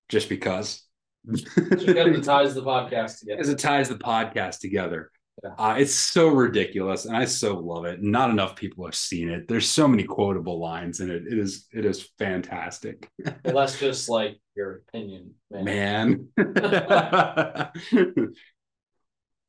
just 0.09 0.29
because 0.29 0.83
because 1.25 1.47
it 1.57 2.23
ties 2.23 2.55
the 2.55 2.63
podcast 2.63 3.19
together. 3.19 3.37
Because 3.37 3.49
it 3.49 3.59
ties 3.59 3.89
the 3.89 3.95
podcast 3.95 4.59
together. 4.59 5.11
Yeah. 5.43 5.51
Uh, 5.57 5.75
it's 5.79 5.95
so 5.95 6.27
ridiculous, 6.27 7.05
and 7.05 7.17
I 7.17 7.25
so 7.25 7.57
love 7.57 7.85
it. 7.85 8.01
Not 8.01 8.29
enough 8.29 8.55
people 8.55 8.85
have 8.85 8.95
seen 8.95 9.29
it. 9.29 9.47
There's 9.47 9.67
so 9.67 9.87
many 9.87 10.03
quotable 10.03 10.59
lines 10.59 10.99
in 10.99 11.09
it. 11.09 11.23
It 11.25 11.39
is 11.39 11.67
it 11.73 11.83
is 11.85 12.09
fantastic. 12.19 13.09
well, 13.43 13.55
that's 13.55 13.79
just 13.79 14.07
like 14.07 14.39
your 14.55 14.83
opinion, 14.87 15.33
man. 15.49 15.63
man. 15.65 16.27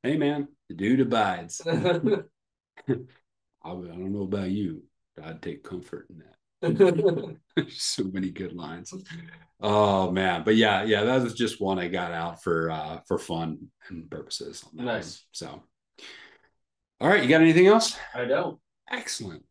hey, 0.03 0.17
man, 0.17 0.49
the 0.69 0.75
dude 0.75 1.01
abides. 1.01 1.61
I, 1.67 1.73
I 2.89 3.71
don't 3.71 4.13
know 4.13 4.23
about 4.23 4.51
you, 4.51 4.85
but 5.15 5.27
I'd 5.27 5.43
take 5.43 5.63
comfort 5.63 6.07
in 6.09 6.19
that. 6.19 7.37
so 7.71 8.05
many 8.05 8.31
good 8.31 8.55
lines. 8.55 8.95
Oh 9.61 10.11
man, 10.11 10.43
but 10.45 10.57
yeah, 10.57 10.85
yeah, 10.85 11.05
that 11.05 11.23
was 11.23 11.35
just 11.35 11.61
one 11.61 11.79
I 11.79 11.89
got 11.89 12.13
out 12.13 12.43
for 12.43 12.71
uh 12.71 13.01
for 13.07 13.19
fun 13.19 13.69
and 13.89 14.09
purposes. 14.09 14.65
nice. 14.73 15.25
One. 15.41 15.51
So, 15.51 15.63
all 17.03 17.09
right, 17.09 17.21
you 17.21 17.29
got 17.29 17.41
anything 17.41 17.67
else? 17.67 17.97
I 18.15 18.27
don't. 18.27 18.61
Excellent. 18.89 19.45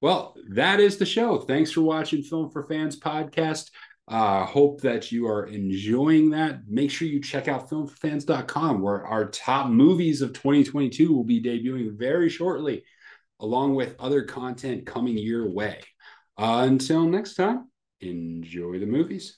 Well, 0.00 0.34
that 0.52 0.80
is 0.80 0.96
the 0.96 1.04
show. 1.04 1.38
Thanks 1.38 1.70
for 1.70 1.82
watching 1.82 2.22
Film 2.22 2.50
for 2.50 2.62
Fans 2.62 2.98
podcast. 2.98 3.70
Uh, 4.08 4.46
hope 4.46 4.80
that 4.80 5.12
you 5.12 5.26
are 5.26 5.44
enjoying 5.44 6.30
that. 6.30 6.66
Make 6.66 6.90
sure 6.90 7.06
you 7.06 7.20
check 7.20 7.46
out 7.46 7.68
filmforfans.com 7.68 8.80
where 8.80 9.06
our 9.06 9.26
top 9.28 9.68
movies 9.68 10.22
of 10.22 10.32
2022 10.32 11.12
will 11.12 11.24
be 11.24 11.42
debuting 11.42 11.94
very 11.94 12.30
shortly, 12.30 12.84
along 13.38 13.74
with 13.74 13.96
other 13.98 14.22
content 14.22 14.86
coming 14.86 15.18
your 15.18 15.50
way. 15.50 15.80
Uh, 16.38 16.64
until 16.66 17.04
next 17.04 17.34
time, 17.34 17.68
enjoy 18.00 18.78
the 18.78 18.86
movies. 18.86 19.36